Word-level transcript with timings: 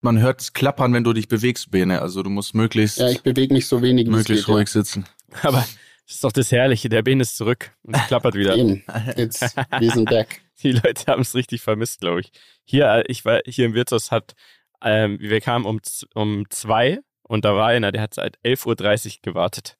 man 0.00 0.20
hört 0.20 0.40
es 0.40 0.52
klappern, 0.52 0.92
wenn 0.92 1.04
du 1.04 1.12
dich 1.12 1.28
bewegst, 1.28 1.70
Bene. 1.70 2.00
Also 2.02 2.22
du 2.22 2.30
musst 2.30 2.54
möglichst, 2.54 2.98
Ja, 2.98 3.08
ich 3.08 3.22
bewege 3.22 3.52
mich 3.54 3.66
so 3.66 3.82
wenig 3.82 4.06
wie 4.06 4.10
möglichst 4.10 4.46
geht, 4.46 4.54
ruhig 4.54 4.68
sitzen. 4.68 5.06
Aber 5.42 5.58
das 6.06 6.14
ist 6.14 6.24
doch 6.24 6.32
das 6.32 6.50
Herrliche. 6.52 6.88
Der 6.88 7.02
Ben 7.02 7.20
ist 7.20 7.36
zurück 7.36 7.72
und 7.82 7.96
es 7.96 8.06
klappert 8.06 8.34
Ja. 8.34 8.40
wieder. 8.40 8.56
Eben. 8.56 8.84
Jetzt, 9.16 9.56
wir 9.78 9.90
sind 9.90 10.08
back. 10.08 10.40
Die 10.62 10.72
Leute 10.72 11.06
haben 11.06 11.22
es 11.22 11.34
richtig 11.34 11.60
vermisst, 11.62 12.00
glaube 12.00 12.20
ich. 12.20 12.32
Hier, 12.64 12.86
äh, 12.88 13.04
ich 13.08 13.24
war 13.24 13.40
hier 13.46 13.66
im 13.66 13.74
Wirtshaus 13.74 14.10
hat, 14.10 14.34
ähm, 14.82 15.18
wir 15.20 15.40
kamen 15.40 15.64
um, 15.66 15.80
um 16.14 16.44
zwei 16.50 16.98
und 17.22 17.44
da 17.44 17.54
war 17.54 17.66
einer, 17.68 17.92
der 17.92 18.02
hat 18.02 18.14
seit 18.14 18.38
11.30 18.44 18.66
Uhr 19.06 19.22
gewartet, 19.22 19.76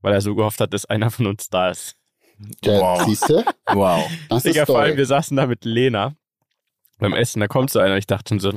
weil 0.00 0.12
er 0.12 0.20
so 0.20 0.34
gehofft 0.34 0.60
hat, 0.60 0.72
dass 0.74 0.84
einer 0.86 1.10
von 1.10 1.26
uns 1.26 1.48
da 1.50 1.70
ist. 1.70 1.96
Ja, 2.64 2.80
Wow. 2.80 3.02
siehst 3.06 3.28
du? 3.28 3.44
Wow. 3.72 4.10
Das 4.28 4.42
Digga, 4.44 4.62
ist 4.62 4.66
vor 4.66 4.78
allem, 4.80 4.90
toll. 4.92 4.98
wir 4.98 5.06
saßen 5.06 5.36
da 5.36 5.46
mit 5.46 5.64
Lena 5.64 6.14
beim 6.98 7.12
Essen, 7.14 7.40
da 7.40 7.48
kommt 7.48 7.70
so 7.70 7.78
einer, 7.80 7.96
ich 7.96 8.06
dachte 8.06 8.28
schon 8.30 8.40
so, 8.40 8.52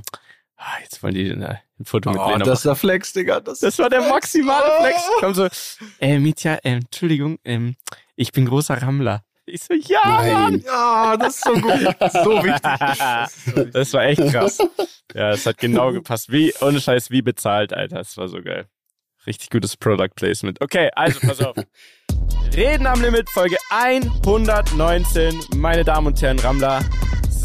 ah, 0.58 0.80
jetzt 0.82 1.02
wollen 1.04 1.14
die 1.14 1.28
äh, 1.30 1.34
ein 1.80 1.86
Foto 1.86 2.12
mit 2.12 2.20
Oh, 2.20 2.30
Lena 2.30 2.46
das 2.46 2.60
ist 2.60 2.66
der 2.66 2.76
Flex, 2.76 3.14
Digga. 3.14 3.40
Das, 3.40 3.60
Das 3.60 3.78
war 3.80 3.90
der 3.90 4.02
maximale 4.02 4.72
Flex. 4.80 5.02
Komm 5.20 5.34
so, 5.34 5.48
äh, 6.00 6.20
Mitya, 6.20 6.60
ähm, 6.64 6.80
Entschuldigung, 6.84 7.40
ähm, 7.44 7.76
ich 8.16 8.32
bin 8.32 8.46
großer 8.46 8.82
Rammler. 8.82 9.24
Ich 9.46 9.64
so, 9.64 9.74
ja, 9.74 10.02
Mann. 10.06 10.64
Ja, 10.66 11.18
das 11.18 11.36
ist 11.36 11.44
so 11.44 11.54
gut. 11.54 11.74
so 11.74 12.44
wichtig. 12.44 13.74
Das 13.74 13.94
war 13.94 14.04
echt 14.06 14.22
krass. 14.32 14.58
Ja, 15.14 15.32
es 15.32 15.46
hat 15.46 15.58
genau 15.58 15.92
gepasst. 15.92 16.32
Wie, 16.32 16.54
ohne 16.62 16.80
Scheiß, 16.80 17.12
wie 17.12 17.22
bezahlt, 17.22 17.74
Alter. 17.74 17.98
Das 17.98 18.16
war 18.16 18.30
so 18.30 18.42
geil. 18.42 18.68
Richtig 19.28 19.50
gutes 19.50 19.76
Product 19.76 20.10
Placement. 20.16 20.62
Okay, 20.62 20.90
also 20.96 21.20
pass 21.20 21.42
auf. 21.42 21.56
Reden 22.56 22.88
am 22.88 23.02
Limit, 23.02 23.30
Folge 23.30 23.58
119. 23.70 25.42
Meine 25.56 25.84
Damen 25.84 26.08
und 26.08 26.22
Herren, 26.22 26.40
Rammler. 26.40 26.82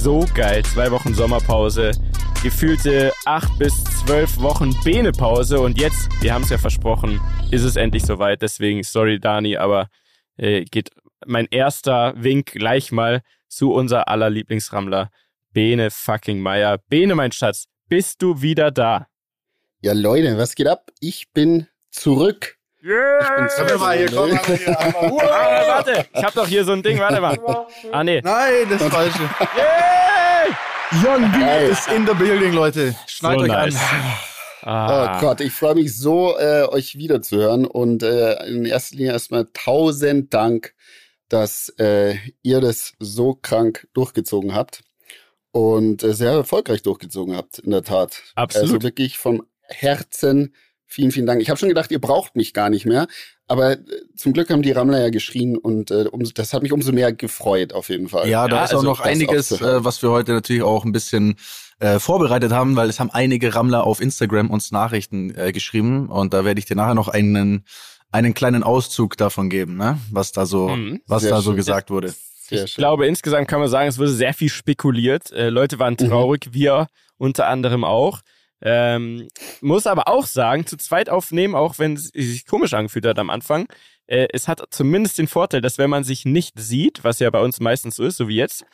So 0.00 0.24
geil. 0.32 0.64
Zwei 0.64 0.92
Wochen 0.92 1.12
Sommerpause. 1.12 1.90
Gefühlte 2.40 3.12
acht 3.26 3.58
bis 3.58 3.82
zwölf 3.84 4.40
Wochen 4.40 4.72
Benepause. 4.84 5.58
Und 5.58 5.76
jetzt, 5.78 6.08
wir 6.22 6.32
haben 6.32 6.44
es 6.44 6.50
ja 6.50 6.58
versprochen, 6.58 7.20
ist 7.50 7.64
es 7.64 7.74
endlich 7.74 8.04
soweit. 8.04 8.40
Deswegen, 8.40 8.84
sorry, 8.84 9.18
Dani, 9.18 9.56
aber 9.56 9.88
äh, 10.36 10.64
geht 10.64 10.90
mein 11.26 11.46
erster 11.50 12.14
Wink 12.16 12.52
gleich 12.52 12.92
mal 12.92 13.22
zu 13.48 13.72
unser 13.72 14.06
aller 14.06 14.30
Lieblingsrammler, 14.30 15.10
Bene 15.52 15.90
fucking 15.90 16.38
Meier. 16.38 16.78
Bene, 16.88 17.16
mein 17.16 17.32
Schatz, 17.32 17.66
bist 17.88 18.22
du 18.22 18.40
wieder 18.40 18.70
da? 18.70 19.08
Ja, 19.80 19.94
Leute, 19.94 20.38
was 20.38 20.54
geht 20.54 20.68
ab? 20.68 20.90
Ich 21.00 21.32
bin 21.32 21.66
zurück. 21.90 22.56
Yeah! 22.84 23.20
Ich 23.20 23.36
bin 23.36 23.48
zurück. 23.48 23.80
mal, 23.80 23.98
hier, 23.98 24.10
komm, 24.12 24.28
hier. 24.28 24.78
Ah, 24.78 25.66
warte, 25.66 26.06
ich 26.14 26.22
hab 26.22 26.34
doch 26.34 26.46
hier 26.46 26.64
so 26.64 26.72
ein 26.72 26.82
Ding, 26.82 26.98
warte 27.00 27.20
mal. 27.20 27.36
Ah, 27.90 28.04
nee. 28.04 28.20
Nein, 28.22 28.66
das 28.70 28.82
Falsche. 28.84 29.18
Yay! 29.56 29.87
Young 30.92 31.30
B 31.32 31.38
Geil. 31.38 31.68
ist 31.70 31.88
in 31.88 32.06
the 32.06 32.14
building, 32.14 32.52
Leute. 32.52 32.94
Schneid 33.06 33.38
So 33.38 33.44
euch 33.44 33.48
nice. 33.48 33.74
an. 33.76 34.12
Ah, 34.62 35.18
Oh 35.18 35.20
Gott, 35.20 35.40
ich 35.40 35.52
freue 35.52 35.74
mich 35.74 35.96
so, 35.96 36.36
äh, 36.38 36.64
euch 36.64 36.96
wiederzuhören. 36.96 37.66
Und 37.66 38.02
äh, 38.02 38.42
in 38.46 38.64
erster 38.64 38.96
Linie 38.96 39.12
erstmal 39.12 39.46
tausend 39.52 40.32
Dank, 40.32 40.74
dass 41.28 41.68
äh, 41.78 42.16
ihr 42.42 42.60
das 42.60 42.94
so 42.98 43.34
krank 43.34 43.86
durchgezogen 43.92 44.54
habt. 44.54 44.82
Und 45.50 46.02
äh, 46.02 46.14
sehr 46.14 46.32
erfolgreich 46.32 46.82
durchgezogen 46.82 47.36
habt, 47.36 47.58
in 47.58 47.70
der 47.70 47.82
Tat. 47.82 48.22
Absolut. 48.34 48.68
Also 48.70 48.82
wirklich 48.82 49.18
vom 49.18 49.44
Herzen 49.62 50.54
vielen, 50.86 51.10
vielen 51.10 51.26
Dank. 51.26 51.42
Ich 51.42 51.50
habe 51.50 51.58
schon 51.58 51.68
gedacht, 51.68 51.90
ihr 51.90 52.00
braucht 52.00 52.34
mich 52.34 52.54
gar 52.54 52.70
nicht 52.70 52.86
mehr. 52.86 53.06
Aber 53.48 53.72
äh, 53.72 53.78
zum 54.16 54.32
Glück 54.34 54.50
haben 54.50 54.62
die 54.62 54.72
Rammler 54.72 55.00
ja 55.00 55.10
geschrien 55.10 55.56
und 55.56 55.90
äh, 55.90 56.04
um, 56.10 56.22
das 56.34 56.52
hat 56.52 56.62
mich 56.62 56.72
umso 56.72 56.92
mehr 56.92 57.12
gefreut, 57.12 57.72
auf 57.72 57.88
jeden 57.88 58.08
Fall. 58.08 58.28
Ja, 58.28 58.46
da 58.46 58.56
Ja, 58.56 58.64
ist 58.64 58.70
auch 58.70 58.76
also 58.76 58.86
noch 58.86 59.00
einiges, 59.00 59.52
auch 59.52 59.58
zu 59.58 59.64
hören. 59.64 59.80
äh, 59.80 59.84
was 59.84 60.02
wir 60.02 60.10
heute 60.10 60.32
natürlich 60.32 60.62
auch 60.62 60.84
ein 60.84 60.92
bisschen 60.92 61.36
äh, 61.80 61.98
vorbereitet 61.98 62.52
haben, 62.52 62.76
weil 62.76 62.88
es 62.90 63.00
haben 63.00 63.10
einige 63.10 63.54
Rammler 63.54 63.84
auf 63.84 64.00
Instagram 64.00 64.50
uns 64.50 64.70
Nachrichten 64.70 65.34
äh, 65.34 65.52
geschrieben 65.52 66.08
und 66.08 66.34
da 66.34 66.44
werde 66.44 66.58
ich 66.60 66.66
dir 66.66 66.76
nachher 66.76 66.94
noch 66.94 67.08
einen 67.08 67.64
einen 68.10 68.32
kleinen 68.32 68.62
Auszug 68.62 69.18
davon 69.18 69.50
geben, 69.50 69.76
ne? 69.76 69.98
Was 70.10 70.32
da 70.32 70.46
so, 70.46 70.68
Mhm. 70.68 71.00
was 71.06 71.22
Sehr 71.22 71.30
da 71.32 71.40
so 71.42 71.50
schön. 71.50 71.56
gesagt 71.56 71.90
wurde. 71.90 72.14
Sehr 72.40 72.64
ich 72.64 72.74
glaube, 72.76 73.06
insgesamt 73.06 73.48
kann 73.48 73.60
man 73.60 73.68
sagen, 73.68 73.86
es 73.88 73.98
wurde 73.98 74.10
sehr 74.10 74.32
viel 74.32 74.48
spekuliert. 74.48 75.30
Äh, 75.32 75.50
Leute 75.50 75.78
waren 75.78 75.92
Mhm. 76.00 76.08
traurig, 76.08 76.48
wir 76.52 76.86
unter 77.18 77.48
anderem 77.48 77.84
auch. 77.84 78.20
Ähm, 78.60 79.28
muss 79.60 79.86
aber 79.86 80.08
auch 80.08 80.26
sagen, 80.26 80.66
zu 80.66 80.76
zweit 80.76 81.08
aufnehmen, 81.08 81.54
auch 81.54 81.78
wenn 81.78 81.94
es 81.94 82.08
sich 82.08 82.46
komisch 82.46 82.74
angefühlt 82.74 83.06
hat 83.06 83.18
am 83.18 83.30
Anfang, 83.30 83.68
äh, 84.06 84.28
es 84.32 84.48
hat 84.48 84.62
zumindest 84.70 85.18
den 85.18 85.28
Vorteil, 85.28 85.60
dass 85.60 85.78
wenn 85.78 85.90
man 85.90 86.04
sich 86.04 86.24
nicht 86.24 86.58
sieht, 86.58 87.04
was 87.04 87.20
ja 87.20 87.30
bei 87.30 87.40
uns 87.40 87.60
meistens 87.60 87.96
so 87.96 88.04
ist, 88.04 88.16
so 88.16 88.26
wie 88.28 88.36
jetzt, 88.36 88.64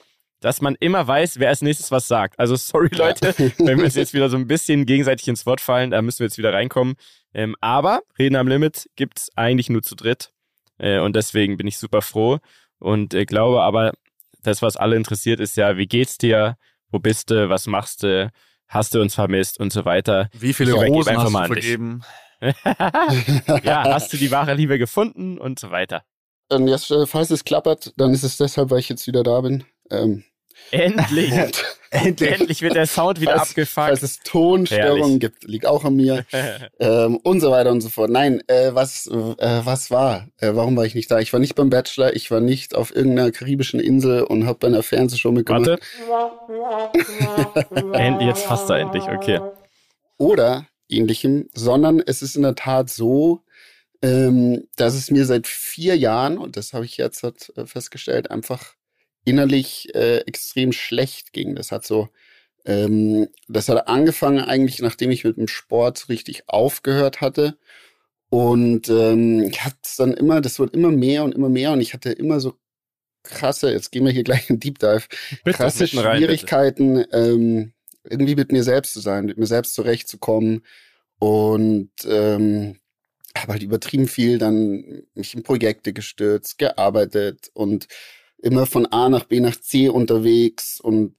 dass 0.41 0.61
man 0.61 0.77
immer 0.81 1.07
weiß, 1.07 1.39
wer 1.39 1.49
als 1.49 1.63
nächstes 1.63 1.91
was 1.91 2.09
sagt. 2.09 2.39
Also 2.39 2.57
sorry 2.57 2.89
Leute, 2.93 3.35
wenn 3.59 3.79
wir 3.79 3.85
uns 3.85 3.95
jetzt 3.95 4.15
wieder 4.15 4.29
so 4.29 4.37
ein 4.37 4.47
bisschen 4.47 4.87
gegenseitig 4.87 5.29
ins 5.29 5.47
Wort 5.47 5.61
fallen, 5.61 5.91
da 5.91 6.01
müssen 6.03 6.21
wir 6.21 6.27
jetzt 6.27 6.39
wieder 6.39 6.53
reinkommen. 6.53 6.95
Ähm, 7.35 7.57
aber 7.61 8.03
Reden 8.19 8.37
am 8.37 8.49
Limit 8.49 8.89
gibt's 8.97 9.31
eigentlich 9.37 9.71
nur 9.71 9.83
zu 9.83 9.95
dritt. 9.95 10.33
Äh, 10.79 10.99
und 11.01 11.17
deswegen 11.17 11.57
bin 11.57 11.67
ich 11.67 11.79
super 11.79 12.03
froh 12.03 12.39
und 12.79 13.15
äh, 13.15 13.25
glaube 13.25 13.63
aber, 13.63 13.93
das, 14.43 14.63
was 14.63 14.77
alle 14.77 14.97
interessiert, 14.97 15.41
ist 15.41 15.57
ja, 15.57 15.77
wie 15.77 15.87
geht's 15.87 16.19
dir? 16.19 16.57
Wo 16.91 16.99
bist 16.99 17.31
du? 17.31 17.49
Was 17.49 17.67
machst 17.67 18.03
du? 18.03 18.31
Hast 18.69 18.95
du 18.95 19.01
uns 19.01 19.15
vermisst 19.15 19.61
und 19.61 19.73
so 19.73 19.85
weiter? 19.85 20.29
Wie 20.33 20.53
viele 20.53 20.73
Ich 20.73 20.91
Rosen 20.91 21.11
einfach 21.11 21.25
hast 21.25 21.33
mal 21.33 21.49
du 21.49 21.55
vergeben? 21.55 22.03
ja, 23.63 23.85
hast 23.85 24.13
du 24.13 24.17
die 24.17 24.31
wahre 24.31 24.55
Liebe 24.55 24.79
gefunden 24.79 25.39
und 25.39 25.59
so 25.59 25.71
weiter. 25.71 26.03
Und 26.51 26.69
jetzt, 26.69 26.91
äh, 26.91 27.07
falls 27.07 27.31
es 27.31 27.45
klappert, 27.45 27.93
dann 27.97 28.13
ist 28.13 28.23
es 28.23 28.37
deshalb, 28.37 28.71
weil 28.71 28.81
ich 28.81 28.89
jetzt 28.89 29.07
wieder 29.07 29.23
da 29.23 29.41
bin. 29.41 29.65
Ähm, 29.91 30.25
Endlich, 30.71 31.33
und 31.33 31.65
endlich 32.21 32.63
wird 32.63 32.75
der 32.75 32.87
Sound 32.87 33.21
wieder 33.21 33.37
falls, 33.37 33.53
falls 33.69 34.03
abgefuckt. 34.03 34.03
es 34.03 34.19
Tonstörungen 34.21 35.03
Herrlich. 35.03 35.21
gibt, 35.21 35.45
liegt 35.45 35.67
auch 35.67 35.85
an 35.85 35.97
mir. 35.97 36.25
ähm, 36.81 37.17
und 37.19 37.41
so 37.41 37.51
weiter 37.51 37.71
und 37.71 37.81
so 37.81 37.89
fort. 37.89 38.11
Nein, 38.11 38.43
äh, 38.47 38.75
was, 38.75 39.07
äh, 39.07 39.61
was 39.65 39.91
war? 39.91 40.29
Äh, 40.39 40.51
warum 40.55 40.77
war 40.77 40.85
ich 40.85 40.95
nicht 40.95 41.11
da? 41.11 41.21
Ich 41.21 41.33
war 41.33 41.41
nicht 41.41 41.55
beim 41.55 41.71
Bachelor, 41.71 42.15
ich 42.15 42.31
war 42.31 42.41
nicht 42.41 42.75
auf 42.75 42.95
irgendeiner 42.95 43.31
karibischen 43.31 43.81
Insel 43.81 44.23
und 44.23 44.47
habe 44.47 44.59
bei 44.59 44.67
einer 44.69 44.83
Fernsehshow 44.83 45.33
mitgemacht. 45.33 45.81
Warte. 46.09 46.95
Jetzt 48.25 48.45
fasst 48.45 48.71
er 48.71 48.79
endlich, 48.79 49.05
okay. 49.05 49.41
Oder 50.17 50.67
ähnlichem, 50.89 51.49
sondern 51.55 52.01
es 52.01 52.23
ist 52.23 52.37
in 52.37 52.43
der 52.43 52.55
Tat 52.55 52.91
so, 52.91 53.43
ähm, 54.03 54.65
dass 54.77 54.95
es 54.95 55.11
mir 55.11 55.25
seit 55.25 55.47
vier 55.47 55.97
Jahren, 55.97 56.39
und 56.39 56.57
das 56.57 56.73
habe 56.73 56.85
ich 56.85 56.97
jetzt 56.97 57.25
äh, 57.25 57.67
festgestellt, 57.67 58.31
einfach 58.31 58.75
innerlich 59.25 59.95
äh, 59.95 60.19
extrem 60.21 60.73
schlecht 60.73 61.33
ging. 61.33 61.55
Das 61.55 61.73
hat 61.73 61.85
so, 61.85 62.09
ähm, 62.65 63.29
das 63.49 63.69
hat 63.69 63.89
angefangen 63.89 64.41
eigentlich, 64.41 64.81
nachdem 64.81 65.11
ich 65.11 65.25
mit 65.25 65.37
dem 65.37 65.49
Sport 65.49 66.09
richtig 66.09 66.49
aufgehört 66.49 67.21
hatte. 67.21 67.59
Und 68.31 68.89
ähm, 68.89 69.43
ich 69.45 69.65
hatte 69.65 69.77
dann 69.99 70.13
immer, 70.15 70.41
das 70.41 70.59
wird 70.59 70.75
immer 70.75 70.91
mehr 70.91 71.25
und 71.25 71.35
immer 71.35 71.49
mehr 71.49 71.73
und 71.73 71.81
ich 71.81 71.95
hatte 71.95 72.11
immer 72.11 72.41
so 72.41 72.55
krasse, 73.23 73.71
jetzt 73.71 73.91
gehen 73.93 74.05
wir 74.05 74.13
hier 74.13 74.25
gleich 74.25 74.51
in 74.51 74.61
Deep 74.61 74.79
Dive, 74.79 75.05
Bitte, 75.45 75.57
krasse 75.57 75.85
rein, 75.85 75.91
bitte. 75.91 76.17
Schwierigkeiten, 76.17 77.05
ähm, 77.13 77.73
irgendwie 78.05 78.37
mit 78.37 78.53
mir 78.53 78.63
selbst 78.63 78.93
zu 78.93 79.01
sein, 79.01 79.25
mit 79.25 79.39
mir 79.39 79.47
selbst 79.47 79.75
zurechtzukommen 79.75 80.63
und 81.19 81.91
ähm, 82.07 82.79
habe 83.37 83.53
halt 83.53 83.63
übertrieben 83.63 84.07
viel 84.07 84.39
dann 84.39 85.05
mich 85.15 85.35
in 85.35 85.43
Projekte 85.43 85.93
gestürzt, 85.93 86.59
gearbeitet 86.59 87.51
und 87.55 87.89
immer 88.43 88.67
von 88.67 88.87
A 88.87 89.09
nach 89.09 89.25
B 89.25 89.41
nach 89.41 89.57
C 89.57 89.89
unterwegs 89.89 90.81
und 90.81 91.15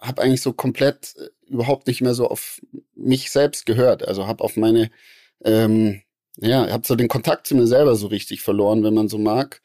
habe 0.00 0.22
eigentlich 0.22 0.42
so 0.42 0.52
komplett 0.52 1.14
äh, 1.16 1.28
überhaupt 1.46 1.86
nicht 1.86 2.00
mehr 2.00 2.14
so 2.14 2.28
auf 2.28 2.60
mich 2.94 3.30
selbst 3.30 3.66
gehört. 3.66 4.06
Also 4.06 4.26
habe 4.26 4.44
auf 4.44 4.56
meine, 4.56 4.90
ähm, 5.44 6.02
ja, 6.36 6.70
habe 6.70 6.86
so 6.86 6.94
den 6.94 7.08
Kontakt 7.08 7.46
zu 7.46 7.56
mir 7.56 7.66
selber 7.66 7.96
so 7.96 8.06
richtig 8.06 8.42
verloren, 8.42 8.84
wenn 8.84 8.94
man 8.94 9.08
so 9.08 9.18
mag 9.18 9.62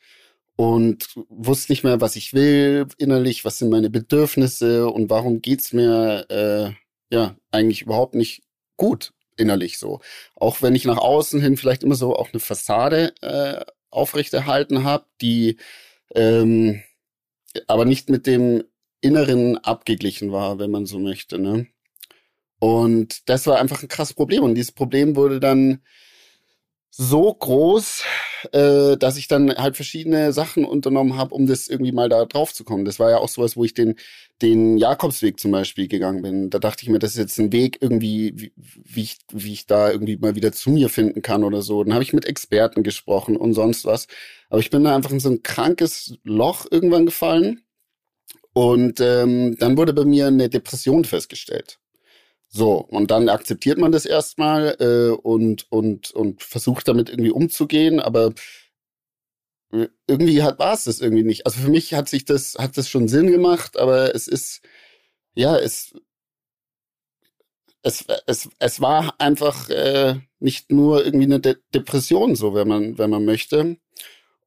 und 0.56 1.09
wusste 1.29 1.72
nicht 1.72 1.83
mehr, 1.83 2.01
was 2.01 2.16
ich 2.16 2.33
will 2.33 2.88
innerlich, 2.97 3.45
was 3.45 3.57
sind 3.57 3.69
meine 3.69 3.89
Bedürfnisse 3.89 4.89
und 4.89 5.09
warum 5.09 5.41
geht's 5.41 5.73
mir 5.73 6.25
äh, 6.29 7.16
ja 7.16 7.35
eigentlich 7.51 7.83
überhaupt 7.83 8.16
nicht 8.16 8.44
gut 8.78 9.13
innerlich 9.38 9.80
so. 9.80 10.00
Auch 10.36 10.62
wenn 10.62 10.75
ich 10.75 10.86
nach 10.86 10.97
außen 10.97 11.42
hin 11.42 11.57
vielleicht 11.57 11.83
immer 11.83 11.95
so 11.95 12.15
auch 12.15 12.30
eine 12.33 12.39
Fassade 12.39 13.13
äh, 13.21 13.63
aufrechterhalten 13.89 14.83
habe, 14.83 15.06
die 15.21 15.57
ähm, 16.15 16.81
aber 17.68 17.86
nicht 17.86 18.10
mit 18.10 18.27
dem 18.27 18.63
Inneren 19.01 19.57
abgeglichen 19.57 20.31
war, 20.31 20.60
wenn 20.60 20.71
man 20.71 20.86
so 20.86 21.00
möchte. 21.00 21.39
Ne? 21.39 21.68
Und 22.60 23.27
das 23.30 23.45
war 23.48 23.60
einfach 23.60 23.83
ein 23.83 23.89
krasses 23.89 24.13
Problem. 24.13 24.44
Und 24.44 24.56
dieses 24.56 24.71
Problem 24.71 25.15
wurde 25.15 25.39
dann 25.39 25.81
so 26.95 27.34
groß, 27.34 28.04
äh, 28.51 28.98
dass 28.98 29.18
ich 29.18 29.28
dann 29.28 29.50
halt 29.56 29.75
verschiedene 29.75 30.31
Sachen 30.31 30.63
unternommen 30.63 31.18
habe, 31.18 31.34
um 31.34 31.48
das 31.48 31.68
irgendwie 31.68 31.92
mal 31.92 32.07
da 32.07 32.25
drauf 32.25 32.54
zu 32.54 32.63
kommen. 32.63 32.86
Das 32.86 33.00
war 33.00 33.10
ja 33.10 33.18
auch 33.18 33.30
sowas, 33.30 33.57
wo 33.57 33.63
ich 33.63 33.74
den, 33.74 33.95
den 34.44 34.78
Jakobsweg 34.78 35.40
zum 35.40 35.50
Beispiel 35.50 35.88
gegangen 35.88 36.22
bin. 36.22 36.51
Da 36.51 36.60
dachte 36.60 36.84
ich 36.84 36.90
mir, 36.90 37.00
das 37.00 37.12
ist 37.12 37.18
jetzt 37.18 37.40
ein 37.40 37.51
Weg 37.51 37.80
irgendwie, 37.81 38.34
wie, 38.36 38.54
wie, 38.56 39.01
ich, 39.01 39.18
wie 39.31 39.54
ich 39.54 39.66
da 39.66 39.90
irgendwie 39.90 40.18
mal 40.18 40.36
wieder 40.36 40.51
zu 40.51 40.69
mir 40.69 40.88
finden 40.88 41.24
kann 41.24 41.44
oder 41.44 41.63
so. 41.63 41.84
Dann 41.84 41.94
habe 41.94 42.04
ich 42.04 42.13
mit 42.13 42.25
Experten 42.25 42.84
gesprochen 42.84 43.38
und 43.38 43.56
sonst 43.56 43.86
was. 43.86 44.07
Aber 44.50 44.60
ich 44.60 44.69
bin 44.69 44.84
da 44.84 44.95
einfach 44.95 45.12
in 45.12 45.19
so 45.19 45.31
ein 45.31 45.42
krankes 45.42 46.19
Loch 46.24 46.68
irgendwann 46.69 47.07
gefallen. 47.07 47.63
Und 48.54 49.00
ähm, 49.00 49.57
dann 49.57 49.78
wurde 49.78 49.94
bei 49.94 50.06
mir 50.06 50.28
eine 50.28 50.48
Depression 50.48 51.06
festgestellt. 51.06 51.80
So, 52.55 52.75
und 52.77 53.09
dann 53.09 53.29
akzeptiert 53.29 53.79
man 53.79 53.91
das 53.91 54.05
erstmal 54.05 54.75
äh, 54.79 55.09
und, 55.09 55.65
und, 55.71 56.11
und 56.11 56.44
versucht 56.44 56.88
damit 56.88 57.09
irgendwie 57.09 57.31
umzugehen, 57.31 58.00
aber 58.00 58.33
irgendwie 60.07 60.44
hat 60.44 60.59
war 60.59 60.73
es 60.73 60.83
das 60.83 61.01
irgendwie 61.01 61.23
nicht. 61.23 61.47
Also 61.47 61.61
für 61.61 61.71
mich 61.71 61.95
hat 61.95 62.07
sich 62.09 62.25
das, 62.25 62.55
hat 62.59 62.77
das 62.77 62.89
schon 62.89 63.07
Sinn 63.07 63.31
gemacht, 63.31 63.75
aber 63.77 64.13
es 64.13 64.27
ist, 64.27 64.61
ja, 65.33 65.57
es, 65.57 65.94
es, 67.81 68.05
es, 68.27 68.50
es 68.59 68.81
war 68.81 69.15
einfach 69.19 69.69
äh, 69.69 70.19
nicht 70.39 70.71
nur 70.71 71.03
irgendwie 71.03 71.25
eine 71.25 71.39
De 71.39 71.57
Depression, 71.73 72.35
so 72.35 72.53
wenn 72.53 72.67
man, 72.67 72.99
wenn 72.99 73.09
man 73.09 73.25
möchte. 73.25 73.77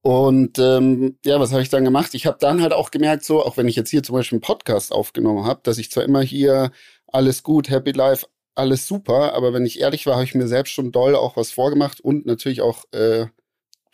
Und 0.03 0.61
ähm, 0.61 1.19
ja, 1.25 1.41
was 1.41 1.51
habe 1.51 1.63
ich 1.63 1.71
dann 1.71 1.85
gemacht? 1.85 2.15
Ich 2.15 2.27
habe 2.27 2.39
dann 2.39 2.63
halt 2.63 2.73
auch 2.73 2.93
gemerkt, 2.93 3.25
so, 3.25 3.45
auch 3.45 3.57
wenn 3.57 3.67
ich 3.67 3.75
jetzt 3.75 3.91
hier 3.91 4.05
zum 4.05 4.15
Beispiel 4.15 4.37
einen 4.37 4.43
Podcast 4.43 4.93
aufgenommen 4.93 5.45
habe, 5.45 5.61
dass 5.65 5.79
ich 5.79 5.91
zwar 5.91 6.05
immer 6.05 6.23
hier 6.23 6.71
alles 7.17 7.43
gut, 7.43 7.71
Happy 7.71 7.93
Life, 7.93 8.27
alles 8.55 8.87
super, 8.87 9.33
aber 9.33 9.55
wenn 9.55 9.65
ich 9.65 9.81
ehrlich 9.81 10.05
war, 10.05 10.17
habe 10.17 10.25
ich 10.25 10.35
mir 10.35 10.49
selbst 10.49 10.73
schon 10.73 10.93
doll 10.93 11.17
auch 11.17 11.35
was 11.39 11.51
vorgemacht 11.51 11.99
und 11.99 12.27
natürlich 12.27 12.61
auch 12.61 12.85
äh, 12.93 13.27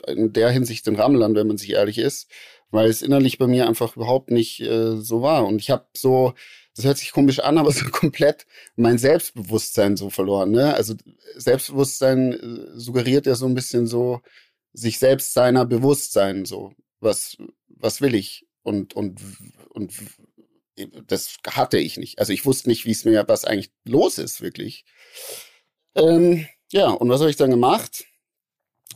in 0.09 0.33
der 0.33 0.51
Hinsicht 0.51 0.89
den 0.89 0.97
Rammlern, 0.97 1.37
wenn 1.37 1.47
man 1.47 1.57
sich 1.57 1.71
ehrlich 1.71 1.99
ist, 1.99 2.29
weil 2.73 2.91
es 2.91 3.01
innerlich 3.01 3.39
bei 3.39 3.47
mir 3.47 3.69
einfach 3.69 3.95
überhaupt 3.95 4.33
nicht 4.33 4.61
äh, 4.61 4.97
so 4.97 5.23
war. 5.23 5.47
Und 5.47 5.61
ich 5.61 5.71
habe 5.71 5.87
so, 5.97 6.35
das 6.75 6.85
hört 6.85 6.99
sich 6.99 7.13
komisch 7.13 7.39
an, 7.39 7.59
aber 7.59 7.71
so 7.73 7.85
komplett 7.91 8.45
mein 8.75 8.99
Selbstbewusstsein 8.99 9.97
so 9.97 10.11
verloren. 10.11 10.51
Ne? 10.51 10.75
Also 10.75 10.95
Selbstbewusstsein 11.37 12.33
äh, 12.33 12.79
suggeriert 12.79 13.27
ja 13.27 13.37
so 13.37 13.47
ein 13.47 13.55
bisschen 13.55 13.87
so 13.87 14.21
sich 14.73 14.99
selbst 14.99 15.33
seiner 15.33 15.65
Bewusstsein, 15.65 16.45
so 16.45 16.73
was 16.99 17.37
was 17.69 18.01
will 18.01 18.17
ich 18.17 18.47
und 18.63 18.95
und 18.95 19.21
und 19.69 19.93
das 21.07 21.37
hatte 21.49 21.79
ich 21.79 21.97
nicht. 21.97 22.19
Also 22.19 22.33
ich 22.33 22.47
wusste 22.47 22.69
nicht, 22.69 22.85
wie 22.87 22.93
es 22.93 23.05
mir 23.05 23.25
was 23.29 23.45
eigentlich 23.45 23.73
los 23.85 24.19
ist 24.19 24.41
wirklich. 24.41 24.85
Ähm, 25.95 26.47
ja 26.73 26.91
und 26.91 27.09
was 27.09 27.21
habe 27.21 27.31
ich 27.31 27.37
dann 27.37 27.51
gemacht? 27.51 28.05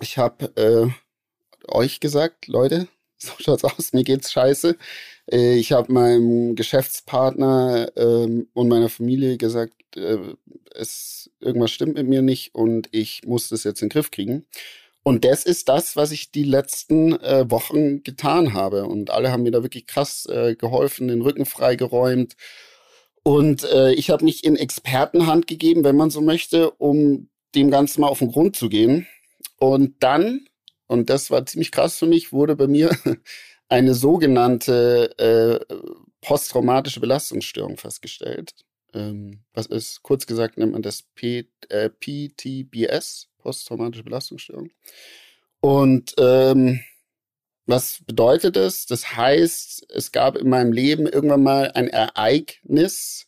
Ich 0.01 0.19
habe 0.19 0.53
äh, 0.57 1.73
euch 1.73 2.01
gesagt, 2.01 2.49
Leute, 2.49 2.89
so 3.19 3.33
schaut's 3.39 3.65
aus, 3.65 3.93
mir 3.93 4.05
geht's 4.05 4.33
scheiße. 4.33 4.77
Äh, 5.31 5.57
ich 5.57 5.73
habe 5.73 5.93
meinem 5.93 6.55
Geschäftspartner 6.55 7.93
ähm, 7.97 8.49
und 8.53 8.69
meiner 8.69 8.89
Familie 8.89 9.39
gesagt, 9.39 9.75
äh, 9.97 10.19
es 10.75 11.31
irgendwas 11.41 11.71
stimmt 11.71 11.95
mit 11.95 12.07
mir 12.09 12.23
nicht 12.23 12.55
und 12.55 12.89
ich 12.93 13.23
muss 13.25 13.49
das 13.49 13.65
jetzt 13.65 13.83
in 13.83 13.89
den 13.89 13.93
Griff 13.93 14.11
kriegen. 14.11 14.47
Und 15.07 15.25
das 15.25 15.45
ist 15.45 15.69
das, 15.69 15.95
was 15.95 16.11
ich 16.11 16.33
die 16.33 16.43
letzten 16.43 17.13
äh, 17.21 17.49
Wochen 17.49 18.03
getan 18.03 18.55
habe. 18.55 18.87
Und 18.87 19.11
alle 19.11 19.31
haben 19.31 19.45
mir 19.45 19.53
da 19.53 19.63
wirklich 19.63 19.87
krass 19.87 20.27
äh, 20.27 20.57
geholfen, 20.57 21.07
den 21.07 21.23
Rücken 21.23 21.47
freigeräumt. 21.47 22.35
Und 23.23 23.63
äh, 23.63 23.93
ich 23.93 24.11
habe 24.11 24.25
mich 24.25 24.43
in 24.43 24.57
Expertenhand 24.57 25.47
gegeben, 25.47 25.85
wenn 25.85 25.95
man 25.95 26.11
so 26.11 26.21
möchte, 26.23 26.73
um 26.73 27.29
dem 27.55 27.71
Ganzen 27.71 28.01
mal 28.01 28.09
auf 28.09 28.19
den 28.19 28.33
Grund 28.33 28.57
zu 28.57 28.69
gehen. 28.69 29.07
Und 29.61 30.03
dann, 30.03 30.49
und 30.89 31.09
das 31.09 31.31
war 31.31 31.47
ziemlich 31.47 31.71
krass 31.71 31.97
für 31.97 32.07
mich, 32.07 32.33
wurde 32.33 32.57
bei 32.57 32.67
mir 32.67 32.91
eine 33.69 33.95
sogenannte 33.95 35.17
äh, 35.21 35.77
posttraumatische 36.21 36.99
Belastungsstörung 36.99 37.77
festgestellt. 37.77 38.55
Ähm, 38.95 39.41
was 39.53 39.67
ist, 39.67 40.03
kurz 40.03 40.27
gesagt, 40.27 40.59
nennt 40.59 40.73
man 40.73 40.83
das 40.83 41.03
P, 41.15 41.49
äh, 41.69 41.91
PTBS, 41.91 43.29
posttraumatische 43.39 44.05
Belastungsstörung. 44.05 44.71
Und 45.61 46.15
ähm, 46.19 46.81
was 47.67 48.01
bedeutet 48.07 48.57
es? 48.57 48.87
Das 48.87 49.17
heißt, 49.17 49.87
es 49.91 50.13
gab 50.13 50.37
in 50.37 50.49
meinem 50.49 50.73
Leben 50.73 51.07
irgendwann 51.07 51.43
mal 51.43 51.73
ein 51.73 51.89
Ereignis, 51.89 53.27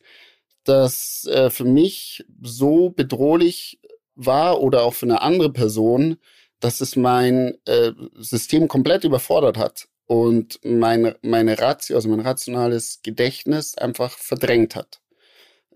das 0.65 1.27
äh, 1.31 1.51
für 1.51 1.65
mich 1.65 2.25
so 2.43 2.91
bedrohlich 2.91 3.81
war 4.15 4.61
oder 4.61 4.85
auch 4.85 4.95
für 4.95 5.07
eine 5.07 5.23
andere 5.23 5.53
Person, 5.53 6.19
dass 6.61 6.81
es 6.81 6.97
mein 6.97 7.57
äh, 7.67 7.93
System 8.17 8.69
komplett 8.69 9.05
überfordert 9.05 9.57
hat 9.57 9.89
und 10.07 10.61
meine, 10.65 11.17
meine 11.23 11.59
Ratio, 11.59 11.97
also 11.97 12.09
mein 12.09 12.21
rationales 12.21 13.01
Gedächtnis 13.03 13.77
einfach 13.77 14.19
verdrängt 14.19 14.75
hat. 14.77 15.01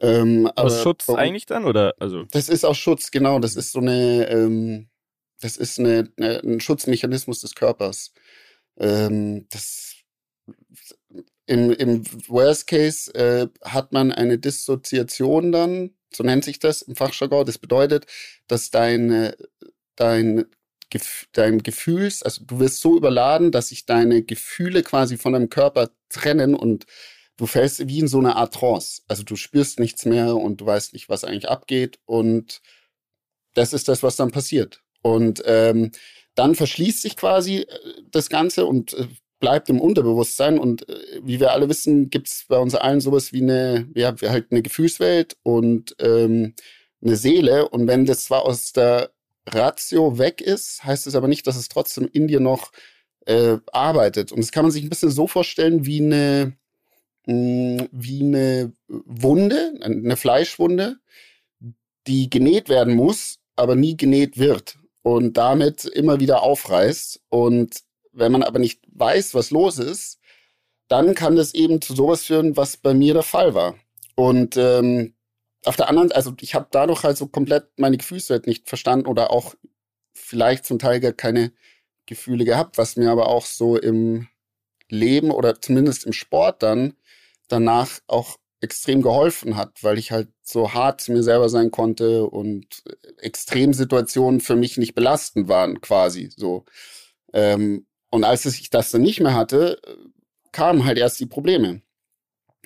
Ähm, 0.03 0.51
Aus 0.57 0.83
Schutz 0.83 1.09
warum, 1.09 1.21
eigentlich 1.21 1.47
dann 1.47 1.65
oder 1.65 1.95
also? 1.99 2.25
Das 2.31 2.49
ist 2.49 2.65
auch 2.65 2.75
Schutz, 2.75 3.11
genau. 3.11 3.39
Das 3.39 3.57
ist 3.57 3.73
so 3.73 3.79
eine, 3.79 4.29
ähm, 4.29 4.89
das 5.41 5.57
ist 5.57 5.79
eine, 5.79 6.11
eine, 6.19 6.41
ein 6.41 6.61
Schutzmechanismus 6.61 7.41
des 7.41 7.55
Körpers. 7.55 8.13
Ähm, 8.79 9.47
das 9.51 9.95
im, 11.47 11.71
im 11.73 12.05
Worst 12.29 12.67
Case 12.67 13.15
äh, 13.15 13.49
hat 13.63 13.93
man 13.93 14.13
eine 14.13 14.39
Dissoziation 14.39 15.53
dann 15.53 15.91
so 16.15 16.25
nennt 16.25 16.45
sich 16.45 16.59
das 16.59 16.83
im 16.83 16.97
Fachjargon. 16.97 17.47
Das 17.47 17.59
bedeutet, 17.59 18.07
dass 18.47 18.71
deine, 18.71 19.37
dein, 19.97 20.47
dein 21.33 21.63
Gefühls, 21.63 22.23
also 22.23 22.45
du 22.45 22.61
wirst 22.61 22.81
so 22.81 22.97
überladen, 22.97 23.51
dass 23.51 23.69
sich 23.69 23.87
deine 23.87 24.23
Gefühle 24.23 24.83
quasi 24.83 25.17
von 25.17 25.33
deinem 25.33 25.49
Körper 25.49 25.91
trennen 26.09 26.55
und 26.55 26.87
du 27.37 27.47
fällst 27.47 27.87
wie 27.89 28.01
in 28.01 28.09
so 28.09 28.19
eine 28.19 28.37
Art 28.37 28.55
Trance. 28.55 29.03
Also 29.09 29.23
du 29.23 29.37
spürst 29.37 29.81
nichts 29.81 30.05
mehr 30.05 30.37
und 30.37 30.61
du 30.61 30.67
weißt 30.67 30.93
nicht, 30.93 31.09
was 31.09 31.25
eigentlich 31.25 31.49
abgeht 31.49 31.99
und 32.05 32.61
das 33.55 33.73
ist 33.73 33.89
das, 33.89 34.03
was 34.03 34.17
dann 34.17 34.31
passiert. 34.31 34.83
Und 35.03 35.43
ähm, 35.47 35.93
dann 36.35 36.55
verschließt 36.55 37.03
sich 37.03 37.17
quasi 37.17 37.59
äh, 37.59 37.67
das 38.11 38.29
Ganze 38.29 38.67
und 38.67 38.95
äh, 38.95 39.07
bleibt 39.41 39.69
im 39.69 39.81
Unterbewusstsein. 39.81 40.59
Und 40.59 40.89
äh, 40.89 41.21
wie 41.23 41.41
wir 41.41 41.53
alle 41.53 41.69
wissen, 41.69 42.09
gibt 42.09 42.29
es 42.29 42.45
bei 42.49 42.59
uns 42.59 42.75
allen 42.75 43.01
sowas 43.01 43.33
wie 43.33 43.43
eine, 43.43 43.89
ja, 43.95 44.15
halt 44.23 44.47
eine 44.51 44.63
Gefühlswelt 44.63 45.37
und 45.43 45.95
ähm, 45.99 46.55
eine 47.03 47.17
Seele. 47.17 47.69
Und 47.69 47.87
wenn 47.87 48.07
das 48.07 48.25
zwar 48.25 48.45
aus 48.45 48.73
der 48.73 49.11
Ratio 49.47 50.19
weg 50.19 50.41
ist, 50.41 50.85
heißt 50.85 51.07
es 51.07 51.15
aber 51.15 51.29
nicht, 51.29 51.47
dass 51.47 51.57
es 51.57 51.69
trotzdem 51.69 52.09
in 52.11 52.29
dir 52.29 52.41
noch 52.41 52.73
äh, 53.27 53.59
arbeitet. 53.73 54.33
Und 54.33 54.41
das 54.41 54.53
kann 54.53 54.65
man 54.65 54.73
sich 54.73 54.85
ein 54.85 54.89
bisschen 54.89 55.11
so 55.11 55.27
vorstellen 55.27 55.85
wie 55.85 56.01
eine, 56.01 56.57
wie 57.25 58.21
eine 58.21 58.73
Wunde, 58.89 59.75
eine 59.81 60.17
Fleischwunde, 60.17 60.97
die 62.07 62.29
genäht 62.29 62.69
werden 62.69 62.95
muss, 62.95 63.39
aber 63.57 63.77
nie 63.77 63.97
genäht 63.97 64.39
wird 64.39 64.79
und 65.03 65.37
damit 65.37 65.85
immer 65.85 66.21
wieder 66.21 66.43
aufreißt. 66.43 67.21
Und 67.29 67.83
wenn 68.13 68.33
man 68.33 68.43
aber 68.43 68.59
nicht 68.59 68.81
weiß, 68.93 69.35
was 69.35 69.51
los 69.51 69.79
ist, 69.79 70.19
dann 70.89 71.15
kann 71.15 71.37
das 71.37 71.55
eben 71.55 71.81
zu 71.81 71.95
sowas 71.95 72.25
führen, 72.25 72.57
was 72.57 72.77
bei 72.77 72.93
mir 72.93 73.15
der 73.15 73.23
Fall 73.23 73.55
war. 73.55 73.77
Und 74.15 74.57
ähm, 74.57 75.15
auf 75.65 75.77
der 75.77 75.89
anderen, 75.89 76.13
also 76.13 76.35
ich 76.41 76.55
habe 76.55 76.67
dadurch 76.71 77.05
halt 77.05 77.17
so 77.17 77.29
komplett 77.29 77.69
meine 77.79 77.97
Gefühlswelt 77.97 78.47
nicht 78.47 78.69
verstanden 78.69 79.07
oder 79.07 79.31
auch 79.31 79.55
vielleicht 80.13 80.67
zum 80.67 80.79
Teil 80.79 81.01
gar 81.01 81.13
keine 81.13 81.53
Gefühle 82.07 82.45
gehabt, 82.45 82.79
was 82.79 82.97
mir 82.97 83.11
aber 83.11 83.29
auch 83.29 83.47
so 83.47 83.77
im 83.79 84.29
Leben 84.89 85.31
oder 85.31 85.61
zumindest 85.61 86.05
im 86.05 86.13
Sport 86.13 86.63
dann 86.63 86.95
danach 87.49 87.99
auch 88.07 88.37
extrem 88.61 89.03
geholfen 89.03 89.57
hat, 89.57 89.83
weil 89.83 89.99
ich 89.99 90.13
halt 90.13 90.29
so 90.43 90.73
hart 90.73 91.01
zu 91.01 91.13
mir 91.13 91.23
selber 91.23 91.49
sein 91.49 91.71
konnte 91.71 92.25
und 92.25 92.67
Extremsituationen 93.19 94.41
für 94.41 94.55
mich 94.55 94.79
nicht 94.79 94.95
belastend 94.95 95.49
waren, 95.49 95.81
quasi 95.81 96.31
so. 96.37 96.65
Ähm, 97.33 97.87
und 98.11 98.25
als 98.25 98.47
ich 98.47 98.71
das 98.71 98.93
dann 98.93 99.03
nicht 99.03 99.21
mehr 99.21 99.35
hatte, 99.35 99.81
kamen 100.53 100.85
halt 100.85 100.99
erst 100.99 101.19
die 101.19 101.27
Probleme. 101.27 101.83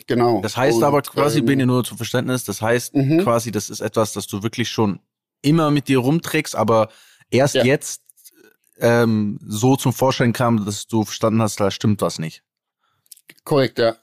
Genau. 0.06 0.42
Das 0.42 0.56
heißt 0.56 0.78
und, 0.78 0.84
aber 0.84 1.00
quasi, 1.00 1.38
ähm, 1.38 1.46
bin 1.46 1.60
ich 1.60 1.66
nur 1.66 1.82
zum 1.82 1.96
Verständnis, 1.96 2.44
das 2.44 2.60
heißt 2.60 2.94
mhm. 2.94 3.22
quasi, 3.22 3.50
das 3.50 3.70
ist 3.70 3.80
etwas, 3.80 4.12
das 4.12 4.26
du 4.26 4.42
wirklich 4.42 4.68
schon 4.68 5.00
immer 5.40 5.70
mit 5.70 5.88
dir 5.88 5.98
rumträgst, 5.98 6.54
aber 6.54 6.90
erst 7.30 7.54
ja. 7.54 7.64
jetzt 7.64 8.02
ähm, 8.78 9.38
so 9.46 9.76
zum 9.76 9.94
Vorschein 9.94 10.34
kam, 10.34 10.66
dass 10.66 10.86
du 10.86 11.04
verstanden 11.04 11.40
hast, 11.40 11.58
da 11.60 11.70
stimmt 11.70 12.02
was 12.02 12.18
nicht. 12.18 12.42
Korrekt, 13.44 13.78
ja. 13.78 13.96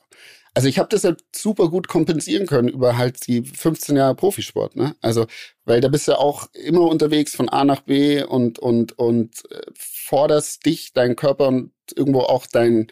Also 0.55 0.67
ich 0.67 0.77
habe 0.77 0.89
das 0.89 1.03
halt 1.03 1.23
super 1.35 1.69
gut 1.69 1.87
kompensieren 1.87 2.45
können 2.45 2.67
über 2.67 2.95
halt 2.95 3.25
die 3.27 3.43
15 3.43 3.95
Jahre 3.95 4.15
Profisport, 4.15 4.75
ne? 4.75 4.95
Also, 5.01 5.25
weil 5.65 5.81
da 5.81 5.87
bist 5.87 6.07
du 6.07 6.19
auch 6.19 6.47
immer 6.53 6.81
unterwegs 6.81 7.35
von 7.35 7.49
A 7.49 7.63
nach 7.65 7.81
B 7.81 8.23
und 8.23 8.59
und 8.59 8.97
und 8.99 9.49
äh, 9.51 9.61
forderst 9.73 10.65
dich, 10.65 10.93
deinen 10.93 11.15
Körper 11.15 11.47
und 11.47 11.71
irgendwo 11.95 12.21
auch 12.21 12.45
deinen 12.45 12.87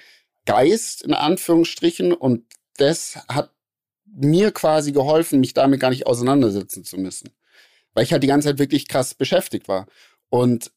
Geist 0.45 1.03
in 1.03 1.13
Anführungsstrichen 1.13 2.13
und 2.13 2.45
das 2.77 3.19
hat 3.27 3.51
mir 4.05 4.51
quasi 4.51 4.91
geholfen, 4.91 5.39
mich 5.39 5.53
damit 5.53 5.79
gar 5.79 5.91
nicht 5.91 6.07
auseinandersetzen 6.07 6.83
zu 6.83 6.97
müssen, 6.97 7.29
weil 7.93 8.03
ich 8.03 8.11
halt 8.11 8.23
die 8.23 8.27
ganze 8.27 8.49
Zeit 8.49 8.59
wirklich 8.59 8.87
krass 8.87 9.13
beschäftigt 9.13 9.67
war 9.67 9.85
und 10.29 10.71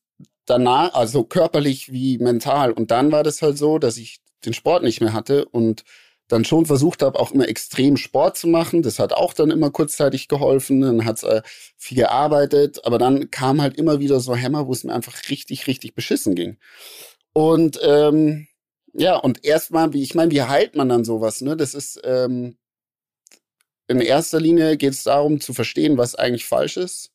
danach, 0.44 0.94
also 0.94 1.24
körperlich 1.24 1.92
wie 1.92 2.18
mental 2.18 2.72
und 2.72 2.90
dann 2.90 3.10
war 3.10 3.22
das 3.22 3.40
halt 3.42 3.56
so, 3.56 3.78
dass 3.78 3.96
ich 3.96 4.20
den 4.44 4.52
Sport 4.52 4.82
nicht 4.82 5.00
mehr 5.00 5.14
hatte 5.14 5.46
und 5.46 5.84
dann 6.28 6.45
schon 6.45 6.66
versucht 6.66 7.02
habe, 7.02 7.21
auch 7.21 7.33
immer 7.33 7.49
extrem 7.49 7.97
Sport 7.97 8.37
zu 8.38 8.49
machen. 8.49 8.83
Das 8.83 8.99
hat 8.99 9.12
auch 9.12 9.35
dann 9.35 9.50
immer 9.50 9.71
kurzzeitig 9.71 10.28
geholfen. 10.28 10.81
Dann 10.81 11.04
hat's 11.04 11.23
äh, 11.23 11.43
viel 11.76 11.99
gearbeitet, 11.99 12.85
aber 12.85 12.99
dann 12.99 13.31
kam 13.31 13.61
halt 13.61 13.76
immer 13.76 14.00
wieder 14.00 14.21
so 14.21 14.35
Hämmer, 14.35 14.66
wo 14.66 14.73
es 14.73 14.85
mir 14.85 14.95
einfach 14.95 15.28
richtig, 15.28 15.66
richtig 15.66 15.95
beschissen 15.95 16.35
ging. 16.35 16.57
Und 17.35 17.78
ähm, 17.83 18.47
ja, 18.95 19.16
und 19.16 19.45
erstmal, 19.45 19.93
wie 19.93 20.02
ich 20.02 20.14
meine, 20.14 20.31
wie 20.31 20.43
heilt 20.43 20.76
man 20.76 20.88
dann 20.88 21.04
sowas? 21.04 21.40
Ne? 21.40 21.57
Das 21.57 21.75
ist, 21.75 22.00
ähm, 22.04 22.57
in 23.88 24.00
erster 24.00 24.40
Linie 24.40 24.76
geht 24.76 24.93
es 24.93 25.02
darum 25.02 25.40
zu 25.40 25.52
verstehen, 25.52 25.99
was 25.99 26.14
eigentlich 26.14 26.47
falsch 26.47 26.76
ist. 26.76 27.11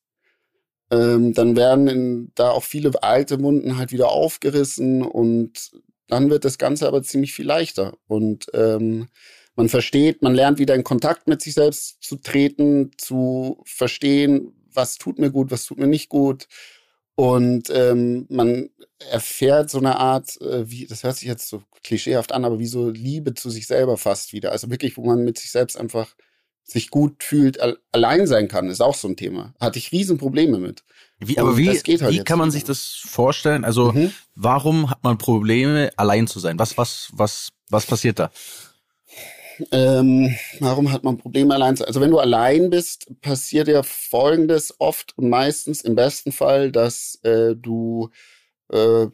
Ähm, 0.92 1.34
dann 1.34 1.56
werden 1.56 1.88
in, 1.88 2.32
da 2.36 2.52
auch 2.52 2.64
viele 2.64 2.92
alte 3.02 3.42
Wunden 3.42 3.78
halt 3.78 3.92
wieder 3.92 4.10
aufgerissen 4.10 5.04
und 5.04 5.72
dann 6.10 6.30
wird 6.30 6.46
das 6.46 6.58
Ganze 6.58 6.88
aber 6.88 7.04
ziemlich 7.04 7.34
viel 7.34 7.46
leichter. 7.46 7.98
Und 8.08 8.48
ähm, 8.54 9.08
man 9.56 9.70
versteht, 9.70 10.22
man 10.22 10.34
lernt 10.36 10.60
wieder 10.60 10.76
in 10.76 10.84
Kontakt 10.84 11.28
mit 11.28 11.42
sich 11.42 11.54
selbst 11.54 12.02
zu 12.02 12.18
treten, 12.18 12.92
zu 12.98 13.62
verstehen, 13.66 14.54
was 14.74 14.98
tut 14.98 15.20
mir 15.20 15.32
gut, 15.32 15.52
was 15.52 15.66
tut 15.66 15.78
mir 15.78 15.88
nicht 15.88 16.10
gut. 16.10 16.48
Und 17.16 17.70
ähm, 17.70 18.26
man 18.30 18.70
erfährt 19.12 19.70
so 19.70 19.78
eine 19.78 19.98
Art, 19.98 20.40
äh, 20.42 20.70
wie, 20.70 20.88
das 20.88 21.04
hört 21.04 21.18
sich 21.18 21.28
jetzt 21.28 21.50
so 21.50 21.62
klischeehaft 21.84 22.32
an, 22.32 22.46
aber 22.46 22.60
wie 22.60 22.68
so 22.68 22.90
Liebe 22.90 23.34
zu 23.34 23.50
sich 23.50 23.68
selber 23.68 23.98
fast 23.98 24.32
wieder. 24.32 24.52
Also 24.52 24.70
wirklich, 24.70 24.96
wo 24.98 25.06
man 25.06 25.26
mit 25.26 25.38
sich 25.38 25.52
selbst 25.52 25.78
einfach 25.78 26.16
sich 26.64 26.90
gut 26.90 27.24
fühlt, 27.24 27.60
allein 27.92 28.28
sein 28.28 28.48
kann, 28.48 28.70
ist 28.70 28.82
auch 28.82 28.96
so 28.96 29.08
ein 29.08 29.18
Thema. 29.18 29.54
Hatte 29.60 29.80
ich 29.80 29.92
Riesenprobleme 29.92 30.60
mit. 30.60 30.84
Wie, 31.20 31.38
aber 31.38 31.58
wie, 31.58 31.68
halt 31.68 31.86
wie 32.12 32.24
kann 32.24 32.40
man 32.40 32.50
sich 32.50 32.64
das 32.64 33.02
vorstellen? 33.06 33.66
Also, 33.66 33.92
mhm. 33.92 34.14
warum 34.36 34.90
hat 34.90 35.04
man 35.04 35.18
Probleme, 35.18 35.92
allein 35.98 36.28
zu 36.28 36.40
sein? 36.40 36.58
Was, 36.58 36.78
was, 36.78 37.10
was, 37.12 37.50
was 37.70 37.86
passiert 37.86 38.20
da? 38.20 38.32
Ähm, 39.72 40.34
warum 40.62 40.92
hat 40.94 41.04
man 41.04 41.18
Probleme 41.18 41.54
allein 41.54 41.76
zu 41.76 41.82
sein? 41.82 41.88
Also, 41.88 42.00
wenn 42.00 42.12
du 42.12 42.20
allein 42.20 42.70
bist, 42.70 43.12
passiert 43.22 43.68
ja 43.68 43.84
Folgendes 43.84 44.74
oft 44.80 45.18
und 45.18 45.30
meistens 45.30 45.82
im 45.82 45.96
besten 45.96 46.32
Fall, 46.32 46.72
dass 46.72 47.20
äh, 47.24 47.54
du 47.56 48.10
äh, 48.72 49.08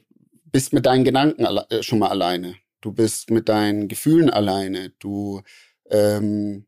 bist 0.51 0.73
mit 0.73 0.85
deinen 0.85 1.05
Gedanken 1.05 1.43
äh, 1.43 1.81
schon 1.81 1.99
mal 1.99 2.09
alleine. 2.09 2.55
Du 2.81 2.91
bist 2.91 3.31
mit 3.31 3.49
deinen 3.49 3.87
Gefühlen 3.87 4.29
alleine. 4.29 4.91
Du 4.99 5.41
ähm, 5.89 6.67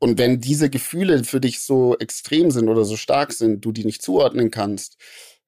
und 0.00 0.18
wenn 0.18 0.40
diese 0.40 0.70
Gefühle 0.70 1.24
für 1.24 1.40
dich 1.40 1.60
so 1.60 1.96
extrem 1.98 2.50
sind 2.50 2.68
oder 2.68 2.84
so 2.84 2.96
stark 2.96 3.32
sind, 3.32 3.64
du 3.64 3.70
die 3.70 3.84
nicht 3.84 4.02
zuordnen 4.02 4.50
kannst, 4.50 4.96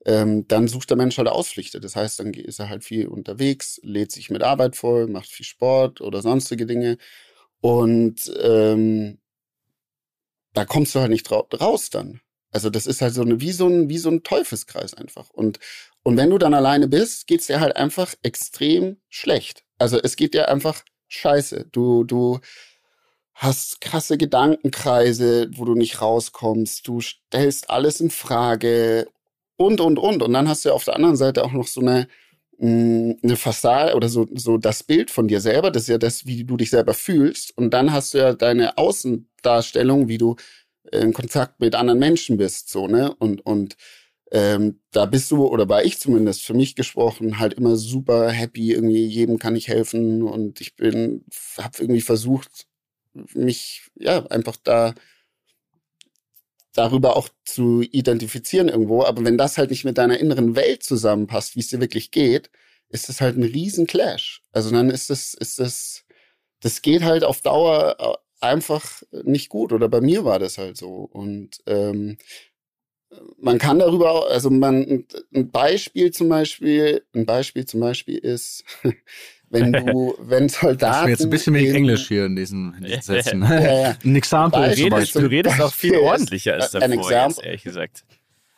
ähm, 0.04 0.46
dann 0.46 0.68
sucht 0.68 0.90
der 0.90 0.98
Mensch 0.98 1.16
halt 1.16 1.28
Ausflüchte. 1.28 1.80
Das 1.80 1.96
heißt, 1.96 2.20
dann 2.20 2.34
ist 2.34 2.60
er 2.60 2.68
halt 2.68 2.84
viel 2.84 3.06
unterwegs, 3.08 3.80
lädt 3.82 4.12
sich 4.12 4.30
mit 4.30 4.42
Arbeit 4.42 4.76
voll, 4.76 5.06
macht 5.06 5.30
viel 5.30 5.46
Sport 5.46 6.02
oder 6.02 6.20
sonstige 6.20 6.66
Dinge. 6.66 6.98
Und 7.62 8.30
ähm, 8.42 9.18
da 10.52 10.66
kommst 10.66 10.94
du 10.94 11.00
halt 11.00 11.10
nicht 11.10 11.30
raus 11.30 11.88
dann. 11.88 12.20
Also 12.50 12.68
das 12.68 12.86
ist 12.86 13.00
halt 13.00 13.14
so 13.14 13.22
eine, 13.22 13.40
wie 13.40 13.52
so 13.52 13.66
ein, 13.66 13.88
wie 13.88 13.98
so 13.98 14.10
ein 14.10 14.22
Teufelskreis 14.22 14.92
einfach. 14.92 15.30
Und, 15.30 15.60
und 16.02 16.18
wenn 16.18 16.28
du 16.28 16.36
dann 16.36 16.52
alleine 16.52 16.88
bist, 16.88 17.26
geht's 17.26 17.46
dir 17.46 17.60
halt 17.60 17.76
einfach 17.76 18.14
extrem 18.22 18.98
schlecht. 19.08 19.64
Also 19.78 19.98
es 19.98 20.16
geht 20.16 20.34
dir 20.34 20.50
einfach 20.50 20.84
scheiße. 21.08 21.68
Du, 21.72 22.04
du, 22.04 22.40
hast 23.34 23.80
krasse 23.80 24.18
Gedankenkreise, 24.18 25.50
wo 25.54 25.64
du 25.64 25.74
nicht 25.74 26.00
rauskommst, 26.00 26.86
du 26.86 27.00
stellst 27.00 27.70
alles 27.70 28.00
in 28.00 28.10
Frage 28.10 29.08
und, 29.56 29.80
und, 29.80 29.98
und. 29.98 30.22
Und 30.22 30.32
dann 30.32 30.48
hast 30.48 30.64
du 30.64 30.72
auf 30.72 30.84
der 30.84 30.96
anderen 30.96 31.16
Seite 31.16 31.44
auch 31.44 31.52
noch 31.52 31.66
so 31.66 31.80
eine, 31.80 32.08
mm, 32.58 33.12
eine 33.22 33.36
Fassade 33.36 33.94
oder 33.94 34.08
so, 34.08 34.26
so 34.34 34.58
das 34.58 34.82
Bild 34.82 35.10
von 35.10 35.28
dir 35.28 35.40
selber, 35.40 35.70
das 35.70 35.84
ist 35.84 35.88
ja 35.88 35.98
das, 35.98 36.26
wie 36.26 36.44
du 36.44 36.56
dich 36.56 36.70
selber 36.70 36.94
fühlst. 36.94 37.56
Und 37.56 37.70
dann 37.72 37.92
hast 37.92 38.14
du 38.14 38.18
ja 38.18 38.34
deine 38.34 38.78
Außendarstellung, 38.78 40.08
wie 40.08 40.18
du 40.18 40.36
in 40.90 41.12
Kontakt 41.12 41.60
mit 41.60 41.74
anderen 41.74 41.98
Menschen 42.00 42.36
bist, 42.36 42.70
so, 42.70 42.86
ne? 42.88 43.14
Und, 43.18 43.46
und 43.46 43.76
ähm, 44.32 44.80
da 44.92 45.06
bist 45.06 45.30
du, 45.30 45.46
oder 45.46 45.68
war 45.68 45.84
ich 45.84 45.98
zumindest 46.00 46.42
für 46.42 46.54
mich 46.54 46.74
gesprochen, 46.74 47.38
halt 47.38 47.54
immer 47.54 47.76
super 47.76 48.30
happy, 48.30 48.72
irgendwie 48.72 49.04
jedem 49.06 49.38
kann 49.38 49.56
ich 49.56 49.68
helfen 49.68 50.22
und 50.22 50.60
ich 50.60 50.76
bin, 50.76 51.24
habe 51.58 51.78
irgendwie 51.80 52.00
versucht, 52.00 52.66
mich 53.34 53.90
ja 53.94 54.26
einfach 54.26 54.56
da 54.56 54.94
darüber 56.74 57.16
auch 57.16 57.28
zu 57.44 57.82
identifizieren 57.82 58.68
irgendwo. 58.68 59.04
Aber 59.04 59.24
wenn 59.24 59.38
das 59.38 59.58
halt 59.58 59.70
nicht 59.70 59.84
mit 59.84 59.98
deiner 59.98 60.18
inneren 60.18 60.56
Welt 60.56 60.82
zusammenpasst, 60.82 61.54
wie 61.54 61.60
es 61.60 61.68
dir 61.68 61.80
wirklich 61.80 62.10
geht, 62.10 62.50
ist 62.88 63.08
das 63.08 63.20
halt 63.20 63.36
ein 63.36 63.42
riesen 63.42 63.86
Clash. 63.86 64.42
Also 64.52 64.70
dann 64.70 64.90
ist 64.90 65.10
das, 65.10 65.34
ist 65.34 65.58
das, 65.58 66.04
das 66.60 66.82
geht 66.82 67.02
halt 67.02 67.24
auf 67.24 67.40
Dauer 67.42 67.96
äh, 67.98 68.44
einfach 68.46 69.02
nicht 69.22 69.48
gut. 69.48 69.72
Oder 69.72 69.88
bei 69.88 70.00
mir 70.00 70.24
war 70.24 70.38
das 70.38 70.58
halt 70.58 70.76
so. 70.76 71.08
Und 71.10 71.58
ähm, 71.66 72.16
man 73.38 73.58
kann 73.58 73.78
darüber, 73.78 74.30
also 74.30 74.50
man, 74.50 75.04
ein 75.34 75.50
Beispiel 75.50 76.12
zum 76.12 76.28
Beispiel, 76.28 77.04
ein 77.14 77.26
Beispiel 77.26 77.66
zum 77.66 77.80
Beispiel 77.80 78.18
ist, 78.18 78.64
wenn 79.52 79.72
du, 79.86 80.14
wenn 80.18 80.48
Soldaten. 80.48 81.02
Das 81.02 81.10
jetzt 81.10 81.22
ein 81.22 81.30
bisschen 81.30 81.52
mehr 81.52 81.74
Englisch 81.74 82.08
hier 82.08 82.26
in 82.26 82.36
diesen, 82.36 82.74
in 82.74 82.84
diesen 82.84 83.02
Sätzen. 83.02 83.42
ja, 83.48 83.60
ja. 83.60 83.96
Ein 84.04 84.16
Example 84.16 84.74
du 84.74 84.82
redest, 84.82 85.14
du 85.14 85.26
redest 85.26 85.60
auch 85.60 85.72
viel 85.72 85.96
ordentlicher 85.96 86.54
als 86.54 86.72
davor, 86.72 87.10
jetzt, 87.10 87.42
ehrlich 87.42 87.62
gesagt. 87.62 88.04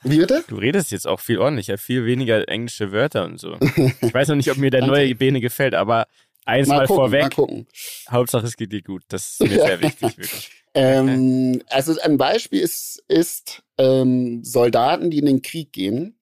Wie 0.02 0.18
bitte? 0.18 0.44
Du 0.48 0.56
redest 0.56 0.92
jetzt 0.92 1.06
auch 1.06 1.20
viel 1.20 1.38
ordentlicher, 1.38 1.78
viel 1.78 2.04
weniger 2.04 2.46
englische 2.48 2.92
Wörter 2.92 3.24
und 3.24 3.40
so. 3.40 3.56
Ich 4.02 4.12
weiß 4.12 4.28
noch 4.28 4.36
nicht, 4.36 4.50
ob 4.50 4.58
mir 4.58 4.70
der 4.70 4.86
neue 4.86 5.14
Bene 5.14 5.40
gefällt, 5.40 5.74
aber 5.74 6.06
eins 6.44 6.68
mal, 6.68 6.76
mal 6.76 6.86
gucken, 6.86 6.96
vorweg. 6.96 7.22
Mal 7.22 7.30
gucken. 7.30 7.66
Hauptsache 8.10 8.46
es 8.46 8.56
geht 8.56 8.72
dir 8.72 8.82
gut. 8.82 9.02
Das 9.08 9.40
ist 9.40 9.40
mir 9.40 9.48
sehr 9.48 9.80
wichtig, 9.80 10.18
wirklich. 10.18 10.50
Ähm, 10.74 11.62
also 11.68 11.98
ein 12.02 12.18
Beispiel 12.18 12.60
ist, 12.60 13.02
ist 13.08 13.62
ähm, 13.78 14.44
Soldaten, 14.44 15.10
die 15.10 15.20
in 15.20 15.26
den 15.26 15.40
Krieg 15.40 15.72
gehen. 15.72 16.18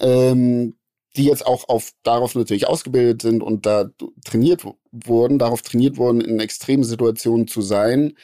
Ähm, 0.00 0.76
die 1.16 1.24
jetzt 1.24 1.46
auch 1.46 1.68
auf, 1.68 1.92
darauf 2.02 2.34
natürlich 2.34 2.66
ausgebildet 2.66 3.22
sind 3.22 3.42
und 3.42 3.66
da 3.66 3.90
trainiert 4.24 4.64
wurden, 4.90 5.38
darauf 5.38 5.62
trainiert 5.62 5.96
wurden, 5.96 6.20
in 6.20 6.40
extremen 6.40 6.84
Situationen 6.84 7.46
zu 7.46 7.62
sein, 7.62 8.14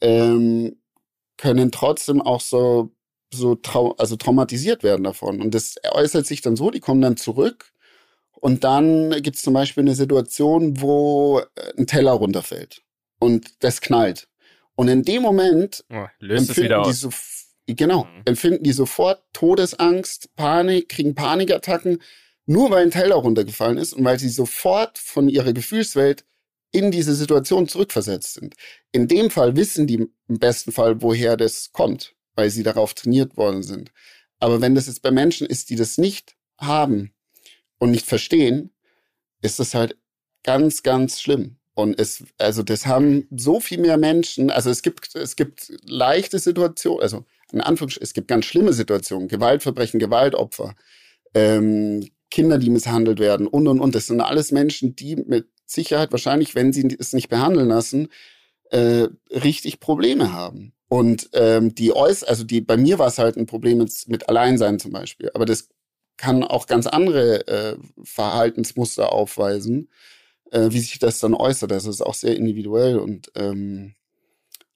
ähm, 0.00 0.76
können 1.36 1.70
trotzdem 1.72 2.22
auch 2.22 2.40
so, 2.40 2.92
so 3.32 3.54
trau 3.54 3.92
also 3.98 4.16
traumatisiert 4.16 4.82
werden 4.82 5.04
davon. 5.04 5.40
Und 5.40 5.54
das 5.54 5.76
äußert 5.90 6.26
sich 6.26 6.40
dann 6.40 6.56
so, 6.56 6.70
die 6.70 6.80
kommen 6.80 7.02
dann 7.02 7.16
zurück 7.16 7.72
und 8.32 8.64
dann 8.64 9.10
gibt 9.22 9.36
es 9.36 9.42
zum 9.42 9.54
Beispiel 9.54 9.82
eine 9.82 9.94
Situation, 9.94 10.80
wo 10.80 11.40
äh, 11.54 11.72
ein 11.78 11.86
Teller 11.86 12.12
runterfällt 12.12 12.82
und 13.18 13.62
das 13.62 13.80
knallt. 13.80 14.28
Und 14.74 14.88
in 14.88 15.02
dem 15.02 15.22
Moment 15.22 15.84
oh, 15.92 16.06
löst 16.18 16.50
es 16.50 16.56
wieder 16.56 16.80
aus. 16.80 16.88
Genau, 17.66 18.04
mhm. 18.04 18.22
empfinden 18.24 18.64
die 18.64 18.72
sofort 18.72 19.22
Todesangst, 19.32 20.34
Panik, 20.34 20.88
kriegen 20.88 21.14
Panikattacken, 21.14 22.02
nur 22.46 22.70
weil 22.70 22.84
ein 22.84 22.90
Teller 22.90 23.16
runtergefallen 23.16 23.78
ist 23.78 23.92
und 23.92 24.04
weil 24.04 24.18
sie 24.18 24.28
sofort 24.28 24.98
von 24.98 25.28
ihrer 25.28 25.52
Gefühlswelt 25.52 26.24
in 26.72 26.90
diese 26.90 27.14
Situation 27.14 27.68
zurückversetzt 27.68 28.34
sind. 28.34 28.54
In 28.90 29.06
dem 29.06 29.30
Fall 29.30 29.56
wissen 29.56 29.86
die 29.86 30.08
im 30.28 30.38
besten 30.38 30.72
Fall, 30.72 31.02
woher 31.02 31.36
das 31.36 31.70
kommt, 31.72 32.14
weil 32.34 32.50
sie 32.50 32.62
darauf 32.62 32.94
trainiert 32.94 33.36
worden 33.36 33.62
sind. 33.62 33.92
Aber 34.40 34.60
wenn 34.60 34.74
das 34.74 34.86
jetzt 34.86 35.02
bei 35.02 35.10
Menschen 35.10 35.46
ist, 35.46 35.70
die 35.70 35.76
das 35.76 35.98
nicht 35.98 36.34
haben 36.58 37.12
und 37.78 37.90
nicht 37.90 38.06
verstehen, 38.06 38.72
ist 39.42 39.60
das 39.60 39.74
halt 39.74 39.96
ganz, 40.42 40.82
ganz 40.82 41.20
schlimm. 41.20 41.58
Und 41.74 41.98
es, 41.98 42.24
also 42.38 42.62
das 42.62 42.86
haben 42.86 43.26
so 43.30 43.60
viel 43.60 43.78
mehr 43.78 43.96
Menschen, 43.96 44.50
also 44.50 44.68
es 44.68 44.82
gibt, 44.82 45.14
es 45.14 45.36
gibt 45.36 45.72
leichte 45.84 46.38
Situationen, 46.38 47.02
also 47.02 47.24
in 47.52 47.60
Anführungsstrichen, 47.60 48.04
es 48.04 48.14
gibt 48.14 48.28
ganz 48.28 48.44
schlimme 48.44 48.72
Situationen, 48.72 49.28
Gewaltverbrechen, 49.28 50.00
Gewaltopfer, 50.00 50.74
ähm, 51.34 52.08
Kinder, 52.30 52.58
die 52.58 52.70
misshandelt 52.70 53.18
werden 53.18 53.46
und 53.46 53.68
und 53.68 53.80
und. 53.80 53.94
Das 53.94 54.06
sind 54.06 54.20
alles 54.20 54.52
Menschen, 54.52 54.96
die 54.96 55.16
mit 55.16 55.48
Sicherheit 55.66 56.12
wahrscheinlich, 56.12 56.54
wenn 56.54 56.72
sie 56.72 56.96
es 56.98 57.12
nicht 57.12 57.28
behandeln 57.28 57.68
lassen, 57.68 58.08
äh, 58.70 59.08
richtig 59.30 59.80
Probleme 59.80 60.32
haben. 60.32 60.72
Und 60.88 61.30
ähm, 61.32 61.74
die 61.74 61.94
äuß 61.94 62.24
also 62.24 62.44
die, 62.44 62.60
bei 62.60 62.76
mir 62.76 62.98
war 62.98 63.06
es 63.08 63.18
halt 63.18 63.36
ein 63.36 63.46
Problem 63.46 63.78
mit, 63.78 63.92
mit 64.08 64.28
Alleinsein 64.28 64.78
zum 64.78 64.92
Beispiel. 64.92 65.30
Aber 65.34 65.46
das 65.46 65.68
kann 66.16 66.44
auch 66.44 66.66
ganz 66.66 66.86
andere 66.86 67.46
äh, 67.48 67.76
Verhaltensmuster 68.02 69.12
aufweisen, 69.12 69.88
äh, 70.50 70.68
wie 70.70 70.80
sich 70.80 70.98
das 70.98 71.20
dann 71.20 71.34
äußert. 71.34 71.70
Das 71.70 71.86
ist 71.86 72.02
auch 72.02 72.14
sehr 72.14 72.36
individuell 72.36 72.98
und 72.98 73.32
ähm, 73.34 73.94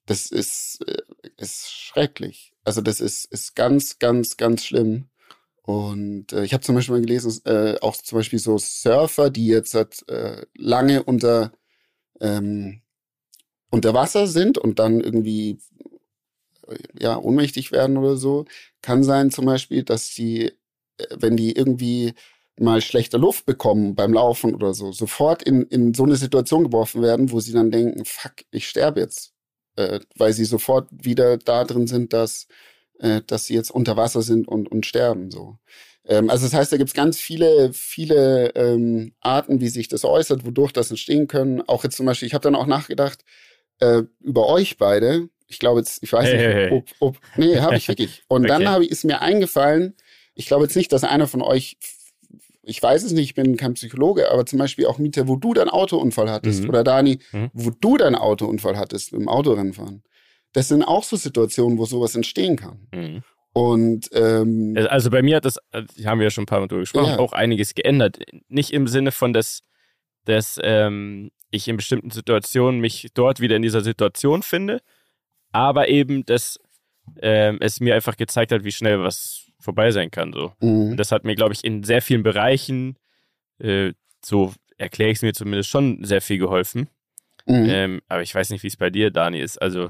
das 0.07 0.31
ist, 0.31 0.79
äh, 0.87 1.01
ist 1.37 1.71
schrecklich. 1.71 2.53
Also 2.63 2.81
das 2.81 2.99
ist, 2.99 3.25
ist 3.25 3.55
ganz, 3.55 3.99
ganz, 3.99 4.37
ganz 4.37 4.65
schlimm. 4.65 5.09
Und 5.63 6.33
äh, 6.33 6.43
ich 6.43 6.53
habe 6.53 6.63
zum 6.63 6.75
Beispiel 6.75 6.95
mal 6.95 7.01
gelesen, 7.01 7.41
äh, 7.45 7.77
auch 7.81 7.95
zum 7.97 8.17
Beispiel 8.17 8.39
so 8.39 8.57
Surfer, 8.57 9.29
die 9.29 9.47
jetzt 9.47 9.75
äh, 9.75 10.45
lange 10.55 11.03
unter, 11.03 11.51
ähm, 12.21 12.81
unter 13.69 13.93
Wasser 13.93 14.27
sind 14.27 14.57
und 14.57 14.79
dann 14.79 15.01
irgendwie 15.01 15.59
äh, 16.67 16.77
ja 16.99 17.17
ohnmächtig 17.17 17.71
werden 17.71 17.97
oder 17.97 18.15
so, 18.15 18.45
kann 18.81 19.03
sein 19.03 19.31
zum 19.31 19.45
Beispiel, 19.45 19.83
dass 19.83 20.13
die, 20.13 20.53
äh, 20.97 21.17
wenn 21.17 21.35
die 21.37 21.51
irgendwie 21.55 22.13
mal 22.59 22.81
schlechte 22.81 23.17
Luft 23.17 23.45
bekommen 23.45 23.95
beim 23.95 24.13
Laufen 24.13 24.55
oder 24.55 24.73
so, 24.73 24.91
sofort 24.91 25.43
in, 25.43 25.63
in 25.63 25.93
so 25.93 26.03
eine 26.03 26.15
Situation 26.15 26.63
geworfen 26.63 27.01
werden, 27.01 27.31
wo 27.31 27.39
sie 27.39 27.53
dann 27.53 27.71
denken, 27.71 28.05
fuck, 28.05 28.33
ich 28.51 28.67
sterbe 28.67 29.01
jetzt. 29.01 29.33
Äh, 29.77 30.01
weil 30.17 30.33
sie 30.33 30.45
sofort 30.45 30.89
wieder 30.91 31.37
da 31.37 31.63
drin 31.65 31.87
sind, 31.87 32.13
dass 32.13 32.47
äh, 32.99 33.21
dass 33.27 33.45
sie 33.45 33.53
jetzt 33.55 33.71
unter 33.71 33.97
Wasser 33.97 34.21
sind 34.23 34.47
und, 34.47 34.69
und 34.71 34.85
sterben. 34.85 35.31
So. 35.31 35.57
Ähm, 36.05 36.29
also 36.29 36.45
das 36.45 36.53
heißt, 36.53 36.71
da 36.71 36.77
gibt 36.77 36.89
es 36.89 36.93
ganz 36.95 37.19
viele, 37.19 37.73
viele 37.73 38.49
ähm, 38.55 39.13
Arten, 39.21 39.61
wie 39.61 39.69
sich 39.69 39.87
das 39.87 40.05
äußert, 40.05 40.45
wodurch 40.45 40.73
das 40.73 40.89
entstehen 40.89 41.27
können. 41.27 41.61
Auch 41.67 41.83
jetzt 41.83 41.97
zum 41.97 42.05
Beispiel, 42.05 42.27
ich 42.27 42.33
habe 42.33 42.43
dann 42.43 42.55
auch 42.55 42.67
nachgedacht, 42.67 43.23
äh, 43.79 44.03
über 44.21 44.47
euch 44.47 44.77
beide. 44.77 45.29
Ich 45.47 45.59
glaube 45.59 45.79
jetzt, 45.79 46.03
ich 46.03 46.11
weiß 46.13 46.23
Hey, 46.23 46.33
nicht, 46.33 46.45
hey, 46.45 46.53
hey. 46.53 46.69
ob, 46.69 46.89
ob 46.99 47.19
nee, 47.35 47.59
habe 47.59 47.77
ich 47.77 47.87
wirklich. 47.87 48.23
Und 48.27 48.47
dann 48.49 48.63
Okay. 48.63 48.71
habe 48.71 48.85
ich 48.85 48.91
ist 48.91 49.05
mir 49.05 49.21
eingefallen, 49.21 49.95
ich 50.35 50.47
glaube 50.47 50.65
jetzt 50.65 50.75
nicht, 50.75 50.91
dass 50.91 51.03
einer 51.03 51.27
von 51.27 51.41
euch, 51.41 51.77
ich 52.67 52.81
weiß 52.83 53.03
es 53.03 53.11
nicht, 53.13 53.23
ich 53.25 53.33
bin 53.33 53.57
kein 53.57 53.73
Psychologe, 53.75 54.31
aber 54.31 54.45
zum 54.45 54.59
Beispiel 54.59 54.85
auch 54.85 54.97
Mieter, 54.97 55.27
wo 55.27 55.35
du 55.37 55.53
deinen 55.53 55.69
Autounfall 55.69 56.29
hattest 56.29 56.63
Mhm. 56.63 56.69
oder 56.69 56.83
Dani, 56.83 57.19
Mhm. 57.31 57.49
wo 57.53 57.69
du 57.71 57.97
deinen 57.97 58.15
Autounfall 58.15 58.77
hattest 58.77 59.13
im 59.13 59.27
Autorennfahren. 59.27 60.03
Das 60.53 60.67
sind 60.67 60.83
auch 60.83 61.03
so 61.03 61.15
Situationen, 61.15 61.77
wo 61.77 61.85
sowas 61.85 62.15
entstehen 62.15 62.55
kann. 62.57 62.87
Mhm. 62.93 63.23
Und 63.53 64.09
ähm, 64.13 64.75
Also 64.89 65.09
bei 65.09 65.21
mir 65.23 65.37
hat 65.37 65.45
das, 65.45 65.57
äh, 65.71 65.83
haben 66.05 66.19
wir 66.19 66.25
ja 66.25 66.29
schon 66.29 66.43
ein 66.43 66.47
paar 66.47 66.59
Mal 66.59 66.67
drüber 66.67 66.81
gesprochen, 66.81 67.11
Ja. 67.11 67.19
auch 67.19 67.33
einiges 67.33 67.73
geändert. 67.73 68.19
Nicht 68.49 68.71
im 68.71 68.87
Sinne 68.87 69.11
von, 69.11 69.33
dass, 69.33 69.61
dass 70.25 70.59
ähm, 70.61 71.31
ich 71.49 71.67
in 71.67 71.77
bestimmten 71.77 72.11
Situationen 72.11 72.79
mich 72.81 73.07
dort 73.13 73.39
wieder 73.39 73.55
in 73.55 73.61
dieser 73.61 73.81
Situation 73.81 74.43
finde, 74.43 74.79
aber 75.53 75.87
eben, 75.87 76.25
dass 76.25 76.59
ähm, 77.21 77.57
es 77.61 77.79
mir 77.79 77.95
einfach 77.95 78.17
gezeigt 78.17 78.51
hat, 78.51 78.63
wie 78.65 78.71
schnell 78.71 78.99
was 78.99 79.46
vorbei 79.67 79.91
sein 79.91 80.09
kann. 80.11 80.31
So. 80.31 80.53
mh, 80.61 80.91
Und 80.91 80.97
das 80.97 81.11
hat 81.11 81.25
mir, 81.25 81.35
glaube 81.35 81.53
ich, 81.53 81.63
in 81.65 81.83
sehr 81.83 82.01
vielen 82.01 82.23
Bereichen, 82.23 82.95
äh, 83.59 83.91
so 84.23 84.53
erkläre 84.77 85.11
ich 85.11 85.17
es 85.17 85.21
mir 85.23 85.33
zumindest 85.33 85.69
schon 85.69 86.03
sehr 86.05 86.21
viel 86.21 86.37
geholfen. 86.37 86.87
mh. 87.47 87.67
Ähm, 87.67 88.01
aber 88.07 88.21
ich 88.21 88.33
weiß 88.33 88.49
nicht, 88.51 88.63
wie 88.63 88.67
es 88.67 88.77
bei 88.77 88.89
dir, 88.89 89.11
Dani, 89.11 89.41
ist. 89.41 89.61
Also 89.61 89.89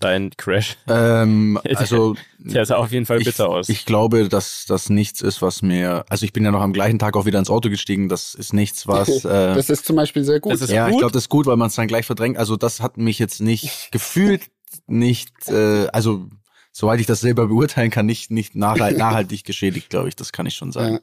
dein 0.00 0.30
Crash, 0.36 0.76
Ähm, 0.88 1.58
also 1.76 2.16
der 2.38 2.66
sah 2.66 2.76
auf 2.76 2.90
jeden 2.90 3.06
Fall 3.06 3.18
bitter 3.18 3.44
ich, 3.44 3.50
aus. 3.50 3.68
Ich 3.68 3.86
glaube, 3.86 4.28
dass 4.28 4.64
das 4.66 4.90
nichts 4.90 5.20
ist, 5.20 5.40
was 5.40 5.62
mir. 5.62 6.04
Also 6.08 6.24
ich 6.26 6.32
bin 6.32 6.44
ja 6.44 6.50
noch 6.50 6.60
am 6.60 6.72
gleichen 6.72 6.98
Tag 6.98 7.16
auch 7.16 7.24
wieder 7.26 7.38
ins 7.38 7.48
Auto 7.48 7.70
gestiegen. 7.70 8.08
Das 8.08 8.34
ist 8.34 8.52
nichts, 8.52 8.86
was. 8.88 9.08
Äh, 9.24 9.54
das 9.54 9.70
ist 9.70 9.86
zum 9.86 9.94
Beispiel 9.96 10.24
sehr 10.24 10.40
gut. 10.40 10.52
Das 10.52 10.60
ist 10.60 10.70
ja, 10.70 10.86
ich 10.88 10.92
gut. 10.92 11.00
glaube, 11.00 11.12
das 11.12 11.22
ist 11.24 11.28
gut, 11.28 11.46
weil 11.46 11.56
man 11.56 11.68
es 11.68 11.76
dann 11.76 11.86
gleich 11.86 12.04
verdrängt. 12.04 12.36
Also 12.36 12.56
das 12.56 12.80
hat 12.80 12.96
mich 12.98 13.18
jetzt 13.20 13.40
nicht 13.40 13.88
gefühlt, 13.92 14.50
nicht. 14.88 15.30
Äh, 15.48 15.86
also 15.92 16.26
soweit 16.74 17.00
ich 17.00 17.06
das 17.06 17.20
selber 17.20 17.46
beurteilen 17.46 17.90
kann, 17.90 18.04
nicht 18.04 18.30
nicht 18.30 18.54
nachhalt, 18.56 18.98
nachhaltig 18.98 19.44
geschädigt, 19.44 19.88
glaube 19.90 20.08
ich. 20.08 20.16
Das 20.16 20.32
kann 20.32 20.44
ich 20.44 20.54
schon 20.54 20.72
sagen. 20.72 20.98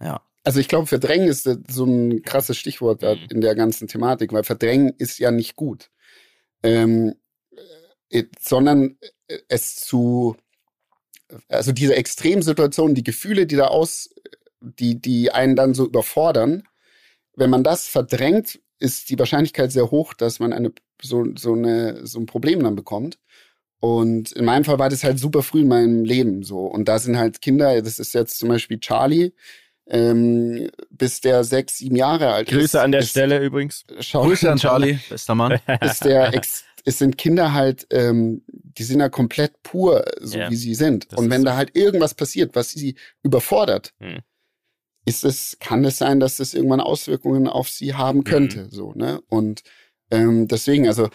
Ja. 0.00 0.22
Also 0.44 0.60
ich 0.60 0.68
glaube, 0.68 0.86
verdrängen 0.86 1.28
ist 1.28 1.48
so 1.68 1.84
ein 1.84 2.22
krasses 2.22 2.56
Stichwort 2.56 3.02
Mhm. 3.02 3.26
in 3.30 3.40
der 3.40 3.54
ganzen 3.54 3.88
Thematik, 3.88 4.32
weil 4.32 4.44
verdrängen 4.44 4.94
ist 4.96 5.18
ja 5.18 5.30
nicht 5.30 5.56
gut. 5.56 5.90
Ähm, 6.62 7.14
äh, 8.08 8.24
sondern 8.38 8.96
äh, 9.28 9.38
es 9.48 9.76
zu, 9.76 10.36
also 11.48 11.72
diese 11.72 11.96
Extremsituationen, 11.96 12.94
die 12.94 13.04
Gefühle, 13.04 13.46
die 13.46 13.56
da 13.56 13.66
aus, 13.66 14.10
die, 14.60 15.00
die 15.00 15.32
einen 15.32 15.56
dann 15.56 15.74
so 15.74 15.86
überfordern, 15.86 16.62
wenn 17.34 17.50
man 17.50 17.64
das 17.64 17.88
verdrängt, 17.88 18.60
ist 18.78 19.10
die 19.10 19.18
Wahrscheinlichkeit 19.18 19.72
sehr 19.72 19.90
hoch, 19.90 20.14
dass 20.14 20.38
man 20.38 20.52
eine, 20.52 20.72
so, 21.02 21.24
so, 21.36 21.52
eine, 21.52 22.06
so 22.06 22.18
ein 22.18 22.26
Problem 22.26 22.62
dann 22.62 22.76
bekommt. 22.76 23.18
Und 23.80 24.32
in 24.32 24.44
meinem 24.44 24.64
Fall 24.64 24.78
war 24.78 24.90
das 24.90 25.04
halt 25.04 25.18
super 25.18 25.42
früh 25.42 25.60
in 25.62 25.68
meinem 25.68 26.04
Leben 26.04 26.42
so. 26.42 26.60
Und 26.66 26.86
da 26.86 26.98
sind 26.98 27.16
halt 27.16 27.40
Kinder, 27.40 27.80
das 27.82 27.98
ist 27.98 28.12
jetzt 28.14 28.38
zum 28.38 28.50
Beispiel 28.50 28.78
Charlie, 28.78 29.32
ähm, 29.88 30.70
bis 30.90 31.20
der 31.20 31.44
sechs, 31.44 31.78
sieben 31.78 31.96
Jahre 31.96 32.28
alt 32.32 32.50
ist. 32.50 32.56
Grüße 32.58 32.80
an 32.80 32.92
der 32.92 33.00
ist, 33.00 33.10
Stelle 33.10 33.42
übrigens. 33.42 33.84
Schau, 34.00 34.22
Grüße 34.24 34.50
an 34.50 34.58
Charlie, 34.58 34.98
bester 35.08 35.34
Mann. 35.34 35.58
Ist 35.80 36.04
der 36.04 36.34
ex, 36.34 36.64
es 36.84 36.98
sind 36.98 37.16
Kinder 37.18 37.52
halt, 37.54 37.86
ähm, 37.90 38.42
die 38.48 38.84
sind 38.84 39.00
ja 39.00 39.08
komplett 39.08 39.62
pur, 39.62 40.04
so 40.20 40.38
Ja, 40.38 40.50
wie 40.50 40.56
sie 40.56 40.74
sind. 40.74 41.10
das 41.12 41.18
Und 41.18 41.30
wenn 41.30 41.40
so. 41.40 41.46
da 41.46 41.56
halt 41.56 41.74
irgendwas 41.76 42.14
passiert, 42.14 42.54
was 42.54 42.70
sie 42.70 42.94
überfordert, 43.22 43.94
Hm. 43.98 44.18
ist 45.06 45.24
es, 45.24 45.56
kann 45.58 45.84
es 45.84 45.96
sein, 45.98 46.20
dass 46.20 46.36
das 46.36 46.52
irgendwann 46.54 46.80
Auswirkungen 46.80 47.48
auf 47.48 47.68
sie 47.70 47.94
haben 47.94 48.24
könnte. 48.24 48.68
So, 48.70 48.92
ne? 48.94 49.20
Und 49.28 49.62
ähm, 50.10 50.48
deswegen, 50.48 50.86
also 50.86 51.08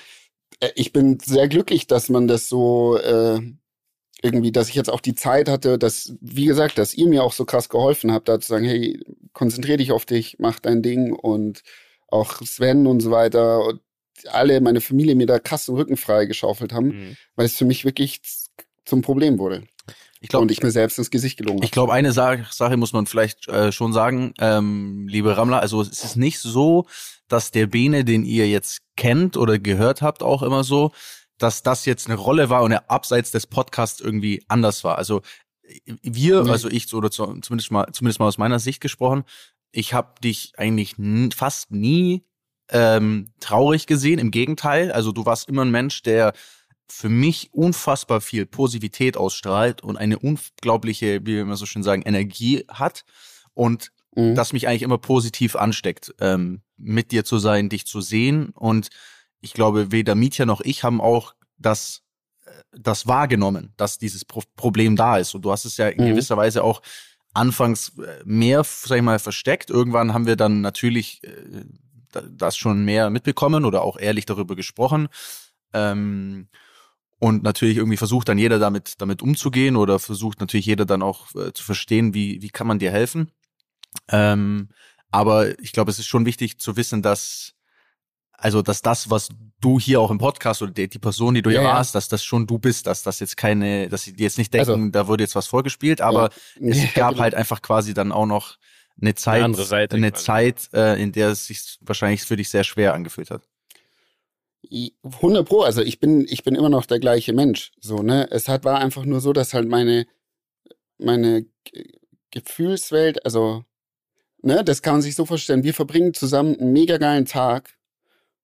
ich 0.76 0.94
bin 0.94 1.20
sehr 1.20 1.48
glücklich, 1.48 1.88
dass 1.88 2.10
man 2.10 2.28
das 2.28 2.48
so 2.50 2.98
äh, 2.98 3.40
irgendwie, 4.22 4.52
dass 4.52 4.70
ich 4.70 4.76
jetzt 4.76 4.90
auch 4.90 5.02
die 5.02 5.16
Zeit 5.16 5.50
hatte, 5.50 5.78
dass, 5.78 6.16
wie 6.22 6.46
gesagt, 6.46 6.78
dass 6.78 6.94
ihr 6.94 7.08
mir 7.08 7.24
auch 7.24 7.34
so 7.34 7.46
krass 7.46 7.70
geholfen 7.70 8.12
habt, 8.12 8.28
da 8.28 8.40
zu 8.40 8.48
sagen, 8.48 8.66
hey, 8.66 9.00
konzentrier 9.34 9.78
dich 9.78 9.92
auf 9.92 10.06
dich, 10.06 10.38
mach 10.40 10.60
dein 10.60 10.82
Ding 10.82 11.14
und 11.14 11.62
auch 12.08 12.42
Sven 12.42 12.88
und 12.88 13.02
so 13.02 13.12
weiter 13.12 13.66
und 13.66 13.82
alle, 14.28 14.62
meine 14.62 14.82
Familie 14.82 15.16
mir 15.16 15.28
da 15.28 15.40
krass 15.40 15.66
den 15.66 15.76
Rücken 15.76 15.98
frei 15.98 16.26
geschaufelt 16.26 16.74
haben, 16.74 16.88
Mhm. 16.88 17.18
weil 17.36 17.46
es 17.46 17.58
für 17.58 17.66
mich 17.66 17.84
wirklich 17.86 18.22
zum 18.86 19.02
Problem 19.02 19.38
wurde. 19.38 19.64
Ich 20.22 20.30
glaube, 20.30 20.44
und 20.44 20.52
ich 20.52 20.64
mir 20.64 20.72
selbst 20.72 20.98
ins 20.98 21.12
Gesicht 21.12 21.38
gelungen 21.38 21.62
Ich 21.64 21.72
glaube, 21.72 21.94
eine 21.94 22.12
Sa 22.12 22.38
Sache 22.50 22.78
muss 22.78 22.94
man 22.94 23.06
vielleicht 23.06 23.48
äh, 23.48 23.72
schon 23.72 23.94
sagen, 23.94 24.34
ähm, 24.40 25.08
liebe 25.08 25.38
Rammler, 25.38 25.60
also 25.60 25.82
es 25.82 26.04
ist 26.04 26.16
nicht 26.16 26.40
so, 26.40 26.88
dass 27.28 27.52
der 27.52 27.68
Bene, 27.68 28.06
den 28.06 28.26
ihr 28.26 28.48
jetzt 28.48 28.82
kennt 28.96 29.38
oder 29.38 29.60
gehört 29.60 30.02
habt, 30.02 30.24
auch 30.24 30.42
immer 30.42 30.64
so, 30.64 30.92
dass 31.38 31.64
das 31.64 31.86
jetzt 31.86 32.08
eine 32.08 32.16
Rolle 32.16 32.50
war 32.50 32.64
und 32.64 32.72
er 32.72 32.90
abseits 32.90 33.32
des 33.32 33.48
Podcasts 33.48 34.00
irgendwie 34.00 34.44
anders 34.48 34.84
war. 34.84 34.98
Also 34.98 35.22
wir, 36.02 36.44
Nee. 36.44 36.52
also 36.52 36.70
ich, 36.70 36.94
oder 36.94 37.12
zu, 37.12 37.40
zumindest 37.42 37.72
mal, 37.72 37.88
zumindest 37.92 38.20
mal 38.20 38.28
aus 38.28 38.38
meiner 38.38 38.60
Sicht 38.60 38.82
gesprochen, 38.82 39.24
ich 39.72 39.94
habe 39.94 40.20
dich 40.22 40.54
eigentlich 40.58 40.96
fast 41.36 41.72
nie 41.72 42.24
ähm, 42.70 43.28
traurig 43.40 43.88
gesehen. 43.88 44.20
Im 44.20 44.32
Gegenteil, 44.32 44.92
also 44.92 45.12
du 45.12 45.26
warst 45.26 45.50
immer 45.50 45.64
ein 45.64 45.72
Mensch, 45.72 46.02
der 46.04 46.34
für 46.88 47.10
mich 47.10 47.50
unfassbar 47.54 48.22
viel 48.22 48.46
Positivität 48.46 49.18
ausstrahlt 49.18 49.82
und 49.82 49.98
eine 49.98 50.20
unglaubliche, 50.20 51.22
wie 51.22 51.36
wir 51.36 51.42
immer 51.42 51.58
so 51.58 51.66
schön 51.66 51.84
sagen, 51.84 52.02
Energie 52.04 52.66
hat 52.70 53.06
und 53.54 53.92
Mhm. 54.18 54.34
das 54.36 54.54
mich 54.54 54.68
eigentlich 54.68 54.84
immer 54.84 54.98
positiv 54.98 55.56
ansteckt, 55.58 56.14
ähm, 56.20 56.62
mit 56.78 57.12
dir 57.12 57.26
zu 57.26 57.38
sein, 57.38 57.68
dich 57.70 57.86
zu 57.86 58.00
sehen 58.02 58.50
und 58.52 58.88
ich 59.42 59.54
glaube, 59.54 59.92
weder 59.92 60.16
Mietja 60.16 60.46
noch 60.46 60.62
ich 60.62 60.84
haben 60.84 61.02
auch 61.02 61.36
das, 61.58 62.02
äh, 62.46 62.52
das 62.72 63.08
wahrgenommen, 63.08 63.74
dass 63.78 63.98
dieses 63.98 64.24
Pro 64.24 64.42
Problem 64.56 64.96
da 64.96 65.18
ist 65.18 65.36
und 65.36 65.44
du 65.44 65.52
hast 65.52 65.66
es 65.66 65.76
ja 65.78 65.90
in 65.90 66.02
Mhm. 66.04 66.08
gewisser 66.12 66.38
Weise 66.38 66.64
auch 66.64 66.82
anfangs 67.34 67.92
äh, 68.00 68.24
mehr, 68.24 68.64
sag 68.64 68.96
ich 68.98 69.04
mal, 69.04 69.20
versteckt. 69.20 69.70
Irgendwann 69.70 70.14
haben 70.14 70.26
wir 70.28 70.38
dann 70.38 70.62
natürlich 70.62 71.22
äh, 71.24 71.66
da- 72.14 72.24
das 72.30 72.56
schon 72.56 72.86
mehr 72.86 73.10
mitbekommen 73.10 73.66
oder 73.66 73.82
auch 73.82 73.98
ehrlich 74.00 74.26
darüber 74.26 74.56
gesprochen. 74.56 75.10
Ähm, 75.74 76.48
und 77.20 77.44
natürlich 77.44 77.78
irgendwie 77.78 77.98
versucht 77.98 78.28
dann 78.30 78.38
jeder 78.38 78.60
damit, 78.60 78.96
damit 79.00 79.22
umzugehen 79.22 79.76
oder 79.76 80.00
versucht 80.00 80.40
natürlich 80.42 80.66
jeder 80.66 80.86
dann 80.86 81.02
auch 81.02 81.34
äh, 81.36 81.54
zu 81.54 81.64
verstehen, 81.64 82.14
wie, 82.14 82.42
wie 82.42 82.50
kann 82.50 82.68
man 82.68 82.80
dir 82.80 82.92
helfen. 82.92 83.32
Ähm, 84.10 84.70
aber 85.12 85.58
ich 85.60 85.72
glaube, 85.72 85.92
es 85.92 86.00
ist 86.00 86.08
schon 86.08 86.26
wichtig 86.26 86.60
zu 86.60 86.76
wissen, 86.76 87.02
dass, 87.02 87.54
also, 88.34 88.62
dass 88.62 88.82
das, 88.82 89.10
was 89.10 89.30
du 89.62 89.80
hier 89.80 90.02
auch 90.02 90.12
im 90.12 90.18
Podcast 90.18 90.62
oder 90.62 90.72
die, 90.74 90.90
die 90.90 91.00
Person, 91.00 91.36
die 91.36 91.42
du 91.42 91.50
Ja, 91.52 91.62
ja 91.62 91.68
ja. 91.70 91.74
warst, 91.76 91.96
dass 91.96 92.10
das 92.10 92.24
schon 92.24 92.48
du 92.48 92.60
bist, 92.60 92.86
dass 92.88 93.02
das 93.04 93.20
jetzt 93.22 93.38
keine, 93.38 93.88
dass 93.88 94.04
sie 94.04 94.14
jetzt 94.18 94.38
nicht 94.38 94.54
denken, 94.54 94.70
Also- 94.72 94.90
da 94.90 95.08
wurde 95.08 95.24
jetzt 95.24 95.36
was 95.36 95.48
vorgespielt, 95.48 96.02
aber 96.02 96.30
es 96.62 96.84
Ja, 96.84 96.90
gab 96.96 97.12
genau. 97.12 97.22
halt 97.24 97.36
einfach 97.36 97.62
quasi 97.62 97.94
dann 97.94 98.12
auch 98.12 98.26
noch 98.26 98.58
eine 99.02 99.16
Zeit, 99.16 99.44
eine 99.44 100.12
quasi. 100.12 100.24
Zeit, 100.26 100.70
äh, 100.74 101.02
in 101.02 101.12
der 101.14 101.30
es 101.30 101.48
sich 101.48 101.78
wahrscheinlich 101.82 102.24
für 102.24 102.36
dich 102.36 102.50
sehr 102.50 102.64
schwer 102.66 102.94
angefühlt 102.94 103.32
hat. 103.32 103.44
100 104.72 105.48
Pro, 105.48 105.62
also 105.62 105.82
ich 105.82 106.00
bin, 106.00 106.26
ich 106.30 106.44
bin 106.44 106.56
immer 106.56 106.70
noch 106.70 106.86
der 106.86 107.00
gleiche 107.00 107.34
Mensch, 107.34 107.72
so, 107.80 107.98
ne? 107.98 108.28
Es 108.32 108.48
hat, 108.48 108.64
war 108.66 108.80
einfach 108.80 109.06
nur 109.06 109.22
so, 109.22 109.34
dass 109.34 109.54
halt 109.54 109.68
meine, 109.68 110.08
meine 110.98 111.46
Ge- 111.66 111.94
Gefühlswelt, 112.32 113.26
also, 113.26 113.64
ne, 114.42 114.64
das 114.64 114.82
kann 114.82 114.96
man 114.96 115.02
sich 115.02 115.16
so 115.16 115.26
vorstellen, 115.26 115.64
wir 115.64 115.74
verbringen 115.74 116.14
zusammen 116.14 116.60
einen 116.60 116.74
mega 116.74 116.98
geilen 116.98 117.26
Tag 117.26 117.78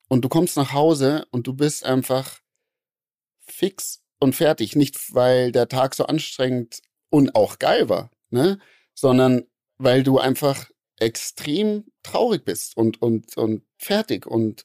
und 0.08 0.24
du 0.26 0.30
kommst 0.30 0.58
nach 0.58 0.74
Hause 0.74 1.26
und 1.32 1.48
du 1.48 1.54
bist 1.54 1.86
einfach 1.86 2.40
fix 3.46 4.02
und 4.20 4.36
fertig. 4.36 4.76
Nicht, 4.76 5.14
weil 5.14 5.52
der 5.52 5.68
Tag 5.68 5.96
so 5.96 6.06
anstrengend 6.06 6.82
und 7.10 7.36
auch 7.36 7.60
geil 7.60 7.90
war, 7.90 8.12
ne? 8.30 8.60
Sondern 8.94 9.44
weil 9.78 10.04
du 10.04 10.20
einfach 10.20 10.70
extrem 10.98 11.86
traurig 12.04 12.46
bist 12.46 12.78
und, 12.78 13.02
und, 13.02 13.36
und 13.38 13.64
fertig 13.78 14.28
und, 14.28 14.64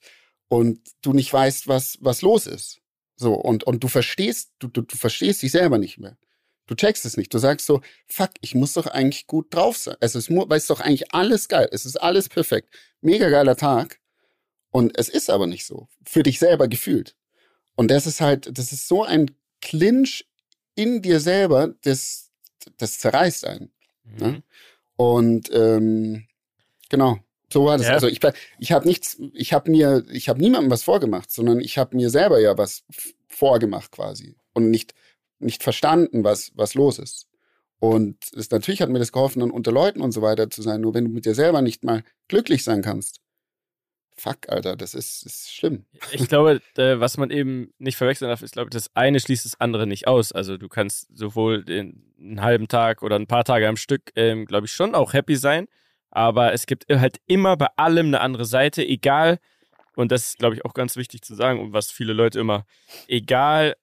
und 0.49 0.81
du 1.03 1.13
nicht 1.13 1.33
weißt, 1.33 1.69
was, 1.69 1.99
was 2.01 2.23
los 2.23 2.47
ist. 2.47 2.81
So, 3.17 3.35
und, 3.35 3.65
und 3.65 3.83
du 3.83 3.89
verstehst, 3.89 4.53
du, 4.59 4.69
du, 4.69 4.83
du 4.83 4.97
verstehst 4.97 5.43
dich 5.43 5.53
selber 5.53 5.79
nicht 5.79 5.99
mehr. 5.99 6.19
Du 6.67 6.75
checkst 6.75 7.07
es 7.07 7.17
nicht. 7.17 7.33
Du 7.33 7.39
sagst 7.39 7.67
so, 7.67 7.81
fuck, 8.07 8.31
ich 8.41 8.55
muss 8.55 8.73
doch 8.75 8.87
eigentlich 8.87 9.27
gut 9.27 9.55
drauf 9.55 9.77
sein. 9.77 9.97
Es 10.01 10.15
ist, 10.15 10.31
weil 10.31 10.59
es 10.59 10.67
doch 10.67 10.81
eigentlich 10.81 11.15
alles 11.15 11.49
geil. 11.49 11.69
Es 11.71 11.87
ist 11.87 11.97
alles 11.97 12.29
perfekt. 12.29 12.75
Mega 13.01 13.29
geiler 13.29 13.57
Tag. 13.57 14.01
Und 14.71 14.99
es 14.99 15.09
ist 15.09 15.31
aber 15.31 15.47
nicht 15.47 15.65
so. 15.65 15.89
Für 16.05 16.23
dich 16.23 16.39
selber 16.39 16.69
gefühlt. 16.69 17.17
Und 17.77 17.91
das 17.91 18.07
ist 18.07 18.21
halt, 18.21 18.59
das 18.59 18.73
ist 18.73 18.89
so 18.89 19.05
ein 19.05 19.31
Clinch 19.63 20.27
in 20.75 21.03
dir 21.03 21.21
selber, 21.21 21.75
das, 21.83 22.31
das 22.77 22.99
zerreißt 22.99 23.47
einen. 23.47 23.73
Ne? 24.05 24.43
Und 24.97 25.51
ähm, 25.53 26.27
genau, 26.89 27.19
so 27.53 27.65
war 27.67 27.79
das. 27.79 27.87
Ja. 27.87 27.95
Also 27.95 28.09
ich, 28.09 28.21
ich 28.59 28.73
habe 28.73 28.87
nichts, 28.87 29.21
ich 29.33 29.53
habe 29.53 29.71
mir, 29.71 30.05
ich 30.11 30.29
habe 30.29 30.41
niemandem 30.41 30.71
was 30.71 30.83
vorgemacht, 30.83 31.31
sondern 31.31 31.61
ich 31.61 31.79
habe 31.79 31.97
mir 31.97 32.11
selber 32.11 32.41
ja 32.41 32.59
was 32.59 32.85
vorgemacht 33.29 33.93
quasi 33.93 34.37
und 34.53 34.71
nicht 34.71 34.95
nicht 35.39 35.63
verstanden, 35.63 36.25
was 36.25 36.53
was 36.55 36.75
los 36.75 36.99
ist. 36.99 37.29
Und 37.79 38.17
es, 38.35 38.51
natürlich 38.51 38.81
hat 38.81 38.89
mir 38.89 38.99
das 38.99 39.13
geholfen, 39.13 39.41
dann 39.41 39.51
unter 39.51 39.71
Leuten 39.71 40.01
und 40.01 40.13
so 40.13 40.23
weiter 40.23 40.49
zu 40.51 40.63
sein. 40.63 40.81
Nur 40.81 40.95
wenn 40.95 41.05
du 41.05 41.11
mit 41.11 41.27
dir 41.27 41.35
selber 41.35 41.61
nicht 41.61 41.85
mal 41.85 42.03
glücklich 42.27 42.65
sein 42.65 42.83
kannst, 42.83 43.21
fuck, 44.17 44.49
Alter, 44.49 44.77
das 44.77 44.95
ist, 44.95 45.25
ist 45.27 45.53
schlimm. 45.53 45.85
Ich 46.11 46.27
glaube, 46.29 46.61
was 46.75 47.19
man 47.19 47.31
eben 47.31 47.73
nicht 47.79 47.97
verwechseln 47.97 48.29
darf, 48.29 48.43
ist, 48.43 48.55
glaube 48.55 48.69
ich, 48.69 48.73
das 48.73 48.91
eine 48.95 49.21
schließt 49.21 49.45
das 49.45 49.61
andere 49.61 49.87
nicht 49.87 50.09
aus. 50.09 50.33
Also 50.33 50.57
du 50.57 50.69
kannst 50.69 51.09
sowohl 51.17 51.65
den, 51.65 52.03
einen 52.19 52.41
halben 52.41 52.69
Tag 52.69 53.03
oder 53.03 53.17
ein 53.17 53.27
paar 53.27 53.45
Tage 53.45 53.69
am 53.69 53.77
Stück, 53.77 54.13
ähm, 54.17 54.47
glaube 54.47 54.67
ich, 54.67 54.73
schon 54.73 54.95
auch 54.95 55.13
happy 55.13 55.37
sein. 55.37 55.69
Aber 56.11 56.53
es 56.53 56.67
gibt 56.67 56.87
halt 56.89 57.19
immer 57.27 57.57
bei 57.57 57.69
allem 57.77 58.07
eine 58.07 58.21
andere 58.21 58.45
Seite, 58.45 58.87
egal, 58.87 59.39
und 59.97 60.13
das 60.13 60.29
ist, 60.29 60.39
glaube 60.39 60.55
ich, 60.55 60.65
auch 60.65 60.75
ganz 60.75 60.97
wichtig 60.97 61.23
zu 61.23 61.35
sagen, 61.35 61.61
und 61.61 61.73
was 61.73 61.91
viele 61.91 62.13
Leute 62.13 62.39
immer, 62.39 62.67
egal 63.09 63.77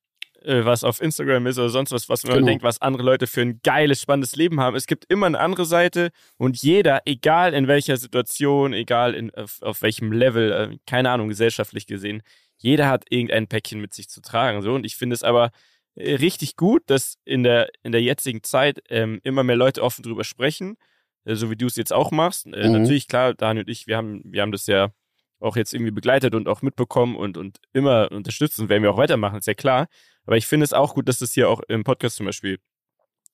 äh, 0.43 0.65
was 0.65 0.83
auf 0.83 1.01
Instagram 1.01 1.47
ist 1.47 1.57
oder 1.57 1.69
sonst 1.69 1.91
was, 1.91 2.09
was 2.09 2.23
man 2.23 2.35
genau. 2.35 2.47
denkt, 2.47 2.63
was 2.63 2.81
andere 2.81 3.03
Leute 3.03 3.27
für 3.27 3.41
ein 3.41 3.61
geiles, 3.63 4.01
spannendes 4.01 4.35
Leben 4.35 4.59
haben. 4.59 4.75
Es 4.75 4.87
gibt 4.87 5.05
immer 5.09 5.25
eine 5.25 5.39
andere 5.39 5.65
Seite 5.65 6.11
und 6.37 6.61
jeder, 6.61 7.01
egal 7.05 7.53
in 7.53 7.67
welcher 7.67 7.97
Situation, 7.97 8.73
egal 8.73 9.13
in, 9.15 9.33
auf, 9.33 9.61
auf 9.61 9.81
welchem 9.81 10.11
Level, 10.11 10.51
äh, 10.51 10.77
keine 10.85 11.11
Ahnung, 11.11 11.29
gesellschaftlich 11.29 11.87
gesehen, 11.87 12.23
jeder 12.57 12.89
hat 12.89 13.05
irgendein 13.09 13.47
Päckchen 13.47 13.79
mit 13.79 13.93
sich 13.93 14.09
zu 14.09 14.21
tragen. 14.21 14.61
So. 14.61 14.73
Und 14.73 14.85
ich 14.85 14.95
finde 14.95 15.13
es 15.13 15.23
aber 15.23 15.51
äh, 15.95 16.15
richtig 16.15 16.57
gut, 16.57 16.83
dass 16.87 17.15
in 17.25 17.43
der, 17.43 17.69
in 17.83 17.91
der 17.91 18.01
jetzigen 18.01 18.43
Zeit 18.43 18.81
ähm, 18.89 19.19
immer 19.23 19.43
mehr 19.43 19.55
Leute 19.55 19.81
offen 19.81 20.03
drüber 20.03 20.23
sprechen, 20.23 20.77
so 21.25 21.49
wie 21.49 21.55
du 21.55 21.67
es 21.67 21.75
jetzt 21.75 21.93
auch 21.93 22.11
machst. 22.11 22.45
Äh, 22.47 22.67
mhm. 22.67 22.73
Natürlich, 22.73 23.07
klar, 23.07 23.33
Daniel 23.33 23.63
und 23.63 23.69
ich, 23.69 23.87
wir 23.87 23.97
haben, 23.97 24.21
wir 24.25 24.41
haben 24.41 24.51
das 24.51 24.67
ja 24.67 24.91
auch 25.39 25.57
jetzt 25.57 25.73
irgendwie 25.73 25.91
begleitet 25.91 26.35
und 26.35 26.47
auch 26.47 26.61
mitbekommen 26.61 27.15
und, 27.15 27.37
und 27.37 27.59
immer 27.73 28.11
unterstützen, 28.11 28.69
werden 28.69 28.83
wir 28.83 28.91
auch 28.91 28.97
weitermachen, 28.97 29.37
ist 29.37 29.47
ja 29.47 29.53
klar. 29.53 29.87
Aber 30.25 30.37
ich 30.37 30.47
finde 30.47 30.63
es 30.63 30.73
auch 30.73 30.93
gut, 30.93 31.09
dass 31.09 31.21
es 31.21 31.33
hier 31.33 31.49
auch 31.49 31.61
im 31.67 31.83
Podcast 31.83 32.15
zum 32.15 32.25
Beispiel 32.25 32.59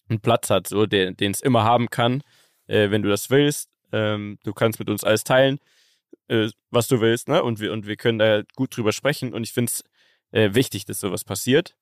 einen 0.09 0.19
Platz 0.19 0.49
hat, 0.49 0.67
so, 0.67 0.87
den 0.87 1.15
es 1.19 1.41
immer 1.41 1.63
haben 1.63 1.89
kann, 1.89 2.23
äh, 2.67 2.89
wenn 2.89 3.03
du 3.03 3.09
das 3.09 3.29
willst. 3.29 3.69
Ähm, 3.91 4.39
du 4.43 4.53
kannst 4.53 4.79
mit 4.79 4.89
uns 4.89 5.03
alles 5.03 5.23
teilen, 5.23 5.59
äh, 6.27 6.49
was 6.71 6.87
du 6.87 6.99
willst, 6.99 7.27
ne? 7.27 7.43
Und 7.43 7.59
wir, 7.59 7.71
und 7.71 7.85
wir 7.85 7.95
können 7.95 8.17
da 8.17 8.41
gut 8.55 8.75
drüber 8.75 8.91
sprechen. 8.91 9.33
Und 9.33 9.43
ich 9.43 9.53
finde 9.53 9.71
es 9.71 9.83
äh, 10.31 10.55
wichtig, 10.55 10.85
dass 10.85 10.99
sowas 10.99 11.23
passiert. 11.23 11.75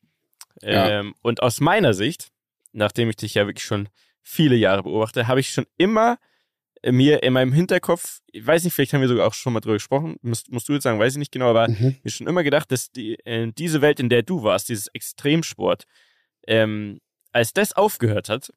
Ja. 0.61 0.89
Ähm, 0.89 1.15
und 1.21 1.41
aus 1.41 1.61
meiner 1.61 1.93
Sicht, 1.93 2.29
nachdem 2.73 3.09
ich 3.09 3.15
dich 3.15 3.33
ja 3.33 3.47
wirklich 3.47 3.65
schon 3.65 3.87
viele 4.27 4.55
Jahre 4.55 4.83
beobachte, 4.83 5.27
habe 5.27 5.39
ich 5.39 5.51
schon 5.51 5.65
immer 5.77 6.17
mir 6.85 7.23
in 7.23 7.33
meinem 7.33 7.53
Hinterkopf, 7.53 8.19
ich 8.31 8.45
weiß 8.45 8.63
nicht, 8.63 8.73
vielleicht 8.73 8.93
haben 8.93 9.01
wir 9.01 9.07
sogar 9.07 9.25
auch 9.25 9.33
schon 9.33 9.53
mal 9.53 9.61
drüber 9.61 9.75
gesprochen, 9.75 10.17
musst, 10.21 10.51
musst 10.51 10.69
du 10.69 10.73
jetzt 10.73 10.83
sagen, 10.83 10.99
weiß 10.99 11.13
ich 11.13 11.19
nicht 11.19 11.31
genau, 11.31 11.49
aber 11.49 11.69
mhm. 11.69 11.97
mir 12.03 12.11
schon 12.11 12.27
immer 12.27 12.43
gedacht, 12.43 12.71
dass 12.71 12.91
die, 12.91 13.17
äh, 13.25 13.51
diese 13.57 13.81
Welt, 13.81 13.99
in 13.99 14.09
der 14.09 14.23
du 14.23 14.43
warst, 14.43 14.69
dieses 14.69 14.87
Extremsport, 14.87 15.85
ähm, 16.45 16.99
als 17.31 17.53
das 17.53 17.73
aufgehört 17.73 18.29
hat, 18.29 18.51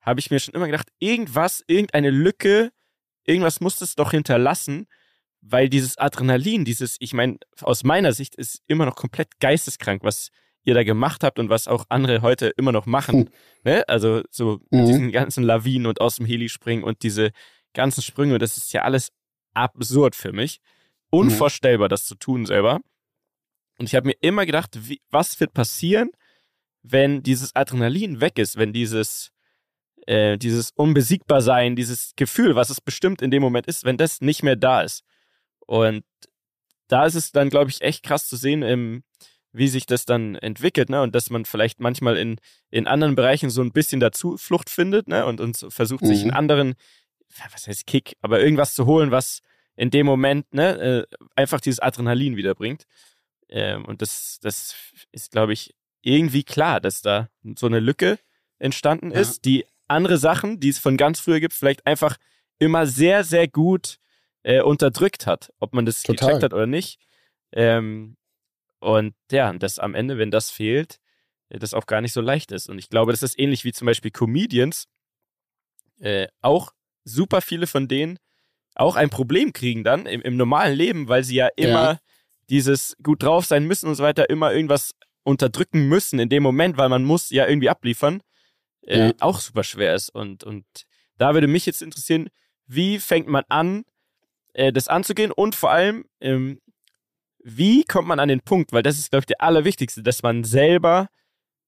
habe 0.00 0.20
ich 0.20 0.30
mir 0.30 0.38
schon 0.38 0.54
immer 0.54 0.66
gedacht, 0.66 0.88
irgendwas, 0.98 1.64
irgendeine 1.66 2.10
Lücke, 2.10 2.70
irgendwas 3.24 3.60
muss 3.60 3.80
es 3.80 3.94
doch 3.94 4.12
hinterlassen, 4.12 4.86
weil 5.40 5.68
dieses 5.68 5.98
Adrenalin, 5.98 6.64
dieses, 6.64 6.96
ich 7.00 7.14
meine, 7.14 7.38
aus 7.62 7.84
meiner 7.84 8.12
Sicht 8.12 8.34
ist 8.36 8.62
immer 8.66 8.84
noch 8.84 8.96
komplett 8.96 9.40
geisteskrank, 9.40 10.04
was 10.04 10.30
ihr 10.62 10.74
da 10.74 10.84
gemacht 10.84 11.24
habt 11.24 11.38
und 11.38 11.48
was 11.48 11.68
auch 11.68 11.86
andere 11.88 12.22
heute 12.22 12.48
immer 12.56 12.72
noch 12.72 12.86
machen. 12.86 13.26
Hm. 13.26 13.28
Ne? 13.64 13.88
Also 13.88 14.22
so 14.30 14.60
mhm. 14.70 14.86
diesen 14.86 15.12
ganzen 15.12 15.44
Lawinen 15.44 15.86
und 15.86 16.00
aus 16.00 16.16
dem 16.16 16.26
Heli 16.26 16.48
springen 16.48 16.84
und 16.84 17.02
diese 17.02 17.30
ganzen 17.72 18.02
Sprünge, 18.02 18.38
das 18.38 18.56
ist 18.56 18.72
ja 18.72 18.82
alles 18.82 19.10
absurd 19.54 20.14
für 20.14 20.32
mich. 20.32 20.60
Unvorstellbar, 21.10 21.88
mhm. 21.88 21.90
das 21.90 22.04
zu 22.04 22.14
tun 22.14 22.46
selber. 22.46 22.80
Und 23.78 23.86
ich 23.86 23.94
habe 23.94 24.06
mir 24.06 24.16
immer 24.20 24.46
gedacht, 24.46 24.88
wie, 24.88 25.00
was 25.10 25.40
wird 25.40 25.54
passieren, 25.54 26.10
wenn 26.82 27.22
dieses 27.22 27.56
Adrenalin 27.56 28.20
weg 28.20 28.38
ist, 28.38 28.56
wenn 28.56 28.72
dieses, 28.72 29.32
äh, 30.06 30.36
dieses 30.38 30.70
Unbesiegbarsein, 30.72 31.76
dieses 31.76 32.12
Gefühl, 32.16 32.54
was 32.56 32.70
es 32.70 32.80
bestimmt 32.80 33.22
in 33.22 33.30
dem 33.30 33.42
Moment 33.42 33.66
ist, 33.66 33.84
wenn 33.84 33.96
das 33.96 34.20
nicht 34.20 34.42
mehr 34.42 34.56
da 34.56 34.82
ist. 34.82 35.02
Und 35.66 36.04
da 36.88 37.06
ist 37.06 37.14
es 37.14 37.32
dann, 37.32 37.50
glaube 37.50 37.70
ich, 37.70 37.80
echt 37.80 38.02
krass 38.02 38.26
zu 38.26 38.36
sehen 38.36 38.62
im, 38.62 39.02
wie 39.52 39.68
sich 39.68 39.86
das 39.86 40.04
dann 40.04 40.36
entwickelt, 40.36 40.90
ne? 40.90 41.02
Und 41.02 41.14
dass 41.14 41.30
man 41.30 41.44
vielleicht 41.44 41.80
manchmal 41.80 42.16
in, 42.16 42.36
in 42.70 42.86
anderen 42.86 43.14
Bereichen 43.14 43.50
so 43.50 43.62
ein 43.62 43.72
bisschen 43.72 44.00
dazu 44.00 44.36
Flucht 44.36 44.70
findet, 44.70 45.08
ne? 45.08 45.26
Und, 45.26 45.40
und 45.40 45.66
versucht, 45.68 46.02
mhm. 46.02 46.06
sich 46.06 46.22
in 46.22 46.28
mhm. 46.28 46.36
anderen, 46.36 46.74
was 47.52 47.66
heißt 47.66 47.86
Kick, 47.86 48.16
aber 48.20 48.40
irgendwas 48.40 48.74
zu 48.74 48.86
holen, 48.86 49.10
was 49.10 49.40
in 49.76 49.90
dem 49.90 50.06
Moment, 50.06 50.52
ne, 50.52 51.06
äh, 51.10 51.16
einfach 51.36 51.60
dieses 51.60 51.80
Adrenalin 51.80 52.36
wiederbringt. 52.36 52.84
Ähm, 53.48 53.84
und 53.86 54.02
das, 54.02 54.38
das 54.42 54.74
ist, 55.10 55.30
glaube 55.30 55.52
ich, 55.52 55.74
irgendwie 56.02 56.44
klar, 56.44 56.80
dass 56.80 57.02
da 57.02 57.28
so 57.56 57.66
eine 57.66 57.80
Lücke 57.80 58.18
entstanden 58.58 59.10
ist, 59.10 59.36
ja. 59.36 59.40
die 59.44 59.66
andere 59.88 60.18
Sachen, 60.18 60.60
die 60.60 60.68
es 60.68 60.78
von 60.78 60.96
ganz 60.96 61.18
früher 61.20 61.40
gibt, 61.40 61.54
vielleicht 61.54 61.86
einfach 61.86 62.16
immer 62.58 62.86
sehr, 62.86 63.24
sehr 63.24 63.48
gut 63.48 63.96
äh, 64.42 64.60
unterdrückt 64.60 65.26
hat, 65.26 65.52
ob 65.58 65.74
man 65.74 65.86
das 65.86 66.02
Total. 66.02 66.28
gecheckt 66.28 66.44
hat 66.44 66.54
oder 66.54 66.66
nicht. 66.66 67.00
Ähm, 67.52 68.16
und 68.80 69.14
ja, 69.30 69.52
das 69.52 69.78
am 69.78 69.94
Ende, 69.94 70.18
wenn 70.18 70.30
das 70.30 70.50
fehlt, 70.50 70.98
äh, 71.48 71.58
das 71.58 71.74
auch 71.74 71.86
gar 71.86 72.00
nicht 72.00 72.12
so 72.12 72.20
leicht 72.20 72.52
ist. 72.52 72.68
Und 72.68 72.78
ich 72.78 72.88
glaube, 72.88 73.12
das 73.12 73.22
ist 73.22 73.38
ähnlich 73.38 73.64
wie 73.64 73.72
zum 73.72 73.86
Beispiel 73.86 74.10
Comedians. 74.10 74.86
Äh, 75.98 76.28
auch 76.40 76.72
super 77.04 77.40
viele 77.40 77.66
von 77.66 77.88
denen 77.88 78.18
auch 78.74 78.96
ein 78.96 79.10
Problem 79.10 79.52
kriegen 79.52 79.84
dann 79.84 80.06
im, 80.06 80.22
im 80.22 80.36
normalen 80.36 80.76
Leben, 80.76 81.08
weil 81.08 81.24
sie 81.24 81.36
ja 81.36 81.48
immer 81.56 81.92
ja. 81.92 81.98
dieses 82.48 82.96
gut 83.02 83.22
drauf 83.22 83.44
sein 83.44 83.66
müssen 83.66 83.88
und 83.88 83.94
so 83.94 84.02
weiter, 84.02 84.30
immer 84.30 84.52
irgendwas 84.52 84.92
unterdrücken 85.22 85.88
müssen 85.88 86.18
in 86.18 86.28
dem 86.28 86.42
Moment, 86.42 86.76
weil 86.78 86.88
man 86.88 87.04
muss 87.04 87.30
ja 87.30 87.46
irgendwie 87.46 87.68
abliefern, 87.68 88.22
äh, 88.82 89.08
ja. 89.08 89.12
auch 89.20 89.40
super 89.40 89.64
schwer 89.64 89.94
ist. 89.94 90.08
Und, 90.10 90.44
und 90.44 90.64
da 91.18 91.34
würde 91.34 91.46
mich 91.46 91.66
jetzt 91.66 91.82
interessieren, 91.82 92.30
wie 92.66 92.98
fängt 92.98 93.28
man 93.28 93.44
an, 93.48 93.84
äh, 94.54 94.72
das 94.72 94.88
anzugehen 94.88 95.32
und 95.32 95.54
vor 95.54 95.70
allem, 95.70 96.06
ähm, 96.20 96.60
wie 97.44 97.84
kommt 97.84 98.08
man 98.08 98.20
an 98.20 98.28
den 98.28 98.40
Punkt, 98.40 98.72
weil 98.72 98.82
das 98.82 98.98
ist, 98.98 99.10
glaube 99.10 99.22
ich, 99.22 99.26
der 99.26 99.40
allerwichtigste, 99.40 100.02
dass 100.02 100.22
man 100.22 100.44
selber, 100.44 101.08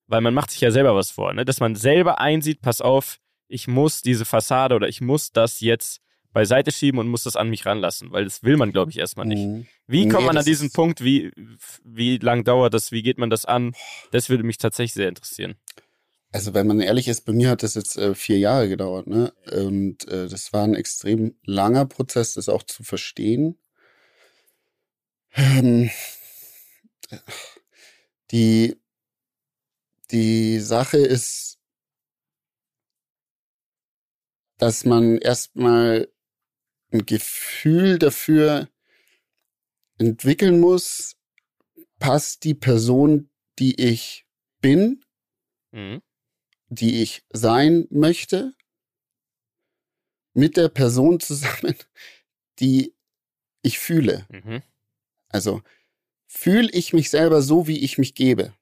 weil 0.07 0.21
man 0.21 0.35
macht 0.35 0.51
sich 0.51 0.61
ja 0.61 0.71
selber 0.71 0.95
was 0.95 1.11
vor, 1.11 1.33
ne? 1.33 1.45
dass 1.45 1.61
man 1.61 1.75
selber 1.75 2.21
einsieht, 2.21 2.61
pass 2.61 2.81
auf, 2.81 3.19
ich 3.49 3.69
muss 3.69 4.03
diese 4.03 4.25
Fassade 4.25 4.75
oder 4.75 4.89
ich 4.89 5.01
muss 5.01 5.33
das 5.33 5.61
jetzt 5.61 6.01
beiseite 6.33 6.73
schieben 6.73 6.99
und 6.99 7.09
muss 7.09 7.25
das 7.25 7.37
an 7.37 7.51
mich 7.51 7.67
ranlassen, 7.67 8.11
weil 8.11 8.25
das 8.25 8.43
will 8.43 8.57
man, 8.57 8.73
glaube 8.73 8.91
ich, 8.91 8.99
erstmal 8.99 9.27
nicht. 9.27 9.45
Mhm. 9.45 9.67
Wie 9.87 10.09
kommt 10.09 10.23
nee, 10.23 10.27
man 10.29 10.39
an 10.39 10.45
diesen 10.45 10.71
Punkt? 10.73 11.05
Wie, 11.05 11.31
wie 11.85 12.17
lang 12.17 12.45
dauert 12.45 12.73
das? 12.73 12.93
Wie 12.93 13.03
geht 13.03 13.19
man 13.19 13.29
das 13.29 13.45
an? 13.45 13.75
Das 14.11 14.31
würde 14.31 14.43
mich 14.43 14.57
tatsächlich 14.57 14.95
sehr 14.95 15.09
interessieren. 15.09 15.57
Also 16.31 16.55
wenn 16.55 16.67
man 16.67 16.81
ehrlich 16.81 17.09
ist, 17.09 17.27
bei 17.27 17.35
mir 17.35 17.51
hat 17.51 17.63
das 17.63 17.75
jetzt 17.75 17.99
äh, 17.99 18.15
vier 18.15 18.39
Jahre 18.39 18.71
gedauert, 18.71 19.07
ne? 19.07 19.35
Und 19.53 20.09
äh, 20.09 20.29
das 20.29 20.55
war 20.55 20.65
ein 20.65 20.75
extrem 20.75 21.35
langer 21.45 21.85
Prozess, 21.85 22.35
das 22.35 22.49
auch 22.49 22.63
zu 22.63 22.83
verstehen. 22.83 23.59
Ähm, 25.35 25.91
die, 28.31 28.81
die 30.11 30.59
Sache 30.61 30.99
ist, 30.99 31.59
dass 34.59 34.85
man 34.85 35.19
erstmal 35.19 36.13
ein 36.93 37.07
Gefühl 37.07 37.99
dafür 37.99 38.69
entwickeln 39.99 40.61
muss, 40.61 41.17
passt 41.99 42.45
die 42.45 42.55
Person, 42.55 43.31
die 43.59 43.81
ich 43.81 44.27
bin, 44.61 45.05
mhm. 45.73 46.03
die 46.69 47.03
ich 47.03 47.25
sein 47.31 47.87
möchte, 47.91 48.55
mit 50.35 50.57
der 50.57 50.69
Person 50.69 51.21
zusammen, 51.21 51.77
die 52.59 52.95
ich 53.63 53.79
fühle. 53.79 54.27
Mhm. 54.31 54.63
Also 55.33 55.63
fühle 56.27 56.71
ich 56.71 56.93
mich 56.93 57.11
selber 57.11 57.43
so, 57.43 57.67
wie 57.67 57.79
ich 57.81 57.99
mich 57.99 58.15
gebe. 58.15 58.55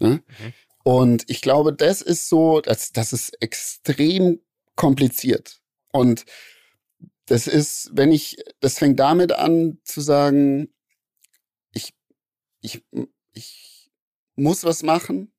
Ne? 0.00 0.22
Mhm. 0.26 0.52
Und 0.84 1.24
ich 1.28 1.42
glaube, 1.42 1.72
das 1.72 2.02
ist 2.02 2.28
so, 2.28 2.60
das, 2.60 2.92
das 2.92 3.12
ist 3.12 3.40
extrem 3.42 4.40
kompliziert. 4.74 5.60
Und 5.92 6.24
das 7.26 7.46
ist, 7.46 7.90
wenn 7.92 8.10
ich, 8.10 8.36
das 8.60 8.78
fängt 8.78 8.98
damit 8.98 9.32
an 9.32 9.78
zu 9.84 10.00
sagen, 10.00 10.72
ich, 11.72 11.94
ich, 12.60 12.82
ich 13.32 13.90
muss 14.36 14.64
was 14.64 14.82
machen. 14.82 15.32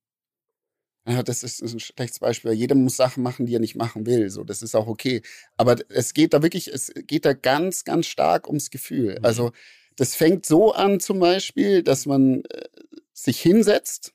Ja, 1.07 1.23
das 1.23 1.41
ist 1.41 1.61
ein 1.61 1.79
schlechtes 1.79 2.19
Beispiel. 2.19 2.51
Jeder 2.51 2.75
muss 2.75 2.97
Sachen 2.97 3.23
machen, 3.23 3.47
die 3.47 3.55
er 3.55 3.59
nicht 3.59 3.75
machen 3.75 4.05
will. 4.05 4.29
So, 4.29 4.43
das 4.43 4.61
ist 4.61 4.75
auch 4.75 4.85
okay. 4.85 5.23
Aber 5.57 5.77
es 5.89 6.13
geht 6.13 6.33
da 6.33 6.43
wirklich, 6.43 6.67
es 6.67 6.93
geht 7.07 7.25
da 7.25 7.33
ganz, 7.33 7.83
ganz 7.83 8.05
stark 8.05 8.47
ums 8.47 8.69
Gefühl. 8.69 9.17
Mhm. 9.17 9.25
Also 9.25 9.51
das 9.99 10.15
fängt 10.15 10.45
so 10.45 10.71
an 10.71 11.01
zum 11.01 11.19
Beispiel, 11.19 11.83
dass 11.83 12.05
man 12.05 12.43
äh, 12.45 12.67
sich 13.11 13.41
hinsetzt, 13.41 14.13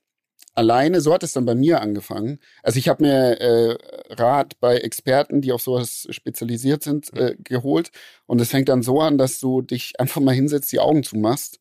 alleine, 0.54 1.02
so 1.02 1.12
hat 1.12 1.22
es 1.22 1.32
dann 1.32 1.44
bei 1.44 1.54
mir 1.54 1.82
angefangen. 1.82 2.38
Also 2.62 2.78
ich 2.78 2.88
habe 2.88 3.02
mir 3.02 3.40
äh, 3.40 3.76
Rat 4.14 4.58
bei 4.60 4.78
Experten, 4.78 5.42
die 5.42 5.52
auf 5.52 5.60
sowas 5.60 6.06
spezialisiert 6.08 6.82
sind, 6.82 7.12
mhm. 7.12 7.20
äh, 7.20 7.36
geholt. 7.38 7.90
Und 8.24 8.40
es 8.40 8.50
fängt 8.50 8.70
dann 8.70 8.82
so 8.82 9.00
an, 9.00 9.18
dass 9.18 9.40
du 9.40 9.60
dich 9.60 10.00
einfach 10.00 10.22
mal 10.22 10.34
hinsetzt, 10.34 10.72
die 10.72 10.80
Augen 10.80 11.02
zumachst 11.02 11.60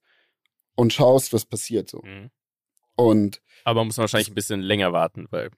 und 0.76 0.94
schaust, 0.94 1.34
was 1.34 1.44
passiert 1.44 1.90
so. 1.90 2.02
Mhm. 2.02 2.30
Und 2.96 3.42
aber 3.66 3.84
muss 3.84 3.98
man 3.98 4.04
wahrscheinlich 4.04 4.30
ein 4.30 4.36
bisschen 4.36 4.62
länger 4.62 4.94
warten, 4.94 5.28
weil 5.32 5.50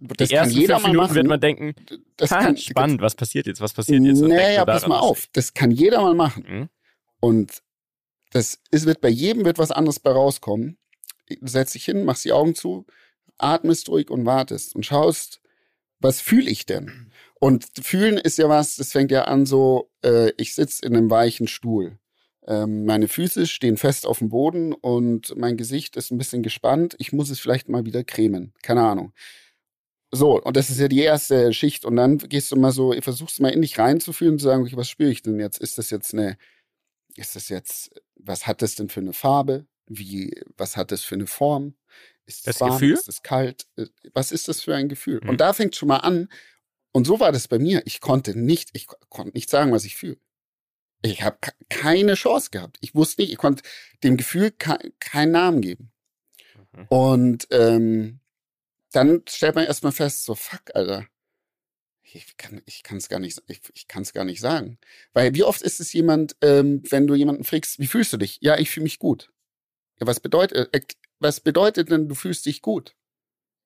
das 0.00 0.28
die 0.28 0.34
ersten 0.34 0.54
jeder 0.54 0.76
fünf 0.76 0.86
Minuten 0.86 1.02
machen. 1.02 1.14
wird 1.16 1.26
man 1.26 1.40
denken, 1.40 1.74
das 2.16 2.30
kann, 2.30 2.56
spannend, 2.56 3.00
was 3.00 3.16
passiert 3.16 3.46
jetzt, 3.46 3.60
was 3.60 3.72
passiert 3.72 4.04
jetzt? 4.04 4.20
Naja, 4.20 4.64
pass 4.64 4.86
mal 4.86 5.00
auf, 5.00 5.26
das 5.32 5.52
kann 5.52 5.72
jeder 5.72 6.00
mal 6.00 6.14
machen. 6.14 6.44
Mhm. 6.46 6.68
Und 7.18 7.62
das 8.34 8.58
ist, 8.72 8.84
wird 8.84 9.00
bei 9.00 9.08
jedem 9.08 9.44
wird 9.44 9.58
was 9.58 9.70
anderes 9.70 10.00
bei 10.00 10.10
rauskommen. 10.10 10.76
Du 11.28 11.46
setzt 11.46 11.74
dich 11.74 11.84
hin, 11.84 12.04
machst 12.04 12.24
die 12.24 12.32
Augen 12.32 12.54
zu, 12.54 12.84
atmest 13.38 13.88
ruhig 13.88 14.10
und 14.10 14.26
wartest 14.26 14.74
und 14.74 14.84
schaust, 14.84 15.40
was 16.00 16.20
fühle 16.20 16.50
ich 16.50 16.66
denn? 16.66 17.12
Und 17.40 17.66
fühlen 17.80 18.18
ist 18.18 18.38
ja 18.38 18.48
was, 18.48 18.76
das 18.76 18.92
fängt 18.92 19.12
ja 19.12 19.22
an 19.22 19.46
so, 19.46 19.90
äh, 20.04 20.32
ich 20.36 20.54
sitze 20.54 20.84
in 20.84 20.96
einem 20.96 21.10
weichen 21.10 21.46
Stuhl. 21.46 21.98
Ähm, 22.46 22.84
meine 22.84 23.06
Füße 23.06 23.46
stehen 23.46 23.76
fest 23.76 24.04
auf 24.04 24.18
dem 24.18 24.30
Boden 24.30 24.72
und 24.72 25.34
mein 25.36 25.56
Gesicht 25.56 25.96
ist 25.96 26.10
ein 26.10 26.18
bisschen 26.18 26.42
gespannt. 26.42 26.96
Ich 26.98 27.12
muss 27.12 27.30
es 27.30 27.38
vielleicht 27.38 27.68
mal 27.68 27.86
wieder 27.86 28.02
cremen. 28.02 28.52
Keine 28.62 28.82
Ahnung. 28.82 29.12
So, 30.10 30.42
und 30.42 30.56
das 30.56 30.70
ist 30.70 30.80
ja 30.80 30.88
die 30.88 31.00
erste 31.00 31.52
Schicht. 31.52 31.84
Und 31.84 31.96
dann 31.96 32.18
gehst 32.18 32.50
du 32.50 32.56
mal 32.56 32.72
so, 32.72 32.92
versuchst 33.00 33.40
mal 33.40 33.48
in 33.48 33.62
dich 33.62 33.78
reinzufühlen 33.78 34.38
zu 34.38 34.44
sagen, 34.44 34.62
okay, 34.62 34.76
was 34.76 34.88
spüre 34.88 35.10
ich 35.10 35.22
denn 35.22 35.38
jetzt? 35.38 35.58
Ist 35.58 35.78
das 35.78 35.90
jetzt 35.90 36.12
eine, 36.12 36.36
ist 37.16 37.36
das 37.36 37.48
jetzt, 37.48 37.92
was 38.16 38.46
hat 38.46 38.62
das 38.62 38.74
denn 38.74 38.88
für 38.88 39.00
eine 39.00 39.12
Farbe? 39.12 39.66
Wie, 39.86 40.42
was 40.56 40.76
hat 40.76 40.92
das 40.92 41.02
für 41.02 41.14
eine 41.14 41.26
Form? 41.26 41.74
Ist 42.26 42.46
das 42.46 42.60
warm? 42.60 42.72
Gefühl? 42.72 42.94
Ist 42.94 43.08
es 43.08 43.22
kalt? 43.22 43.66
Äh, 43.76 43.86
was 44.12 44.32
ist 44.32 44.48
das 44.48 44.62
für 44.62 44.74
ein 44.74 44.88
Gefühl? 44.88 45.20
Mhm. 45.22 45.30
Und 45.30 45.40
da 45.40 45.52
fängt 45.52 45.76
schon 45.76 45.88
mal 45.88 45.98
an. 45.98 46.28
Und 46.92 47.06
so 47.06 47.20
war 47.20 47.32
das 47.32 47.48
bei 47.48 47.58
mir. 47.58 47.82
Ich 47.86 48.00
konnte 48.00 48.38
nicht, 48.38 48.70
ich 48.72 48.86
konnte 49.08 49.32
nicht 49.34 49.50
sagen, 49.50 49.72
was 49.72 49.84
ich 49.84 49.96
fühle. 49.96 50.16
Ich 51.02 51.22
habe 51.22 51.36
keine 51.68 52.14
Chance 52.14 52.50
gehabt. 52.50 52.78
Ich 52.80 52.94
wusste 52.94 53.20
nicht, 53.20 53.32
ich 53.32 53.36
konnte 53.36 53.62
dem 54.02 54.16
Gefühl 54.16 54.50
ke 54.52 54.78
keinen 55.00 55.32
Namen 55.32 55.60
geben. 55.60 55.92
Mhm. 56.72 56.86
Und 56.88 57.48
ähm, 57.50 58.20
dann 58.92 59.22
stellt 59.28 59.54
man 59.54 59.66
erstmal 59.66 59.92
fest, 59.92 60.24
so 60.24 60.34
fuck, 60.34 60.74
Alter. 60.74 61.06
Ich 62.14 62.36
kann 62.36 62.62
ich 62.64 62.82
kann 62.82 62.98
es 62.98 63.08
gar 63.08 63.18
nicht 63.18 63.42
ich, 63.48 63.60
ich 63.74 63.88
kann 63.88 64.04
gar 64.14 64.24
nicht 64.24 64.40
sagen, 64.40 64.78
weil 65.12 65.34
wie 65.34 65.42
oft 65.42 65.62
ist 65.62 65.80
es 65.80 65.92
jemand, 65.92 66.36
ähm, 66.42 66.82
wenn 66.90 67.06
du 67.06 67.14
jemanden 67.14 67.44
fragst, 67.44 67.80
wie 67.80 67.88
fühlst 67.88 68.12
du 68.12 68.16
dich? 68.16 68.38
Ja, 68.40 68.56
ich 68.58 68.70
fühle 68.70 68.84
mich 68.84 68.98
gut. 68.98 69.32
Ja, 70.00 70.06
was 70.06 70.20
bedeutet 70.20 70.72
äh, 70.72 70.80
was 71.18 71.40
bedeutet 71.40 71.90
denn, 71.90 72.08
du 72.08 72.14
fühlst 72.14 72.46
dich 72.46 72.62
gut? 72.62 72.94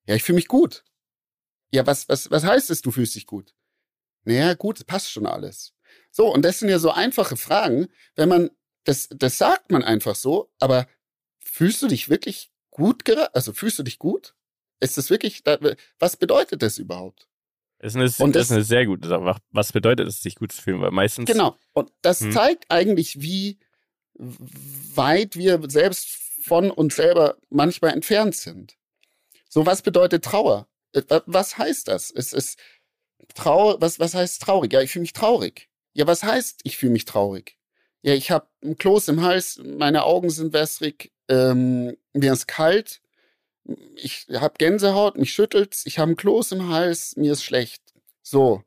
Ja, 0.07 0.15
ich 0.15 0.23
fühle 0.23 0.37
mich 0.37 0.47
gut. 0.47 0.83
Ja, 1.71 1.85
was 1.85 2.09
was 2.09 2.31
was 2.31 2.43
heißt 2.43 2.69
es, 2.71 2.81
du 2.81 2.91
fühlst 2.91 3.15
dich 3.15 3.27
gut? 3.27 3.53
Naja, 4.25 4.53
gut, 4.55 4.85
passt 4.87 5.11
schon 5.11 5.25
alles. 5.25 5.73
So, 6.11 6.31
und 6.33 6.43
das 6.43 6.59
sind 6.59 6.69
ja 6.69 6.79
so 6.79 6.91
einfache 6.91 7.37
Fragen, 7.37 7.87
wenn 8.15 8.29
man, 8.29 8.49
das, 8.83 9.09
das 9.09 9.37
sagt 9.37 9.71
man 9.71 9.83
einfach 9.83 10.15
so, 10.15 10.51
aber 10.59 10.87
fühlst 11.39 11.81
du 11.81 11.87
dich 11.87 12.09
wirklich 12.09 12.51
gut? 12.71 13.09
Also 13.33 13.53
fühlst 13.53 13.79
du 13.79 13.83
dich 13.83 13.99
gut? 13.99 14.35
Ist 14.79 14.97
das 14.97 15.09
wirklich, 15.09 15.43
was 15.99 16.17
bedeutet 16.17 16.61
das 16.61 16.77
überhaupt? 16.77 17.27
Das 17.79 17.93
ist 17.93 17.95
eine, 17.95 18.25
Und 18.27 18.35
das 18.35 18.45
ist 18.47 18.51
eine 18.51 18.63
sehr 18.63 18.85
gute 18.85 19.07
Sache. 19.07 19.37
Was 19.51 19.71
bedeutet 19.71 20.07
es, 20.07 20.21
sich 20.21 20.35
gut 20.35 20.51
zu 20.51 20.61
fühlen? 20.61 20.81
Weil 20.81 20.91
meistens. 20.91 21.29
Genau. 21.29 21.55
Und 21.73 21.91
das 22.01 22.19
Hm. 22.21 22.31
zeigt 22.31 22.65
eigentlich, 22.69 23.21
wie 23.21 23.57
weit 24.95 25.35
wir 25.37 25.61
selbst 25.69 26.07
von 26.43 26.71
uns 26.71 26.95
selber 26.95 27.37
manchmal 27.49 27.93
entfernt 27.93 28.35
sind. 28.35 28.75
So, 29.47 29.65
was 29.65 29.81
bedeutet 29.81 30.23
Trauer? 30.25 30.67
Äh, 30.93 31.03
wa- 31.07 31.23
Was 31.25 31.57
heißt 31.57 31.87
das? 31.87 32.11
Es 32.11 32.33
ist 32.33 32.59
Trauer, 33.35 33.79
was, 33.81 33.99
was 33.99 34.13
heißt 34.13 34.41
traurig? 34.41 34.73
Ja, 34.73 34.81
ich 34.81 34.91
fühle 34.91 35.01
mich 35.01 35.13
traurig. 35.13 35.69
Ja, 35.93 36.07
was 36.07 36.23
heißt, 36.23 36.61
ich 36.63 36.77
fühle 36.77 36.93
mich 36.93 37.05
traurig? 37.05 37.57
Ja, 38.01 38.13
ich 38.13 38.31
habe 38.31 38.47
ein 38.63 38.77
Kloß 38.77 39.09
im 39.09 39.21
Hals, 39.21 39.59
meine 39.63 40.03
Augen 40.03 40.29
sind 40.29 40.53
wässrig, 40.53 41.11
ähm, 41.27 41.95
mir 42.13 42.33
ist 42.33 42.47
kalt, 42.47 43.01
ich 43.95 44.27
habe 44.33 44.55
Gänsehaut, 44.57 45.17
mich 45.17 45.33
schüttelt's, 45.33 45.85
ich 45.85 45.99
habe 45.99 46.11
ein 46.11 46.15
Kloß 46.15 46.53
im 46.53 46.69
Hals, 46.69 47.15
mir 47.15 47.33
ist 47.33 47.43
schlecht. 47.43 47.81
So, 48.21 48.63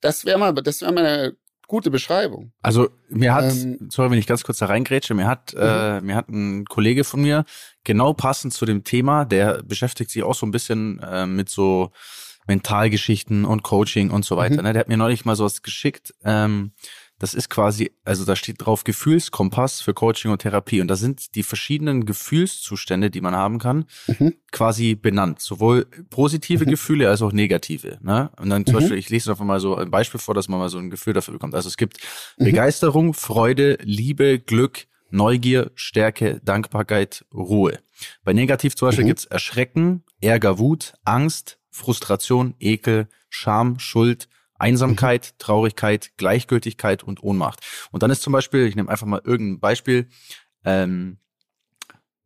das 0.00 0.24
wäre 0.24 0.38
mal, 0.38 0.52
das 0.52 0.82
wäre 0.82 0.92
mal 0.92 1.06
eine 1.06 1.36
gute 1.66 1.90
Beschreibung. 1.90 2.52
Also 2.62 2.88
mir 3.08 3.34
hat, 3.34 3.52
Ähm, 3.52 3.88
sorry, 3.90 4.10
wenn 4.10 4.18
ich 4.18 4.26
ganz 4.26 4.44
kurz 4.44 4.58
da 4.58 4.66
reingrätsche, 4.66 5.14
mir 5.14 5.26
hat, 5.26 5.54
äh, 5.54 6.00
mir 6.00 6.14
hat 6.14 6.28
ein 6.28 6.64
Kollege 6.64 7.04
von 7.04 7.20
mir 7.20 7.44
genau 7.84 8.12
passend 8.12 8.52
zu 8.52 8.66
dem 8.66 8.84
Thema, 8.84 9.24
der 9.24 9.62
beschäftigt 9.62 10.10
sich 10.10 10.22
auch 10.22 10.34
so 10.34 10.46
ein 10.46 10.52
bisschen 10.52 11.00
äh, 11.00 11.26
mit 11.26 11.48
so 11.48 11.90
Mentalgeschichten 12.46 13.44
und 13.44 13.62
Coaching 13.62 14.10
und 14.10 14.24
so 14.24 14.36
weiter. 14.36 14.58
Mhm. 14.58 14.62
Ne? 14.62 14.72
Der 14.72 14.80
hat 14.80 14.88
mir 14.88 14.96
neulich 14.96 15.24
mal 15.24 15.36
sowas 15.36 15.62
geschickt. 15.62 16.14
Ähm, 16.24 16.72
das 17.18 17.32
ist 17.34 17.48
quasi, 17.48 17.92
also 18.04 18.24
da 18.24 18.36
steht 18.36 18.56
drauf 18.64 18.84
Gefühlskompass 18.84 19.80
für 19.80 19.94
Coaching 19.94 20.30
und 20.30 20.38
Therapie. 20.42 20.80
Und 20.82 20.88
da 20.88 20.96
sind 20.96 21.34
die 21.34 21.42
verschiedenen 21.42 22.04
Gefühlszustände, 22.04 23.10
die 23.10 23.20
man 23.20 23.34
haben 23.34 23.58
kann, 23.58 23.86
Mhm. 24.06 24.34
quasi 24.52 24.94
benannt. 24.94 25.40
Sowohl 25.40 25.86
positive 26.10 26.64
Mhm. 26.66 26.70
Gefühle 26.70 27.08
als 27.08 27.22
auch 27.22 27.32
negative. 27.32 27.98
Ne? 28.02 28.30
Und 28.38 28.50
dann 28.50 28.66
zum 28.66 28.74
Mhm. 28.74 28.78
Beispiel, 28.80 28.98
ich 28.98 29.08
lese 29.08 29.30
einfach 29.30 29.44
mal 29.44 29.60
so 29.60 29.76
ein 29.76 29.90
Beispiel 29.90 30.20
vor, 30.20 30.34
dass 30.34 30.48
man 30.48 30.58
mal 30.58 30.68
so 30.68 30.78
ein 30.78 30.90
Gefühl 30.90 31.14
dafür 31.14 31.32
bekommt. 31.32 31.54
Also 31.54 31.68
es 31.68 31.76
gibt 31.76 31.98
Mhm. 32.36 32.44
Begeisterung, 32.44 33.14
Freude, 33.14 33.78
Liebe, 33.82 34.38
Glück, 34.38 34.86
Neugier, 35.10 35.70
Stärke, 35.74 36.40
Dankbarkeit, 36.44 37.24
Ruhe. 37.32 37.78
Bei 38.24 38.32
negativ 38.32 38.76
zum 38.76 38.88
Beispiel 38.88 39.04
Mhm. 39.04 39.08
gibt's 39.08 39.24
Erschrecken, 39.24 40.02
Ärger, 40.20 40.58
Wut, 40.58 40.94
Angst, 41.04 41.58
Frustration, 41.70 42.54
Ekel, 42.58 43.08
Scham, 43.30 43.78
Schuld, 43.78 44.28
Einsamkeit, 44.58 45.32
Mhm. 45.34 45.38
Traurigkeit, 45.38 46.10
Gleichgültigkeit 46.16 47.02
und 47.02 47.22
Ohnmacht. 47.22 47.60
Und 47.90 48.02
dann 48.02 48.10
ist 48.10 48.22
zum 48.22 48.32
Beispiel, 48.32 48.66
ich 48.66 48.76
nehme 48.76 48.90
einfach 48.90 49.06
mal 49.06 49.20
irgendein 49.24 49.60
Beispiel, 49.60 50.08
ähm, 50.64 51.18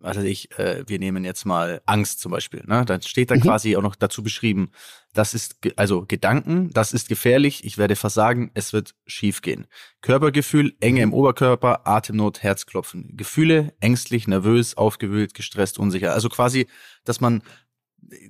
was 0.03 0.17
weiß 0.17 0.25
ich, 0.25 0.51
äh, 0.59 0.83
wir 0.87 0.99
nehmen 0.99 1.25
jetzt 1.27 1.45
mal 1.45 1.83
Angst 1.85 2.21
zum 2.21 2.33
Beispiel. 2.33 2.63
Ne? 2.67 2.87
Dann 2.87 3.03
steht 3.03 3.31
da 3.31 3.35
Mhm. 3.37 3.43
quasi 3.43 3.77
auch 3.77 3.83
noch 3.83 3.95
dazu 3.97 4.23
beschrieben, 4.23 4.71
das 5.13 5.35
ist, 5.35 5.57
also 5.77 6.07
Gedanken, 6.07 6.71
das 6.71 6.95
ist 6.95 7.09
gefährlich, 7.11 7.65
ich 7.65 7.77
werde 7.77 7.97
versagen, 7.97 8.51
es 8.55 8.73
wird 8.73 8.95
schief 9.07 9.43
gehen. 9.43 9.67
Körpergefühl, 10.01 10.75
Enge 10.81 11.03
im 11.03 11.13
Oberkörper, 11.13 11.87
Atemnot, 11.87 12.43
Herzklopfen. 12.43 13.15
Gefühle, 13.17 13.75
ängstlich, 13.81 14.27
nervös, 14.27 14.75
aufgewühlt, 14.77 15.35
gestresst, 15.35 15.79
unsicher. 15.79 16.15
Also 16.15 16.31
quasi, 16.31 16.67
dass 17.05 17.21
man, 17.21 17.43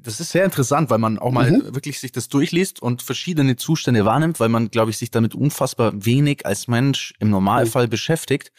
das 0.03 0.21
ist 0.21 0.31
sehr 0.31 0.45
interessant, 0.45 0.90
weil 0.90 0.99
man 0.99 1.19
auch 1.19 1.31
mal 1.33 1.51
Mhm. 1.51 1.75
wirklich 1.75 2.01
sich 2.01 2.12
das 2.12 2.29
durchliest 2.29 2.81
und 2.83 3.03
verschiedene 3.03 3.57
Zustände 3.57 4.05
wahrnimmt, 4.05 4.38
weil 4.40 4.49
man, 4.49 4.71
glaube 4.71 4.90
ich, 4.90 4.99
sich 4.99 5.11
damit 5.11 5.35
unfassbar 5.35 5.93
wenig 6.05 6.45
als 6.47 6.69
Mensch 6.69 7.14
im 7.19 7.31
Normalfall 7.31 7.88
beschäftigt 7.88 8.53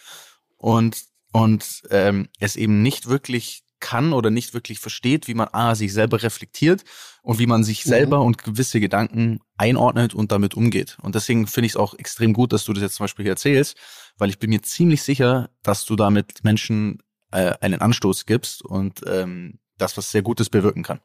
und, 0.58 0.98
und 1.32 1.84
ähm, 1.90 2.28
es 2.40 2.56
eben 2.56 2.82
nicht 2.82 3.08
wirklich 3.08 3.64
kann 3.80 4.14
oder 4.14 4.30
nicht 4.30 4.54
wirklich 4.54 4.80
versteht, 4.80 5.28
wie 5.28 5.34
man 5.34 5.48
A, 5.54 5.74
sich 5.74 5.92
selber 5.92 6.22
reflektiert 6.22 6.84
und 7.24 7.40
wie 7.40 7.48
man 7.48 7.64
sich 7.64 7.84
Mhm. 7.86 7.90
selber 7.90 8.22
und 8.22 8.38
gewisse 8.44 8.80
Gedanken 8.80 9.40
einordnet 9.58 10.14
und 10.14 10.32
damit 10.32 10.54
umgeht. 10.54 10.98
Und 11.02 11.16
deswegen 11.16 11.48
finde 11.48 11.66
ich 11.66 11.74
es 11.74 11.78
auch 11.78 11.96
extrem 11.96 12.34
gut, 12.34 12.54
dass 12.54 12.64
du 12.66 12.74
das 12.74 12.84
jetzt 12.84 12.96
zum 12.96 13.06
Beispiel 13.06 13.24
hier 13.24 13.34
erzählst, 13.34 13.76
weil 14.18 14.30
ich 14.30 14.38
bin 14.40 14.52
mir 14.52 14.62
ziemlich 14.62 15.02
sicher, 15.02 15.50
dass 15.64 15.86
du 15.86 15.96
damit 15.96 16.44
Menschen 16.44 17.02
äh, 17.32 17.54
einen 17.62 17.82
Anstoß 17.82 18.26
gibst 18.28 18.64
und 18.64 19.02
ähm, 19.08 19.60
das 19.80 19.98
was 19.98 20.12
sehr 20.12 20.22
Gutes 20.22 20.50
bewirken 20.52 20.84
kann. 20.84 21.00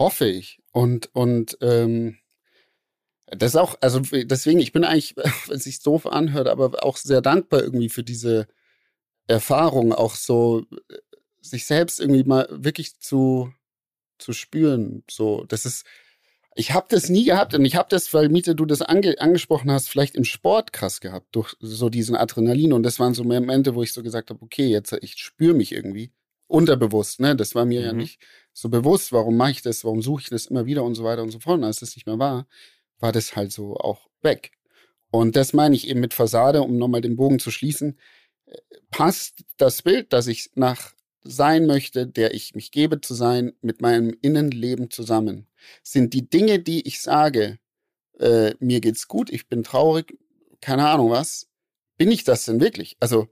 Hoffe 0.00 0.26
ich. 0.26 0.58
Und, 0.72 1.14
und 1.14 1.58
ähm, 1.60 2.16
das 3.26 3.54
auch, 3.54 3.76
also 3.82 4.00
deswegen, 4.00 4.58
ich 4.58 4.72
bin 4.72 4.82
eigentlich, 4.82 5.14
wenn 5.46 5.58
es 5.58 5.64
sich 5.64 5.82
doof 5.82 6.06
anhört, 6.06 6.48
aber 6.48 6.82
auch 6.82 6.96
sehr 6.96 7.20
dankbar 7.20 7.62
irgendwie 7.62 7.90
für 7.90 8.02
diese 8.02 8.48
Erfahrung, 9.26 9.92
auch 9.92 10.14
so 10.14 10.64
äh, 10.88 10.96
sich 11.42 11.66
selbst 11.66 12.00
irgendwie 12.00 12.24
mal 12.24 12.48
wirklich 12.50 12.98
zu, 12.98 13.52
zu 14.16 14.32
spüren. 14.32 15.04
So, 15.10 15.44
das 15.44 15.66
ist, 15.66 15.84
ich 16.54 16.72
habe 16.72 16.86
das 16.88 17.10
nie 17.10 17.24
gehabt 17.26 17.54
und 17.54 17.66
ich 17.66 17.76
habe 17.76 17.90
das, 17.90 18.14
weil 18.14 18.30
Miete, 18.30 18.54
du 18.54 18.64
das 18.64 18.80
ange 18.80 19.20
angesprochen 19.20 19.70
hast, 19.70 19.88
vielleicht 19.88 20.16
im 20.16 20.24
Sport 20.24 20.72
krass 20.72 21.02
gehabt, 21.02 21.26
durch 21.32 21.56
so 21.60 21.90
diesen 21.90 22.16
Adrenalin. 22.16 22.72
Und 22.72 22.84
das 22.84 22.98
waren 22.98 23.12
so 23.12 23.22
Momente, 23.22 23.74
wo 23.74 23.82
ich 23.82 23.92
so 23.92 24.02
gesagt 24.02 24.30
habe, 24.30 24.40
okay, 24.42 24.68
jetzt 24.68 24.94
ich 25.02 25.18
spüre 25.18 25.54
mich 25.54 25.72
irgendwie. 25.72 26.10
Unterbewusst, 26.50 27.20
ne? 27.20 27.36
Das 27.36 27.54
war 27.54 27.64
mir 27.64 27.80
ja 27.80 27.92
Mhm. 27.92 28.00
nicht 28.00 28.20
so 28.52 28.68
bewusst, 28.68 29.12
warum 29.12 29.36
mache 29.36 29.52
ich 29.52 29.62
das, 29.62 29.84
warum 29.84 30.02
suche 30.02 30.22
ich 30.22 30.28
das 30.30 30.46
immer 30.46 30.66
wieder 30.66 30.82
und 30.84 30.94
so 30.96 31.04
weiter 31.04 31.22
und 31.22 31.30
so 31.30 31.38
fort. 31.38 31.58
Und 31.58 31.64
als 31.64 31.78
das 31.80 31.94
nicht 31.94 32.06
mehr 32.06 32.18
war, 32.18 32.46
war 32.98 33.12
das 33.12 33.36
halt 33.36 33.52
so 33.52 33.76
auch 33.76 34.08
weg. 34.22 34.52
Und 35.12 35.36
das 35.36 35.52
meine 35.52 35.74
ich 35.74 35.88
eben 35.88 36.00
mit 36.00 36.14
Fassade, 36.14 36.62
um 36.62 36.76
nochmal 36.76 37.00
den 37.00 37.16
Bogen 37.16 37.38
zu 37.38 37.50
schließen. 37.50 37.98
Passt 38.90 39.44
das 39.56 39.82
Bild, 39.82 40.12
das 40.12 40.26
ich 40.26 40.50
nach 40.54 40.92
sein 41.22 41.66
möchte, 41.66 42.06
der 42.06 42.34
ich 42.34 42.54
mich 42.54 42.72
gebe 42.72 43.00
zu 43.00 43.14
sein, 43.14 43.52
mit 43.60 43.80
meinem 43.80 44.16
Innenleben 44.20 44.90
zusammen? 44.90 45.46
Sind 45.82 46.14
die 46.14 46.28
Dinge, 46.28 46.58
die 46.58 46.86
ich 46.86 47.00
sage, 47.00 47.58
äh, 48.18 48.54
mir 48.58 48.80
geht's 48.80 49.06
gut, 49.06 49.30
ich 49.30 49.48
bin 49.48 49.62
traurig, 49.62 50.18
keine 50.60 50.88
Ahnung 50.88 51.10
was, 51.10 51.48
bin 51.96 52.10
ich 52.10 52.24
das 52.24 52.44
denn 52.44 52.60
wirklich? 52.60 52.96
Also 53.00 53.28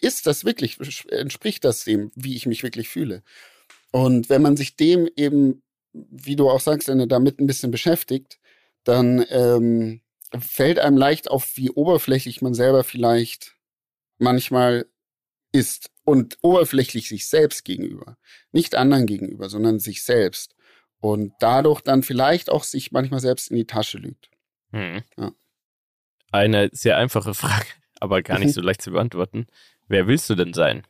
ist 0.00 0.26
das 0.26 0.44
wirklich, 0.44 0.78
entspricht 1.10 1.64
das 1.64 1.84
dem, 1.84 2.10
wie 2.14 2.36
ich 2.36 2.46
mich 2.46 2.62
wirklich 2.62 2.88
fühle? 2.88 3.22
Und 3.92 4.28
wenn 4.28 4.42
man 4.42 4.56
sich 4.56 4.76
dem 4.76 5.08
eben, 5.16 5.62
wie 5.92 6.36
du 6.36 6.48
auch 6.48 6.60
sagst, 6.60 6.88
wenn 6.88 7.00
er 7.00 7.06
damit 7.06 7.40
ein 7.40 7.46
bisschen 7.46 7.70
beschäftigt, 7.70 8.38
dann 8.84 9.24
ähm, 9.30 10.00
fällt 10.38 10.78
einem 10.78 10.96
leicht 10.96 11.30
auf, 11.30 11.56
wie 11.56 11.70
oberflächlich 11.70 12.40
man 12.42 12.54
selber 12.54 12.84
vielleicht 12.84 13.56
manchmal 14.18 14.86
ist. 15.52 15.90
Und 16.04 16.38
oberflächlich 16.42 17.08
sich 17.08 17.28
selbst 17.28 17.64
gegenüber. 17.64 18.16
Nicht 18.52 18.74
anderen 18.74 19.06
gegenüber, 19.06 19.48
sondern 19.48 19.78
sich 19.78 20.02
selbst. 20.02 20.56
Und 21.00 21.32
dadurch 21.40 21.82
dann 21.82 22.02
vielleicht 22.02 22.50
auch 22.50 22.64
sich 22.64 22.90
manchmal 22.90 23.20
selbst 23.20 23.50
in 23.50 23.56
die 23.56 23.66
Tasche 23.66 23.98
lügt. 23.98 24.28
Hm. 24.72 25.02
Ja. 25.16 25.32
eine 26.32 26.70
sehr 26.72 26.96
einfache 26.96 27.34
Frage, 27.34 27.66
aber 28.00 28.22
gar 28.22 28.38
nicht 28.38 28.54
so 28.54 28.60
leicht 28.60 28.82
zu 28.82 28.92
beantworten. 28.92 29.46
Wer 29.90 30.06
willst 30.06 30.30
du 30.30 30.36
denn 30.36 30.54
sein? 30.54 30.86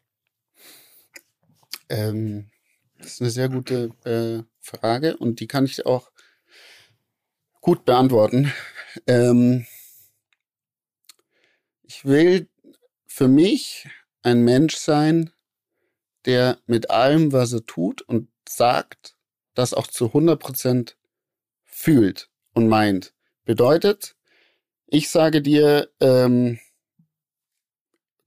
Ähm, 1.89 2.51
das 2.99 3.13
ist 3.13 3.23
eine 3.23 3.31
sehr 3.31 3.49
gute 3.49 3.93
äh, 4.05 4.45
Frage 4.61 5.17
und 5.17 5.41
die 5.41 5.47
kann 5.47 5.65
ich 5.65 5.87
auch 5.87 6.13
gut 7.63 7.87
beantworten. 7.87 8.53
Ähm, 9.07 9.67
ich 11.83 12.05
will 12.05 12.51
für 13.07 13.27
mich 13.27 13.89
ein 14.23 14.43
Mensch 14.43 14.77
sein, 14.77 15.31
der 16.27 16.59
mit 16.67 16.91
allem, 16.91 17.33
was 17.33 17.55
er 17.55 17.65
tut 17.65 18.03
und 18.03 18.29
sagt, 18.47 19.17
das 19.55 19.73
auch 19.73 19.87
zu 19.87 20.09
100% 20.09 20.95
fühlt 21.65 22.29
und 22.53 22.69
meint. 22.69 23.15
Bedeutet, 23.47 24.15
ich 24.89 25.09
sage 25.09 25.41
dir, 25.41 25.91
ähm, 26.01 26.61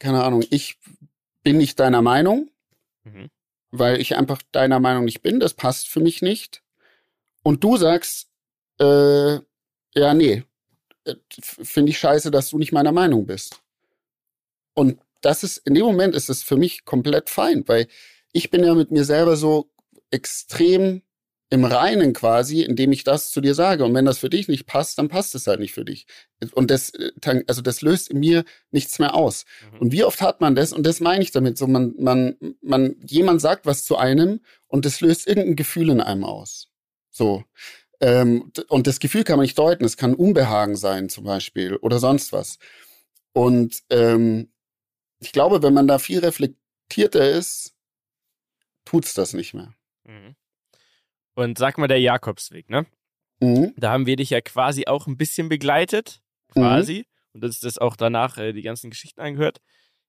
keine 0.03 0.21
Ahnung, 0.21 0.43
ich 0.49 0.77
bin 1.43 1.57
nicht 1.57 1.79
deiner 1.79 2.01
Meinung, 2.01 2.51
mhm. 3.05 3.29
weil 3.71 4.01
ich 4.01 4.17
einfach 4.17 4.41
deiner 4.51 4.81
Meinung 4.81 5.05
nicht 5.05 5.21
bin, 5.21 5.39
das 5.39 5.53
passt 5.53 5.87
für 5.87 6.01
mich 6.01 6.21
nicht. 6.21 6.61
Und 7.41 7.63
du 7.63 7.77
sagst, 7.77 8.27
äh, 8.81 9.35
ja, 9.95 10.13
nee, 10.13 10.43
äh, 11.05 11.15
finde 11.31 11.91
ich 11.91 11.99
scheiße, 11.99 12.31
dass 12.31 12.49
du 12.49 12.57
nicht 12.57 12.73
meiner 12.73 12.91
Meinung 12.91 13.25
bist. 13.25 13.61
Und 14.73 14.99
das 15.21 15.43
ist, 15.43 15.57
in 15.59 15.73
dem 15.73 15.85
Moment 15.85 16.15
ist 16.15 16.29
es 16.29 16.43
für 16.43 16.57
mich 16.57 16.83
komplett 16.83 17.29
fein, 17.29 17.65
weil 17.67 17.87
ich 18.33 18.49
bin 18.49 18.61
ja 18.61 18.73
mit 18.75 18.91
mir 18.91 19.05
selber 19.05 19.37
so 19.37 19.71
extrem 20.11 21.01
im 21.53 21.65
Reinen 21.65 22.13
quasi, 22.13 22.63
indem 22.63 22.91
ich 22.91 23.03
das 23.03 23.29
zu 23.29 23.39
dir 23.39 23.53
sage. 23.53 23.85
Und 23.85 23.93
wenn 23.93 24.05
das 24.05 24.17
für 24.17 24.29
dich 24.31 24.47
nicht 24.47 24.65
passt, 24.65 24.97
dann 24.97 25.07
passt 25.07 25.35
es 25.35 25.45
halt 25.45 25.59
nicht 25.59 25.71
für 25.71 25.85
dich. 25.85 26.07
Und 26.53 26.71
das, 26.71 26.89
äh, 26.95 27.43
also 27.45 27.61
das 27.61 27.81
löst 27.83 28.09
in 28.09 28.19
mir 28.19 28.43
nichts 28.71 28.97
mehr 28.97 29.13
aus. 29.13 29.45
Mhm. 29.71 29.79
Und 29.79 29.91
wie 29.91 30.03
oft 30.03 30.19
hat 30.19 30.41
man 30.41 30.55
das? 30.55 30.73
Und 30.73 30.83
das 30.83 30.99
meine 30.99 31.21
ich 31.23 31.29
damit. 31.29 31.59
So, 31.59 31.67
man, 31.67 31.93
man, 31.99 32.37
man, 32.61 32.95
jemand 33.05 33.39
sagt 33.39 33.67
was 33.67 33.85
zu 33.85 33.97
einem 33.97 34.39
und 34.65 34.85
das 34.85 34.99
löst 34.99 35.27
irgendein 35.27 35.55
Gefühl 35.55 35.91
in 35.91 36.01
einem 36.01 36.23
aus. 36.23 36.69
So. 37.11 37.43
Ähm, 38.01 38.51
und 38.67 38.87
das 38.87 38.99
Gefühl 38.99 39.23
kann 39.23 39.37
man 39.37 39.43
nicht 39.43 39.59
deuten. 39.59 39.85
Es 39.85 39.95
kann 39.95 40.15
Unbehagen 40.15 40.75
sein, 40.75 41.07
zum 41.07 41.23
Beispiel, 41.23 41.75
oder 41.75 41.99
sonst 41.99 42.33
was. 42.33 42.57
Und 43.31 43.83
ähm, 43.91 44.51
ich 45.19 45.31
glaube, 45.31 45.61
wenn 45.61 45.75
man 45.75 45.87
da 45.87 45.99
viel 45.99 46.17
reflektierter 46.17 47.29
ist, 47.29 47.75
tut's 48.85 49.13
das 49.13 49.33
nicht 49.33 49.53
mehr. 49.53 49.75
Mhm. 50.05 50.35
Und 51.35 51.57
sag 51.57 51.77
mal, 51.77 51.87
der 51.87 51.99
Jakobsweg, 51.99 52.69
ne? 52.69 52.85
Mhm. 53.39 53.73
Da 53.77 53.91
haben 53.91 54.05
wir 54.05 54.15
dich 54.15 54.29
ja 54.29 54.41
quasi 54.41 54.85
auch 54.87 55.07
ein 55.07 55.17
bisschen 55.17 55.49
begleitet, 55.49 56.21
quasi. 56.51 56.99
Mhm. 56.99 57.03
Und 57.33 57.45
ist 57.45 57.63
das 57.63 57.77
auch 57.77 57.95
danach 57.95 58.37
äh, 58.37 58.53
die 58.53 58.61
ganzen 58.61 58.89
Geschichten 58.89 59.21
angehört. 59.21 59.59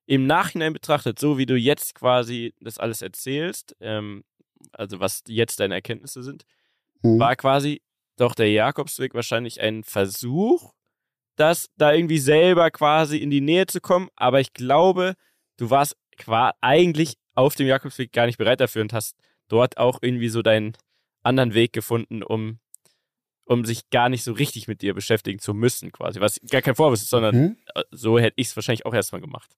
Im 0.07 0.27
Nachhinein 0.27 0.75
betrachtet, 0.75 1.19
so 1.19 1.39
wie 1.39 1.47
du 1.47 1.57
jetzt 1.57 1.95
quasi 1.95 2.55
das 2.61 2.79
alles 2.79 3.01
erzählst, 3.01 3.75
ähm, 3.81 4.25
also 4.73 5.01
was 5.01 5.23
jetzt 5.27 5.61
deine 5.61 5.75
Erkenntnisse 5.75 6.23
sind, 6.23 6.45
mhm. 7.03 7.19
war 7.19 7.35
quasi 7.37 7.83
doch 8.17 8.35
der 8.35 8.51
Jakobsweg 8.51 9.15
wahrscheinlich 9.15 9.61
ein 9.61 9.83
Versuch, 9.83 10.73
das 11.37 11.71
da 11.77 11.93
irgendwie 11.93 12.19
selber 12.19 12.71
quasi 12.71 13.19
in 13.19 13.31
die 13.31 13.41
Nähe 13.41 13.67
zu 13.67 13.81
kommen. 13.81 14.09
Aber 14.17 14.41
ich 14.41 14.53
glaube, 14.53 15.15
du 15.57 15.71
warst 15.71 15.97
eigentlich 16.61 17.15
auf 17.35 17.55
dem 17.57 17.67
Jakobsweg 17.67 18.13
gar 18.13 18.27
nicht 18.27 18.39
bereit 18.39 18.61
dafür 18.61 18.83
und 18.83 18.93
hast 18.93 19.17
dort 19.49 19.79
auch 19.79 19.99
irgendwie 20.03 20.29
so 20.29 20.43
deinen 20.43 20.77
anderen 21.25 21.55
Weg 21.55 21.73
gefunden, 21.73 22.23
um, 22.23 22.59
um 23.45 23.65
sich 23.65 23.91
gar 23.91 24.09
nicht 24.09 24.25
so 24.25 24.33
richtig 24.33 24.69
mit 24.69 24.83
dir 24.83 24.95
beschäftigen 24.95 25.39
zu 25.39 25.55
müssen, 25.55 25.93
quasi. 25.93 26.21
Was 26.21 26.41
gar 26.51 26.63
kein 26.63 26.75
Vorwurf 26.75 27.01
ist, 27.01 27.11
sondern. 27.11 27.57
Äh, 27.75 27.83
so 27.91 28.19
hätte 28.19 28.35
ich 28.37 28.49
es 28.49 28.57
wahrscheinlich 28.57 28.87
auch 28.87 28.95
erstmal 28.95 29.21
gemacht. 29.21 29.57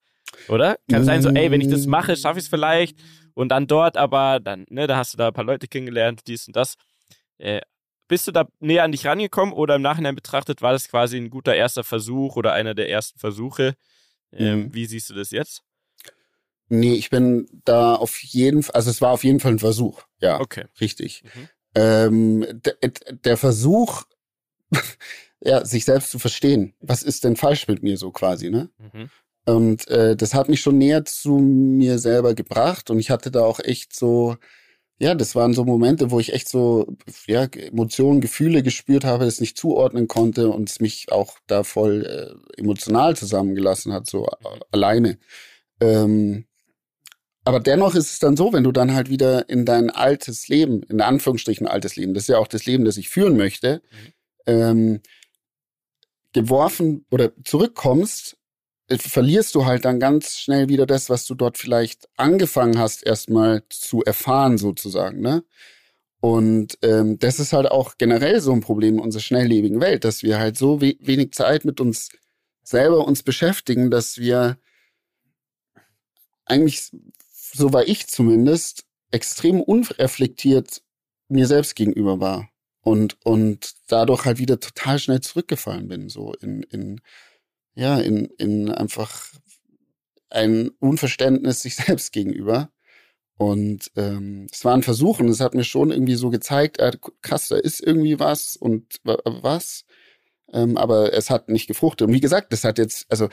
Oder? 0.48 0.78
Kann 0.90 1.00
es 1.00 1.06
sein, 1.06 1.22
so, 1.22 1.30
ey, 1.30 1.50
wenn 1.50 1.60
ich 1.60 1.68
das 1.68 1.86
mache, 1.86 2.16
schaffe 2.16 2.38
ich 2.38 2.44
es 2.44 2.48
vielleicht 2.48 2.98
und 3.34 3.50
dann 3.50 3.66
dort, 3.66 3.96
aber 3.96 4.40
dann, 4.40 4.66
ne, 4.70 4.86
da 4.86 4.96
hast 4.96 5.12
du 5.12 5.18
da 5.18 5.28
ein 5.28 5.32
paar 5.32 5.44
Leute 5.44 5.68
kennengelernt, 5.68 6.22
dies 6.26 6.46
und 6.46 6.56
das. 6.56 6.76
Äh, 7.38 7.60
bist 8.08 8.26
du 8.26 8.32
da 8.32 8.48
näher 8.60 8.84
an 8.84 8.92
dich 8.92 9.06
rangekommen 9.06 9.54
oder 9.54 9.76
im 9.76 9.82
Nachhinein 9.82 10.14
betrachtet 10.14 10.62
war 10.62 10.72
das 10.72 10.88
quasi 10.88 11.16
ein 11.16 11.30
guter 11.30 11.54
erster 11.54 11.84
Versuch 11.84 12.36
oder 12.36 12.52
einer 12.52 12.74
der 12.74 12.88
ersten 12.88 13.18
Versuche? 13.18 13.74
Ähm, 14.32 14.58
mhm. 14.58 14.74
Wie 14.74 14.86
siehst 14.86 15.10
du 15.10 15.14
das 15.14 15.30
jetzt? 15.30 15.62
Nee, 16.68 16.94
ich 16.94 17.10
bin 17.10 17.46
da 17.64 17.94
auf 17.94 18.22
jeden 18.22 18.62
Fall, 18.62 18.74
also 18.74 18.90
es 18.90 19.00
war 19.00 19.10
auf 19.10 19.24
jeden 19.24 19.40
Fall 19.40 19.52
ein 19.52 19.58
Versuch. 19.58 20.02
Ja, 20.20 20.40
okay. 20.40 20.64
richtig. 20.80 21.22
Mhm. 21.24 21.48
Ähm, 21.76 22.44
der 23.24 23.36
Versuch, 23.36 24.04
ja, 25.40 25.64
sich 25.64 25.84
selbst 25.84 26.10
zu 26.10 26.18
verstehen. 26.18 26.74
Was 26.80 27.02
ist 27.02 27.24
denn 27.24 27.36
falsch 27.36 27.68
mit 27.68 27.82
mir 27.82 27.98
so 27.98 28.10
quasi, 28.10 28.50
ne? 28.50 28.70
Mhm. 28.78 29.10
Und 29.44 29.86
äh, 29.88 30.16
das 30.16 30.34
hat 30.34 30.48
mich 30.48 30.60
schon 30.60 30.78
näher 30.78 31.04
zu 31.04 31.38
mir 31.38 32.00
selber 32.00 32.34
gebracht 32.34 32.90
und 32.90 32.98
ich 32.98 33.10
hatte 33.10 33.30
da 33.30 33.44
auch 33.44 33.60
echt 33.60 33.94
so, 33.94 34.36
ja, 34.98 35.14
das 35.14 35.36
waren 35.36 35.54
so 35.54 35.64
Momente, 35.64 36.10
wo 36.10 36.18
ich 36.18 36.32
echt 36.32 36.48
so, 36.48 36.96
ja, 37.26 37.44
Emotionen, 37.44 38.20
Gefühle 38.20 38.62
gespürt 38.64 39.04
habe, 39.04 39.24
das 39.24 39.40
nicht 39.40 39.56
zuordnen 39.56 40.08
konnte 40.08 40.48
und 40.48 40.68
es 40.68 40.80
mich 40.80 41.12
auch 41.12 41.38
da 41.46 41.62
voll 41.62 42.06
äh, 42.56 42.60
emotional 42.60 43.16
zusammengelassen 43.16 43.92
hat, 43.92 44.06
so 44.08 44.26
äh, 44.26 44.60
alleine. 44.72 45.18
Ähm, 45.80 46.46
aber 47.46 47.60
dennoch 47.60 47.94
ist 47.94 48.10
es 48.10 48.18
dann 48.18 48.36
so, 48.36 48.52
wenn 48.52 48.64
du 48.64 48.72
dann 48.72 48.92
halt 48.92 49.08
wieder 49.08 49.48
in 49.48 49.64
dein 49.64 49.90
altes 49.90 50.48
Leben, 50.48 50.82
in 50.82 51.00
Anführungsstrichen 51.00 51.68
altes 51.68 51.94
Leben, 51.94 52.12
das 52.12 52.24
ist 52.24 52.28
ja 52.30 52.38
auch 52.38 52.48
das 52.48 52.66
Leben, 52.66 52.84
das 52.84 52.96
ich 52.96 53.08
führen 53.08 53.36
möchte, 53.36 53.82
mhm. 53.92 54.52
ähm, 54.52 55.00
geworfen 56.32 57.06
oder 57.08 57.30
zurückkommst, 57.44 58.36
äh, 58.88 58.98
verlierst 58.98 59.54
du 59.54 59.64
halt 59.64 59.84
dann 59.84 60.00
ganz 60.00 60.38
schnell 60.38 60.68
wieder 60.68 60.86
das, 60.86 61.08
was 61.08 61.24
du 61.24 61.36
dort 61.36 61.56
vielleicht 61.56 62.08
angefangen 62.16 62.80
hast, 62.80 63.06
erstmal 63.06 63.62
zu 63.68 64.02
erfahren, 64.02 64.58
sozusagen, 64.58 65.20
ne? 65.20 65.44
Und 66.18 66.78
ähm, 66.82 67.20
das 67.20 67.38
ist 67.38 67.52
halt 67.52 67.70
auch 67.70 67.96
generell 67.96 68.40
so 68.40 68.52
ein 68.52 68.60
Problem 68.60 68.94
in 68.94 69.00
unserer 69.00 69.22
schnelllebigen 69.22 69.80
Welt, 69.80 70.02
dass 70.02 70.24
wir 70.24 70.40
halt 70.40 70.56
so 70.58 70.80
we 70.80 70.96
wenig 70.98 71.32
Zeit 71.32 71.64
mit 71.64 71.80
uns 71.80 72.08
selber 72.64 73.06
uns 73.06 73.22
beschäftigen, 73.22 73.92
dass 73.92 74.18
wir 74.18 74.58
eigentlich 76.44 76.90
so 77.56 77.72
war 77.72 77.86
ich 77.86 78.06
zumindest, 78.06 78.84
extrem 79.10 79.60
unreflektiert 79.60 80.82
mir 81.28 81.46
selbst 81.46 81.74
gegenüber 81.74 82.20
war. 82.20 82.48
Und, 82.82 83.16
und 83.24 83.74
dadurch 83.88 84.24
halt 84.24 84.38
wieder 84.38 84.60
total 84.60 84.98
schnell 84.98 85.20
zurückgefallen 85.20 85.88
bin, 85.88 86.08
so 86.08 86.34
in, 86.34 86.62
in, 86.64 87.00
ja, 87.74 87.98
in, 87.98 88.26
in 88.38 88.70
einfach 88.70 89.32
ein 90.30 90.70
Unverständnis 90.78 91.60
sich 91.60 91.74
selbst 91.86 92.12
gegenüber. 92.12 92.70
Und 93.38 93.90
ähm, 93.96 94.46
es 94.50 94.64
war 94.64 94.74
ein 94.74 94.82
Versuch 94.82 95.20
und 95.20 95.28
es 95.28 95.40
hat 95.40 95.54
mir 95.54 95.64
schon 95.64 95.90
irgendwie 95.90 96.14
so 96.14 96.30
gezeigt, 96.30 96.78
äh, 96.78 96.92
krass, 97.22 97.48
da 97.48 97.56
ist 97.56 97.80
irgendwie 97.80 98.18
was 98.18 98.56
und 98.56 99.00
was. 99.04 99.84
Ähm, 100.52 100.76
aber 100.76 101.12
es 101.12 101.28
hat 101.28 101.48
nicht 101.48 101.66
gefruchtet. 101.66 102.06
Und 102.06 102.14
wie 102.14 102.20
gesagt, 102.20 102.52
das 102.52 102.64
hat 102.64 102.78
jetzt, 102.78 103.10
also 103.10 103.28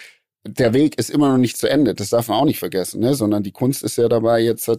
der 0.45 0.73
Weg 0.73 0.97
ist 0.97 1.09
immer 1.09 1.29
noch 1.29 1.37
nicht 1.37 1.57
zu 1.57 1.69
Ende. 1.69 1.95
Das 1.95 2.09
darf 2.09 2.27
man 2.27 2.37
auch 2.37 2.45
nicht 2.45 2.59
vergessen, 2.59 2.99
ne? 3.01 3.15
Sondern 3.15 3.43
die 3.43 3.51
Kunst 3.51 3.83
ist 3.83 3.97
ja 3.97 4.09
dabei, 4.09 4.41
jetzt 4.41 4.69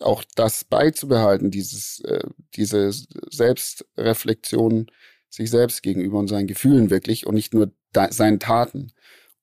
auch 0.00 0.22
das 0.36 0.64
beizubehalten, 0.64 1.50
dieses, 1.50 2.00
äh, 2.04 2.22
diese 2.54 2.92
Selbstreflexion 2.92 4.86
sich 5.28 5.50
selbst 5.50 5.82
gegenüber 5.82 6.18
und 6.18 6.28
seinen 6.28 6.46
Gefühlen 6.46 6.90
wirklich 6.90 7.26
und 7.26 7.34
nicht 7.34 7.52
nur 7.52 7.72
seinen 8.10 8.38
Taten. 8.38 8.92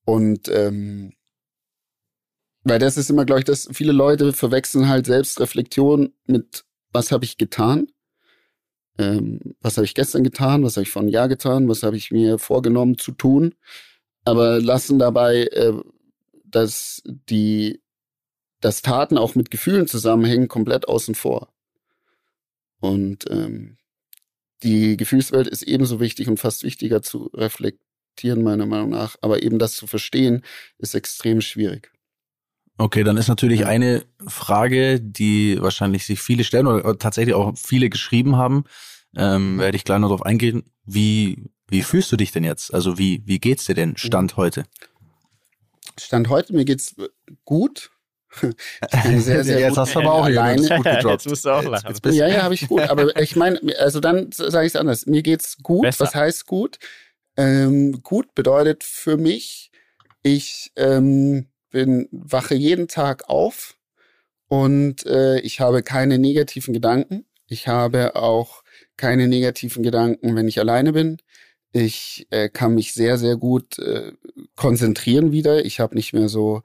Und 0.06 0.48
ähm, 0.50 1.14
weil 2.64 2.80
das 2.80 2.98
ist 2.98 3.10
immer, 3.10 3.26
glaube 3.26 3.40
ich, 3.40 3.46
dass 3.46 3.68
viele 3.72 3.92
Leute 3.92 4.34
verwechseln 4.34 4.88
halt 4.88 5.06
Selbstreflexion 5.06 6.14
mit 6.26 6.64
was 6.92 7.12
habe 7.12 7.26
ich 7.26 7.38
getan? 7.38 7.88
Ähm, 8.98 9.56
was 9.60 9.78
habe 9.78 9.86
ich 9.86 9.94
gestern 9.94 10.24
getan? 10.24 10.64
Was 10.64 10.78
habe 10.78 10.84
ich 10.84 10.92
vor 10.92 11.02
einem 11.02 11.12
Jahr 11.12 11.28
getan? 11.28 11.68
Was 11.68 11.84
habe 11.84 11.98
ich 11.98 12.12
mir 12.12 12.40
vorgenommen 12.40 12.98
zu 12.98 13.12
tun? 13.12 13.54
Aber 14.26 14.60
lassen 14.60 15.00
dabei, 15.00 15.44
äh, 15.46 15.74
dass 16.44 17.02
die, 17.06 17.82
dass 18.60 18.82
Taten 18.82 19.18
auch 19.18 19.36
mit 19.36 19.52
Gefühlen 19.52 19.88
zusammenhängen, 19.88 20.48
komplett 20.48 20.88
außen 20.88 21.16
vor. 21.16 21.54
Und 22.80 23.30
ähm, 23.30 23.78
die 24.64 24.98
Gefühlswelt 24.98 25.48
ist 25.48 25.64
ebenso 25.64 26.00
wichtig 26.00 26.28
und 26.28 26.40
fast 26.40 26.64
wichtiger 26.64 27.02
zu 27.02 27.30
reflektieren, 27.34 28.44
meiner 28.44 28.66
Meinung 28.66 28.90
nach. 28.90 29.16
Aber 29.22 29.44
eben 29.44 29.60
das 29.60 29.76
zu 29.76 29.88
verstehen, 29.88 30.44
ist 30.78 30.96
extrem 30.96 31.42
schwierig. 31.42 31.92
Okay, 32.78 33.04
dann 33.04 33.18
ist 33.18 33.30
natürlich 33.30 33.66
eine 33.66 34.04
Frage, 34.28 35.00
die 35.00 35.62
wahrscheinlich 35.62 36.06
sich 36.06 36.20
viele 36.20 36.44
stellen 36.44 36.68
oder 36.68 36.98
tatsächlich 36.98 37.36
auch 37.36 37.56
viele 37.56 37.90
geschrieben 37.90 38.36
haben. 38.36 38.66
Ähm, 39.16 39.60
werde 39.60 39.78
ich 39.78 39.86
gleich 39.86 40.00
noch 40.00 40.10
darauf 40.10 40.26
eingehen. 40.26 40.64
Wie 40.86 41.50
wie 41.68 41.82
fühlst 41.82 42.12
du 42.12 42.16
dich 42.16 42.32
denn 42.32 42.44
jetzt? 42.44 42.74
Also 42.74 42.98
wie, 42.98 43.22
wie 43.26 43.40
geht's 43.40 43.66
dir 43.66 43.76
denn 43.76 43.98
Stand 43.98 44.34
mhm. 44.34 44.38
heute? 44.38 44.64
Stand 46.00 46.30
heute, 46.30 46.54
mir 46.54 46.66
geht's 46.66 46.96
gut. 47.44 47.92
Ich 48.42 49.04
bin 49.04 49.22
sehr, 49.22 49.44
sehr 49.44 49.60
jetzt 49.62 49.70
gut 49.70 49.78
hast 49.78 49.96
du 49.96 50.00
aber 50.00 50.14
auch 50.14 50.26
alleine. 50.26 50.62
gut 50.62 50.84
gedroppt. 50.84 51.06
Jetzt 51.06 51.30
musst 51.30 51.46
du 51.46 51.50
auch 51.52 51.64
lachen. 51.64 51.88
Jetzt, 51.88 52.06
jetzt 52.06 52.16
ja, 52.16 52.28
ja, 52.28 52.44
habe 52.44 52.54
ich 52.54 52.68
gut. 52.68 52.82
Aber 52.82 53.16
ich 53.20 53.38
meine, 53.38 53.60
also 53.80 54.02
dann 54.02 54.30
sage 54.32 54.66
ich 54.66 54.74
es 54.74 54.76
anders. 54.76 55.06
Mir 55.06 55.24
geht's 55.24 55.58
gut. 55.64 55.84
Besser. 55.84 56.04
Was 56.04 56.16
heißt 56.16 56.46
gut? 56.46 56.78
Ähm, 57.38 58.04
gut 58.04 58.36
bedeutet 58.36 58.84
für 58.84 59.16
mich, 59.16 59.72
ich 60.22 60.72
ähm, 60.76 61.48
bin 61.70 62.10
wache 62.12 62.56
jeden 62.56 62.90
Tag 62.90 63.30
auf 63.30 63.78
und 64.48 65.06
äh, 65.06 65.40
ich 65.40 65.62
habe 65.62 65.82
keine 65.82 66.20
negativen 66.20 66.74
Gedanken. 66.74 67.26
Ich 67.48 67.68
habe 67.68 68.16
auch 68.16 68.64
keine 68.98 69.28
negativen 69.28 69.84
Gedanken, 69.84 70.36
wenn 70.36 70.48
ich 70.48 70.60
alleine 70.60 70.94
bin. 70.94 71.18
Ich 71.72 72.28
äh, 72.30 72.50
kann 72.50 72.76
mich 72.76 72.94
sehr, 72.94 73.18
sehr 73.18 73.36
gut 73.36 73.80
äh, 73.80 74.14
konzentrieren 74.56 75.32
wieder. 75.32 75.66
Ich 75.66 75.80
habe 75.80 75.96
nicht 75.96 76.14
mehr 76.14 76.30
so 76.30 76.62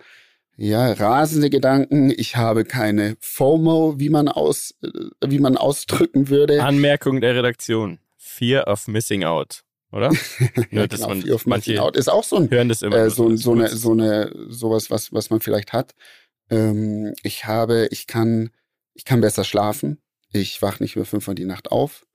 ja, 0.56 0.92
rasende 0.92 1.48
Gedanken. 1.48 2.12
Ich 2.14 2.36
habe 2.36 2.64
keine 2.64 3.16
FOMO, 3.20 3.98
wie 3.98 4.10
man 4.10 4.28
aus, 4.28 4.74
äh, 4.82 4.88
wie 5.26 5.38
man 5.38 5.56
ausdrücken 5.56 6.28
würde. 6.28 6.62
Anmerkung 6.62 7.20
der 7.20 7.34
Redaktion. 7.34 7.98
Fear 8.18 8.68
of 8.68 8.86
Missing 8.86 9.24
Out, 9.24 9.62
oder? 9.90 10.12
ja, 10.70 10.86
genau, 10.86 11.08
man, 11.08 11.22
Fear 11.22 11.34
of 11.34 11.46
Missing 11.46 11.78
Out 11.78 11.96
ist 11.96 12.08
auch 12.08 12.24
so 12.24 12.36
ein, 12.36 12.50
hören 12.50 12.68
das 12.68 12.82
immer 12.82 12.96
äh, 12.96 13.10
so, 13.10 13.34
so, 13.36 13.52
eine, 13.52 13.68
so 13.68 13.92
eine, 13.92 14.32
sowas, 14.48 14.90
was, 14.90 15.12
was 15.12 15.30
man 15.30 15.40
vielleicht 15.40 15.72
hat. 15.72 15.94
Ähm, 16.50 17.14
ich 17.22 17.46
habe, 17.46 17.88
ich 17.90 18.06
kann, 18.06 18.50
ich 18.94 19.04
kann 19.04 19.20
besser 19.20 19.44
schlafen. 19.44 20.00
Ich 20.32 20.60
wach 20.62 20.78
nicht 20.78 20.94
mehr 20.94 21.06
fünfmal 21.06 21.34
die 21.34 21.44
Nacht 21.44 21.72
auf. 21.72 22.06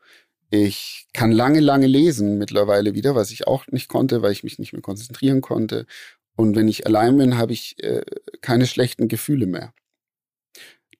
Ich 0.49 1.07
kann 1.13 1.31
lange, 1.31 1.59
lange 1.59 1.87
lesen 1.87 2.37
mittlerweile 2.37 2.93
wieder, 2.93 3.15
was 3.15 3.31
ich 3.31 3.47
auch 3.47 3.67
nicht 3.67 3.89
konnte, 3.89 4.21
weil 4.21 4.31
ich 4.31 4.43
mich 4.43 4.59
nicht 4.59 4.73
mehr 4.73 4.81
konzentrieren 4.81 5.41
konnte. 5.41 5.85
Und 6.35 6.55
wenn 6.55 6.67
ich 6.67 6.85
allein 6.85 7.17
bin, 7.17 7.37
habe 7.37 7.53
ich 7.53 7.81
äh, 7.83 8.03
keine 8.41 8.67
schlechten 8.67 9.07
Gefühle 9.07 9.47
mehr. 9.47 9.73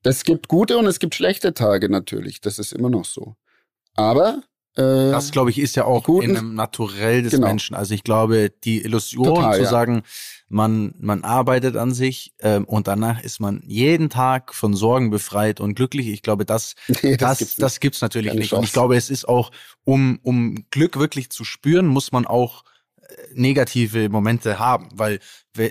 Das 0.01 0.23
gibt 0.23 0.47
gute 0.47 0.77
und 0.77 0.85
es 0.85 0.99
gibt 0.99 1.15
schlechte 1.15 1.53
Tage 1.53 1.89
natürlich. 1.89 2.41
Das 2.41 2.59
ist 2.59 2.73
immer 2.73 2.89
noch 2.89 3.05
so. 3.05 3.35
Aber 3.95 4.43
äh, 4.77 5.11
das, 5.11 5.31
glaube 5.31 5.49
ich, 5.49 5.59
ist 5.59 5.75
ja 5.75 5.85
auch 5.85 6.03
guten, 6.03 6.31
in 6.31 6.37
einem 6.37 6.55
Naturell 6.55 7.23
des 7.23 7.31
genau. 7.31 7.47
Menschen. 7.47 7.75
Also 7.75 7.93
ich 7.93 8.03
glaube, 8.03 8.51
die 8.63 8.81
Illusion 8.81 9.35
Total, 9.35 9.55
zu 9.55 9.63
ja. 9.63 9.69
sagen, 9.69 10.03
man, 10.49 10.93
man 10.99 11.23
arbeitet 11.23 11.77
an 11.77 11.93
sich 11.93 12.33
ähm, 12.39 12.65
und 12.65 12.87
danach 12.87 13.23
ist 13.23 13.39
man 13.39 13.63
jeden 13.65 14.09
Tag 14.09 14.53
von 14.53 14.73
Sorgen 14.73 15.09
befreit 15.09 15.59
und 15.59 15.75
glücklich. 15.75 16.07
Ich 16.07 16.21
glaube, 16.21 16.45
das, 16.45 16.75
nee, 17.01 17.15
das, 17.15 17.17
das, 17.17 17.37
gibt's, 17.39 17.55
das 17.55 17.79
gibt's 17.79 18.01
natürlich 18.01 18.33
nicht. 18.33 18.49
Chance. 18.49 18.59
Und 18.59 18.65
ich 18.65 18.73
glaube, 18.73 18.95
es 18.97 19.09
ist 19.09 19.27
auch, 19.27 19.51
um, 19.85 20.19
um 20.23 20.65
Glück 20.71 20.99
wirklich 20.99 21.29
zu 21.29 21.45
spüren, 21.45 21.87
muss 21.87 22.11
man 22.11 22.27
auch 22.27 22.63
negative 23.33 24.09
Momente 24.09 24.59
haben, 24.59 24.89
weil 24.93 25.19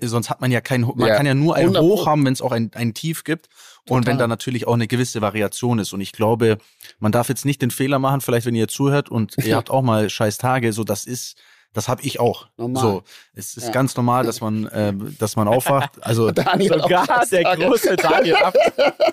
sonst 0.02 0.30
hat 0.30 0.40
man 0.40 0.50
ja 0.50 0.61
kein, 0.61 0.82
man 0.82 1.09
ja. 1.09 1.16
kann 1.16 1.26
ja 1.26 1.34
nur 1.34 1.57
ein 1.57 1.76
Hoch 1.76 2.07
haben, 2.07 2.24
wenn 2.24 2.32
es 2.32 2.40
auch 2.40 2.52
ein, 2.52 2.70
ein 2.74 2.94
Tief 2.94 3.24
gibt 3.24 3.48
Total. 3.87 3.99
und 3.99 4.07
wenn 4.07 4.18
da 4.18 4.26
natürlich 4.26 4.66
auch 4.66 4.74
eine 4.74 4.87
gewisse 4.87 5.20
Variation 5.20 5.78
ist. 5.78 5.93
Und 5.93 6.01
ich 6.01 6.12
glaube, 6.12 6.59
man 7.01 7.12
darf 7.12 7.28
jetzt 7.28 7.45
nicht 7.45 7.61
den 7.61 7.70
Fehler 7.70 7.99
machen, 7.99 8.22
vielleicht 8.22 8.47
wenn 8.47 8.55
ihr 8.55 8.68
zuhört 8.68 9.11
und 9.11 9.37
ihr 9.45 9.57
habt 9.57 9.70
auch 9.70 9.82
mal 9.82 10.09
scheiß 10.09 10.39
Tage, 10.39 10.72
so 10.72 10.85
das 10.85 11.05
ist 11.05 11.37
das 11.75 11.89
habe 11.89 12.03
ich 12.03 12.20
auch. 12.20 12.47
Normal. 12.57 12.83
So, 12.83 13.03
es 13.35 13.57
ist 13.57 13.66
ja. 13.66 13.72
ganz 13.72 13.97
normal, 13.97 14.25
dass 14.25 14.41
man, 14.41 14.66
äh, 14.68 14.93
dass 15.18 15.35
man 15.35 15.49
aufwacht. 15.49 15.91
Also 16.01 16.31
Daniel 16.33 16.81
sogar 16.81 17.27
der 17.27 17.57
große 17.57 17.97
Daniel 17.97 18.37
ab. 18.37 18.55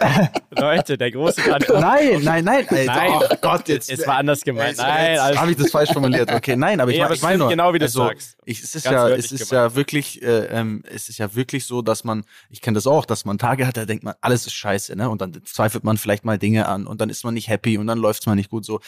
Leute, 0.52 0.96
der 0.96 1.10
große 1.10 1.42
Daniel. 1.42 1.80
Nein, 1.82 2.22
nein, 2.24 2.46
nein. 2.46 2.68
Alter. 2.70 2.86
Nein, 2.86 3.12
oh 3.32 3.36
Gott, 3.42 3.68
jetzt. 3.68 3.90
Es 3.90 4.06
war 4.06 4.18
anders 4.18 4.42
gemeint. 4.42 4.78
Nein, 4.78 5.18
also, 5.18 5.40
habe 5.40 5.52
ich 5.52 5.58
das 5.58 5.72
falsch 5.72 5.92
formuliert. 5.92 6.32
Okay, 6.32 6.56
nein, 6.56 6.80
aber 6.80 6.92
ich, 6.92 7.00
nee, 7.00 7.14
ich 7.14 7.22
meine 7.24 7.40
nur. 7.40 7.50
Genau 7.50 7.74
wie 7.74 7.80
du 7.80 7.86
also, 7.86 8.06
sagst. 8.06 8.38
Ich, 8.46 8.62
es 8.62 8.76
ist 8.76 8.84
ganz 8.84 8.94
ja, 8.94 9.10
es 9.10 9.32
ist 9.32 9.50
gemeint. 9.50 9.72
ja 9.72 9.76
wirklich, 9.76 10.22
äh, 10.22 10.46
ähm, 10.46 10.84
es 10.88 11.10
ist 11.10 11.18
ja 11.18 11.34
wirklich 11.34 11.66
so, 11.66 11.82
dass 11.82 12.04
man, 12.04 12.26
ich 12.52 12.62
kenne 12.62 12.76
das 12.76 12.86
auch, 12.86 13.06
dass 13.06 13.26
man 13.26 13.40
Tage 13.40 13.66
hat, 13.66 13.76
da 13.76 13.86
denkt 13.86 14.04
man, 14.04 14.14
alles 14.22 14.46
ist 14.46 14.54
scheiße, 14.54 14.96
ne? 14.96 15.10
Und 15.10 15.22
dann 15.22 15.42
zweifelt 15.46 15.84
man 15.84 15.98
vielleicht 15.98 16.26
mal 16.26 16.38
Dinge 16.38 16.68
an 16.68 16.86
und 16.86 17.02
dann 17.02 17.10
ist 17.10 17.24
man 17.24 17.34
nicht 17.34 17.48
happy 17.48 17.80
und 17.80 17.88
dann 17.88 17.98
läuft's 17.98 18.28
mal 18.28 18.36
nicht 18.36 18.52
gut. 18.52 18.66
So, 18.66 18.82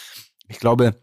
ich 0.48 0.60
glaube 0.60 0.96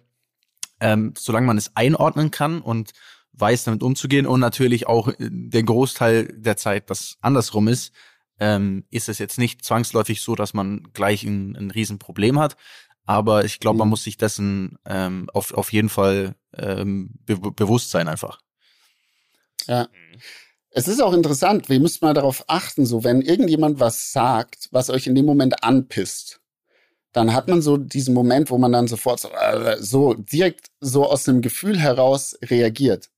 ähm, 0.81 1.15
solange 1.17 1.47
man 1.47 1.59
es 1.59 1.77
einordnen 1.77 2.31
kann 2.31 2.61
und 2.61 2.93
weiß, 3.33 3.65
damit 3.65 3.83
umzugehen 3.83 4.27
und 4.27 4.41
natürlich 4.41 4.87
auch 4.87 5.09
äh, 5.09 5.15
den 5.19 5.67
Großteil 5.67 6.27
der 6.37 6.57
Zeit 6.57 6.91
das 6.91 7.17
andersrum 7.21 7.69
ist, 7.69 7.93
ähm, 8.39 8.85
ist 8.91 9.09
es 9.09 9.19
jetzt 9.19 9.39
nicht 9.39 9.65
zwangsläufig 9.65 10.23
so, 10.23 10.35
dass 10.35 10.55
man 10.55 10.89
gleich 10.93 11.25
ein, 11.25 11.57
ein 11.57 11.71
Riesenproblem 11.71 12.39
hat. 12.39 12.57
Aber 13.05 13.45
ich 13.45 13.61
glaube, 13.61 13.79
man 13.79 13.89
mhm. 13.89 13.91
muss 13.91 14.05
sich 14.05 14.17
dessen 14.17 14.79
ähm, 14.87 15.29
auf, 15.33 15.53
auf 15.53 15.73
jeden 15.73 15.89
Fall 15.89 16.37
ähm, 16.57 17.11
be 17.27 17.37
bewusst 17.39 17.91
sein 17.91 18.09
einfach. 18.09 18.41
Ja. 19.67 19.89
Es 20.73 20.87
ist 20.87 21.03
auch 21.03 21.13
interessant, 21.13 21.69
wir 21.69 21.81
müssen 21.81 22.05
mal 22.05 22.15
darauf 22.15 22.45
achten, 22.47 22.87
so 22.87 23.03
wenn 23.03 23.23
irgendjemand 23.23 23.81
was 23.81 24.13
sagt, 24.13 24.69
was 24.71 24.89
euch 24.89 25.09
in 25.09 25.17
dem 25.17 25.27
Moment 25.27 25.65
anpisst, 25.65 26.40
dann 27.13 27.35
hat 27.35 27.49
man 27.49 27.63
so 27.63 27.77
diesen 27.77 28.15
Moment, 28.15 28.51
wo 28.51 28.59
man 28.59 28.73
dann 28.73 28.89
sofort 28.89 29.21
so, 29.21 29.29
äh, 29.29 29.77
so 29.81 30.15
direkt 30.15 30.67
so 30.81 31.07
aus 31.07 31.25
dem 31.25 31.43
Gefühl 31.43 31.79
heraus 31.79 32.39
reagiert. 32.43 33.11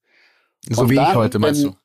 So 0.68 0.82
Und 0.82 0.90
wie 0.90 0.96
dann, 0.96 1.10
ich 1.10 1.14
heute, 1.14 1.38
meinst 1.38 1.64
du? 1.64 1.76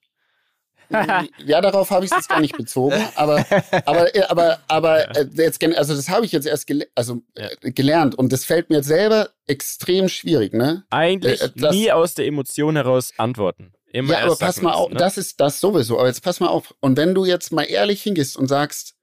Ja, 1.46 1.60
darauf 1.60 1.92
habe 1.92 2.06
ich 2.06 2.12
es 2.12 2.16
jetzt 2.16 2.30
gar 2.30 2.40
nicht 2.40 2.56
bezogen, 2.56 2.96
aber 3.16 3.46
aber 3.86 4.08
aber 4.30 4.60
aber 4.70 5.18
äh, 5.18 5.28
jetzt 5.34 5.62
also 5.62 5.94
das 5.94 6.08
habe 6.08 6.26
ich 6.26 6.32
jetzt 6.32 6.48
erst 6.48 6.66
gele 6.66 6.88
also 6.96 7.24
äh, 7.36 7.72
gelernt 7.72 8.16
und 8.16 8.32
das 8.32 8.46
fällt 8.46 8.70
mir 8.70 8.78
jetzt 8.78 8.88
selber 8.88 9.32
extrem 9.48 10.08
schwierig, 10.08 10.54
ne? 10.54 10.86
Eigentlich 10.90 11.42
äh, 11.42 11.50
das, 11.58 11.76
nie 11.76 11.92
aus 11.92 12.14
der 12.14 12.26
Emotion 12.26 12.78
heraus 12.78 13.12
antworten. 13.18 13.74
Immer 13.92 14.14
ja, 14.14 14.20
aber 14.26 14.36
pass 14.36 14.62
mal 14.62 14.74
auf, 14.74 14.90
ne? 14.92 14.98
das 14.98 15.18
ist 15.18 15.40
das 15.40 15.60
sowieso. 15.60 15.98
Aber 15.98 16.08
jetzt 16.08 16.22
pass 16.22 16.40
mal 16.40 16.48
auf. 16.48 16.74
Und 16.82 16.98
wenn 16.98 17.14
du 17.14 17.26
jetzt 17.26 17.52
mal 17.52 17.64
ehrlich 17.64 18.04
hingehst 18.04 18.38
und 18.38 18.48
sagst, 18.48 18.96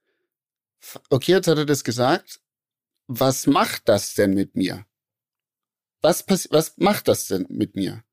okay, 1.09 1.33
jetzt 1.33 1.47
hat 1.47 1.57
er 1.57 1.65
das 1.65 1.83
gesagt, 1.83 2.39
was 3.07 3.47
macht 3.47 3.87
das 3.87 4.13
denn 4.13 4.33
mit 4.33 4.55
mir? 4.55 4.85
Was, 6.01 6.25
was 6.51 6.77
macht 6.77 7.07
das 7.07 7.27
denn 7.27 7.45
mit 7.49 7.75
mir? 7.75 8.03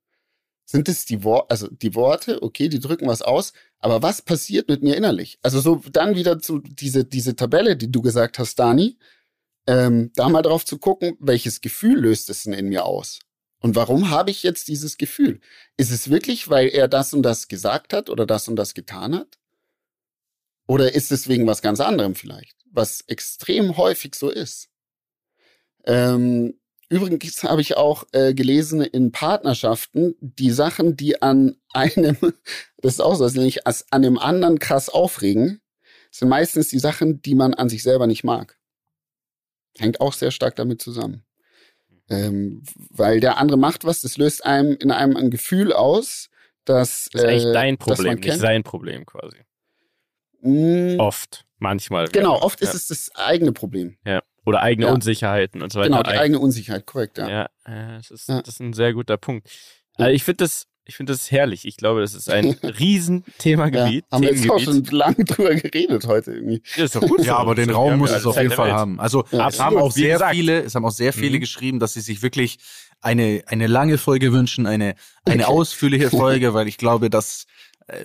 Sind 0.65 0.87
es 0.89 1.05
die 1.05 1.23
Worte, 1.23 1.51
also 1.51 1.67
die 1.67 1.93
Worte, 1.93 2.41
okay, 2.41 2.69
die 2.69 2.79
drücken 2.79 3.07
was 3.07 3.21
aus, 3.21 3.53
aber 3.79 4.01
was 4.01 4.21
passiert 4.21 4.69
mit 4.69 4.81
mir 4.81 4.95
innerlich? 4.95 5.37
Also 5.41 5.59
so 5.59 5.75
dann 5.91 6.15
wieder 6.15 6.39
zu 6.39 6.59
diese, 6.59 7.03
diese 7.05 7.35
Tabelle, 7.35 7.75
die 7.75 7.91
du 7.91 8.01
gesagt 8.01 8.39
hast, 8.39 8.57
Dani, 8.57 8.97
ähm, 9.67 10.11
da 10.15 10.29
mal 10.29 10.41
drauf 10.41 10.65
zu 10.65 10.77
gucken, 10.77 11.17
welches 11.19 11.61
Gefühl 11.61 11.99
löst 11.99 12.29
es 12.29 12.43
denn 12.43 12.53
in 12.53 12.69
mir 12.69 12.85
aus? 12.85 13.19
Und 13.59 13.75
warum 13.75 14.09
habe 14.09 14.31
ich 14.31 14.43
jetzt 14.43 14.67
dieses 14.67 14.97
Gefühl? 14.97 15.39
Ist 15.77 15.91
es 15.91 16.09
wirklich, 16.09 16.49
weil 16.49 16.67
er 16.67 16.87
das 16.87 17.13
und 17.13 17.23
das 17.23 17.47
gesagt 17.47 17.93
hat 17.93 18.09
oder 18.09 18.25
das 18.25 18.47
und 18.47 18.55
das 18.55 18.73
getan 18.73 19.15
hat? 19.15 19.37
Oder 20.67 20.93
ist 20.93 21.11
es 21.11 21.27
wegen 21.27 21.45
was 21.45 21.61
ganz 21.61 21.79
anderem 21.79 22.15
vielleicht, 22.15 22.57
was 22.71 23.01
extrem 23.01 23.77
häufig 23.77 24.15
so 24.15 24.29
ist? 24.29 24.69
Ähm, 25.85 26.55
übrigens 26.89 27.43
habe 27.43 27.61
ich 27.61 27.77
auch 27.77 28.05
äh, 28.11 28.33
gelesen 28.33 28.81
in 28.81 29.11
Partnerschaften, 29.11 30.15
die 30.19 30.51
Sachen, 30.51 30.95
die 30.95 31.21
an 31.21 31.55
einem, 31.73 32.17
das 32.77 32.93
ist 32.93 33.01
auch 33.01 33.15
so, 33.15 33.27
nämlich 33.27 33.67
als 33.67 33.91
an 33.91 34.01
dem 34.01 34.17
anderen 34.17 34.59
krass 34.59 34.89
aufregen, 34.89 35.61
sind 36.11 36.29
meistens 36.29 36.67
die 36.67 36.79
Sachen, 36.79 37.21
die 37.21 37.35
man 37.35 37.53
an 37.53 37.69
sich 37.69 37.83
selber 37.83 38.07
nicht 38.07 38.23
mag. 38.23 38.57
Hängt 39.77 39.99
auch 40.01 40.13
sehr 40.13 40.31
stark 40.31 40.55
damit 40.55 40.81
zusammen. 40.81 41.25
Ähm, 42.09 42.61
weil 42.89 43.19
der 43.19 43.37
andere 43.37 43.57
macht 43.57 43.85
was, 43.85 44.01
das 44.01 44.17
löst 44.17 44.45
einem 44.45 44.75
in 44.75 44.91
einem 44.91 45.15
ein 45.15 45.31
Gefühl 45.31 45.73
aus, 45.73 46.29
dass. 46.65 47.09
Das 47.11 47.23
ist 47.23 47.27
eigentlich 47.27 47.45
äh, 47.45 47.53
dein 47.53 47.77
Problem, 47.77 48.19
nicht 48.19 48.39
sein 48.39 48.63
Problem 48.63 49.05
quasi. 49.05 49.37
Mm. 50.41 50.99
Oft, 50.99 51.45
manchmal. 51.57 52.09
Genau, 52.09 52.39
oft 52.41 52.61
ja. 52.61 52.67
ist 52.67 52.75
es 52.75 52.87
das 52.87 53.15
eigene 53.15 53.53
Problem. 53.53 53.97
Ja. 54.05 54.21
Oder 54.45 54.61
eigene 54.61 54.87
ja. 54.87 54.93
Unsicherheiten 54.93 55.61
und 55.61 55.71
so 55.71 55.79
weiter. 55.79 55.89
Genau, 55.89 56.03
die 56.03 56.17
eigene 56.17 56.39
Unsicherheit, 56.39 56.85
korrekt, 56.85 57.17
ja. 57.17 57.29
Ja, 57.29 57.49
das, 57.65 58.11
ist, 58.11 58.29
das 58.29 58.47
ist 58.47 58.59
ein 58.59 58.73
sehr 58.73 58.93
guter 58.93 59.17
Punkt. 59.17 59.47
Also 59.95 60.11
ich 60.11 60.23
finde 60.23 60.43
das, 60.43 60.67
ich 60.85 60.97
finde 60.97 61.13
das 61.13 61.31
herrlich. 61.31 61.65
Ich 61.65 61.77
glaube, 61.77 62.01
das 62.01 62.13
ist 62.13 62.29
ein 62.29 62.51
Riesenthemagebiet. 62.63 64.05
Ja, 64.05 64.15
haben 64.15 64.23
wir 64.23 64.33
jetzt 64.33 64.49
auch 64.49 64.59
schon 64.59 64.83
lange 64.85 65.23
drüber 65.23 65.55
geredet 65.55 66.07
heute 66.07 66.33
irgendwie. 66.33 66.61
Ja, 66.75 66.83
ist 66.83 66.95
doch 66.95 67.01
gut. 67.01 67.23
ja, 67.23 67.37
aber 67.37 67.55
den 67.55 67.69
Raum 67.69 67.97
muss 67.97 68.11
es 68.11 68.25
auf 68.25 68.37
jeden 68.37 68.51
Fall 68.51 68.73
haben. 68.73 68.99
Also 68.99 69.23
ja, 69.31 69.47
es 69.47 69.59
haben 69.59 69.77
auch 69.77 69.91
sehr 69.91 70.19
viele, 70.29 70.61
es 70.61 70.75
haben 70.75 70.85
auch 70.85 70.91
sehr 70.91 71.13
viele 71.13 71.37
mhm. 71.37 71.41
geschrieben, 71.41 71.79
dass 71.79 71.93
sie 71.93 72.01
sich 72.01 72.21
wirklich 72.21 72.59
eine, 73.01 73.43
eine 73.47 73.67
lange 73.67 73.97
Folge 73.97 74.33
wünschen, 74.33 74.65
eine, 74.65 74.95
eine 75.25 75.47
ausführliche 75.47 76.09
Folge, 76.09 76.53
weil 76.53 76.67
ich 76.67 76.77
glaube, 76.77 77.09
dass 77.09 77.45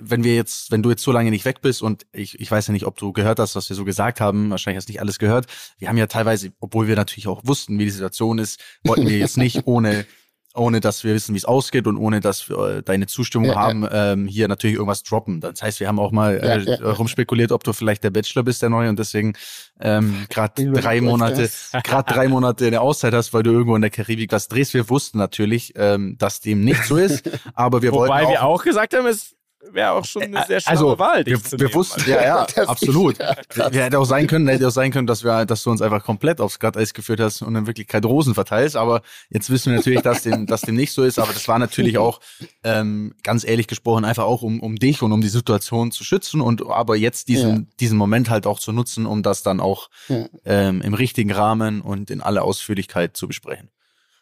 wenn 0.00 0.24
wir 0.24 0.34
jetzt, 0.34 0.70
wenn 0.70 0.82
du 0.82 0.90
jetzt 0.90 1.02
so 1.02 1.12
lange 1.12 1.30
nicht 1.30 1.44
weg 1.44 1.60
bist 1.60 1.82
und 1.82 2.06
ich, 2.12 2.40
ich 2.40 2.50
weiß 2.50 2.66
ja 2.68 2.72
nicht, 2.72 2.86
ob 2.86 2.96
du 2.96 3.12
gehört 3.12 3.38
hast, 3.38 3.56
was 3.56 3.68
wir 3.68 3.76
so 3.76 3.84
gesagt 3.84 4.20
haben, 4.20 4.50
wahrscheinlich 4.50 4.78
hast 4.78 4.88
du 4.88 4.92
nicht 4.92 5.00
alles 5.00 5.18
gehört. 5.18 5.46
Wir 5.78 5.88
haben 5.88 5.98
ja 5.98 6.06
teilweise, 6.06 6.50
obwohl 6.60 6.88
wir 6.88 6.96
natürlich 6.96 7.28
auch 7.28 7.42
wussten, 7.44 7.78
wie 7.78 7.84
die 7.84 7.90
Situation 7.90 8.38
ist, 8.38 8.60
wollten 8.84 9.08
wir 9.08 9.18
jetzt 9.18 9.36
nicht 9.36 9.62
ohne 9.66 10.06
ohne 10.54 10.80
dass 10.80 11.04
wir 11.04 11.14
wissen, 11.14 11.34
wie 11.34 11.38
es 11.38 11.44
ausgeht 11.44 11.86
und 11.86 11.96
ohne 11.96 12.20
dass 12.20 12.48
wir 12.48 12.58
äh, 12.58 12.82
deine 12.82 13.06
Zustimmung 13.06 13.50
ja, 13.50 13.56
haben, 13.56 13.82
ja. 13.82 14.12
Ähm, 14.12 14.26
hier 14.26 14.48
natürlich 14.48 14.76
irgendwas 14.76 15.02
droppen. 15.02 15.40
Das 15.40 15.62
heißt, 15.62 15.80
wir 15.80 15.88
haben 15.88 15.98
auch 15.98 16.10
mal 16.10 16.38
äh, 16.38 16.58
ja, 16.64 16.90
rumspekuliert, 16.90 17.52
ob 17.52 17.64
du 17.64 17.72
vielleicht 17.72 18.04
der 18.04 18.10
Bachelor 18.10 18.42
bist, 18.42 18.62
der 18.62 18.70
neue, 18.70 18.88
und 18.88 18.98
deswegen 18.98 19.34
ähm, 19.80 20.26
gerade 20.28 20.70
drei 20.72 21.00
Monate, 21.00 21.48
gerade 21.84 22.12
drei 22.14 22.28
Monate 22.28 22.66
eine 22.66 22.80
Auszeit 22.80 23.14
hast, 23.14 23.32
weil 23.32 23.42
du 23.42 23.50
irgendwo 23.50 23.76
in 23.76 23.82
der 23.82 23.90
Karibik 23.90 24.32
was 24.32 24.48
drehst. 24.48 24.74
Wir 24.74 24.88
wussten 24.88 25.18
natürlich, 25.18 25.74
ähm, 25.76 26.16
dass 26.18 26.40
dem 26.40 26.64
nicht 26.64 26.84
so 26.84 26.96
ist, 26.96 27.30
aber 27.54 27.82
wir 27.82 27.92
Wobei 27.92 28.08
wollten 28.08 28.26
auch, 28.26 28.30
wir 28.30 28.42
auch 28.42 28.64
gesagt 28.64 28.94
haben, 28.94 29.06
es 29.06 29.34
wäre 29.72 29.92
auch 29.92 30.04
schon 30.04 30.22
eine 30.22 30.44
sehr 30.46 30.60
schlaue 30.60 30.72
also, 30.72 30.98
Wahl. 30.98 31.24
Dich 31.24 31.52
wir, 31.52 31.60
wir 31.60 31.74
wussten, 31.74 32.08
ja, 32.08 32.22
ja, 32.22 32.46
absolut. 32.66 33.18
Ja, 33.18 33.70
hätte 33.70 33.98
auch 33.98 34.04
sein 34.04 34.26
können, 34.26 34.48
hätte 34.48 34.68
auch 34.68 34.72
sein 34.72 34.90
können, 34.90 35.06
dass 35.06 35.24
wir, 35.24 35.46
dass 35.46 35.62
du 35.62 35.70
uns 35.70 35.82
einfach 35.82 36.04
komplett 36.04 36.40
aufs 36.40 36.58
Glatteis 36.58 36.94
geführt 36.94 37.20
hast 37.20 37.42
und 37.42 37.54
in 37.54 37.66
Wirklichkeit 37.66 38.04
Rosen 38.04 38.34
verteilst. 38.34 38.76
Aber 38.76 39.02
jetzt 39.30 39.50
wissen 39.50 39.72
wir 39.72 39.78
natürlich, 39.78 40.02
dass 40.02 40.22
dem, 40.22 40.46
dass 40.46 40.62
dem 40.62 40.76
nicht 40.76 40.92
so 40.92 41.02
ist. 41.02 41.18
Aber 41.18 41.32
das 41.32 41.46
war 41.48 41.58
natürlich 41.58 41.98
auch, 41.98 42.20
ähm, 42.64 43.14
ganz 43.22 43.44
ehrlich 43.44 43.66
gesprochen, 43.66 44.04
einfach 44.04 44.24
auch 44.24 44.42
um, 44.42 44.60
um 44.60 44.76
dich 44.76 45.02
und 45.02 45.12
um 45.12 45.20
die 45.20 45.28
Situation 45.28 45.90
zu 45.90 46.04
schützen 46.04 46.40
und 46.40 46.66
aber 46.66 46.96
jetzt 46.96 47.28
diesen, 47.28 47.50
ja. 47.50 47.62
diesen 47.80 47.98
Moment 47.98 48.30
halt 48.30 48.46
auch 48.46 48.58
zu 48.58 48.72
nutzen, 48.72 49.06
um 49.06 49.22
das 49.22 49.42
dann 49.42 49.60
auch 49.60 49.88
ja. 50.08 50.26
ähm, 50.44 50.80
im 50.82 50.94
richtigen 50.94 51.32
Rahmen 51.32 51.80
und 51.80 52.10
in 52.10 52.20
aller 52.20 52.44
Ausführlichkeit 52.44 53.16
zu 53.16 53.26
besprechen 53.26 53.70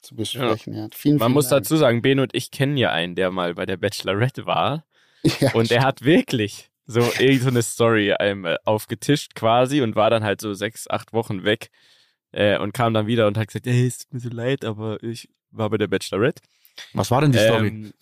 zu 0.07 0.15
besprechen. 0.15 0.75
Ja. 0.75 0.89
Vielen, 0.95 1.19
Man 1.19 1.33
muss 1.33 1.49
Dank. 1.49 1.65
dazu 1.65 1.77
sagen, 1.77 2.01
Ben 2.01 2.21
und 2.21 2.33
ich 2.33 2.53
kennen 2.53 2.77
ja 2.77 2.93
einen, 2.93 3.17
der 3.17 3.33
mal 3.33 3.55
bei 3.55 3.67
der 3.67 3.77
Bachelorette 3.77 4.47
war. 4.47 4.85
Ja, 5.41 5.53
und 5.53 5.71
er 5.71 5.83
hat 5.83 6.03
wirklich 6.03 6.71
so 6.87 7.01
irgendeine 7.01 7.39
so 7.39 7.49
eine 7.49 7.63
Story 7.63 8.13
einem 8.13 8.45
äh, 8.45 8.57
aufgetischt 8.65 9.35
quasi 9.35 9.83
und 9.83 9.97
war 9.97 10.11
dann 10.11 10.25
halt 10.25 10.41
so 10.41 10.55
sechs, 10.55 10.89
acht 10.89 11.13
Wochen 11.13 11.45
weg 11.45 11.71
äh, 12.33 12.59
und 12.59 12.73
kam 12.73 12.95
dann 12.95 13.07
wieder 13.07 13.27
und 13.27 13.37
hat 13.37 13.49
gesagt, 13.49 13.67
hey, 13.67 13.87
es 13.87 13.99
tut 13.99 14.13
mir 14.13 14.21
so 14.21 14.29
leid, 14.29 14.65
aber 14.65 15.03
ich 15.03 15.29
war 15.51 15.71
bei 15.71 15.79
der 15.79 15.89
Bachelorette. 15.89 16.43
Was 16.93 17.11
war 17.11 17.21
denn 17.21 17.33
die 17.33 17.39
Story? 17.39 17.69
Ähm, 17.69 17.93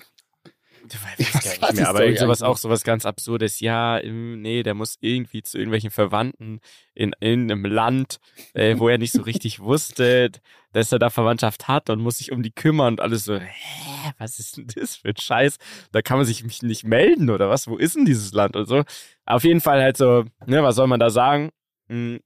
ich 1.19 1.35
weiß 1.35 1.61
gar 1.61 1.69
nicht 1.69 1.77
mehr, 1.77 1.89
aber 1.89 2.05
irgend 2.05 2.19
sowas 2.19 2.43
auch 2.43 2.57
sowas 2.57 2.85
ganz 2.85 3.07
Absurdes. 3.07 3.61
Ja, 3.61 4.01
nee, 4.03 4.63
der 4.63 4.75
muss 4.75 4.97
irgendwie 5.01 5.43
zu 5.43 5.59
irgendwelchen 5.59 5.91
Verwandten 5.91 6.61
in, 6.95 7.13
in 7.21 7.51
einem 7.51 7.65
Land, 7.65 8.19
äh, 8.53 8.77
wo 8.79 8.89
er 8.89 8.99
nicht 8.99 9.13
so 9.13 9.23
richtig 9.23 9.61
wusste, 9.61 10.31
dass 10.73 10.93
er 10.93 10.99
da 10.99 11.11
Verwandtschaft 11.11 11.69
hat 11.69 11.89
und 11.91 12.01
muss 12.01 12.19
sich 12.19 12.33
um 12.33 12.43
die 12.43 12.51
kümmern 12.51 12.95
und 12.95 13.01
alles 13.01 13.25
so, 13.25 13.39
hä, 13.39 14.13
was 14.19 14.39
ist 14.39 14.57
denn 14.57 14.67
das 14.75 14.97
für 14.97 15.09
ein 15.09 15.17
Scheiß? 15.17 15.57
Da 15.93 16.03
kann 16.03 16.19
man 16.19 16.27
sich 16.27 16.45
nicht 16.63 16.85
melden 16.85 17.31
oder 17.31 17.49
was? 17.49 17.69
Wo 17.69 17.77
ist 17.77 17.97
denn 17.97 18.05
dieses 18.05 18.33
Land 18.33 18.57
und 18.57 18.67
so? 18.67 18.83
Auf 19.25 19.45
jeden 19.45 19.61
Fall 19.61 19.81
halt 19.83 19.97
so, 19.97 20.25
ne, 20.47 20.63
was 20.63 20.77
soll 20.77 20.87
man 20.87 21.01
da 21.01 21.11
sagen? 21.11 21.51
Hm, 21.89 22.21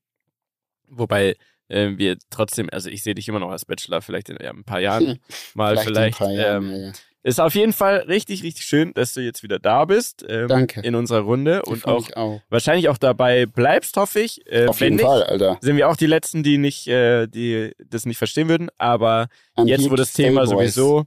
wobei, 0.88 1.36
äh, 1.68 1.92
wir 1.96 2.16
trotzdem, 2.30 2.68
also 2.72 2.88
ich 2.88 3.02
sehe 3.02 3.14
dich 3.14 3.28
immer 3.28 3.40
noch 3.40 3.50
als 3.50 3.64
Bachelor, 3.64 4.02
vielleicht 4.02 4.30
in 4.30 4.38
ja, 4.40 4.50
ein 4.50 4.64
paar 4.64 4.80
Jahren 4.80 5.18
mal 5.54 5.76
vielleicht. 5.76 6.16
vielleicht 6.16 6.38
Jahren, 6.38 6.72
ähm, 6.72 6.82
ja. 6.86 6.92
Ist 7.28 7.40
auf 7.40 7.54
jeden 7.54 7.74
Fall 7.74 7.98
richtig, 8.08 8.42
richtig 8.42 8.64
schön, 8.64 8.94
dass 8.94 9.12
du 9.12 9.20
jetzt 9.20 9.42
wieder 9.42 9.58
da 9.58 9.84
bist. 9.84 10.24
Ähm, 10.26 10.48
Danke. 10.48 10.80
In 10.80 10.94
unserer 10.94 11.20
Runde 11.20 11.60
und 11.62 11.84
auch, 11.84 12.10
auch, 12.16 12.40
wahrscheinlich 12.48 12.88
auch 12.88 12.96
dabei 12.96 13.44
bleibst, 13.44 13.98
hoffe 13.98 14.20
ich. 14.20 14.40
Äh, 14.50 14.66
auf 14.66 14.80
jeden 14.80 14.96
nicht, 14.96 15.04
Fall, 15.04 15.24
Alter. 15.24 15.58
Sind 15.60 15.76
wir 15.76 15.90
auch 15.90 15.96
die 15.96 16.06
Letzten, 16.06 16.42
die 16.42 16.56
nicht, 16.56 16.86
äh, 16.88 17.26
die 17.26 17.72
das 17.84 18.06
nicht 18.06 18.16
verstehen 18.16 18.48
würden. 18.48 18.70
Aber 18.78 19.28
I'm 19.58 19.66
jetzt, 19.66 19.90
wo 19.90 19.94
das 19.94 20.14
Thema 20.14 20.46
sowieso 20.46 21.04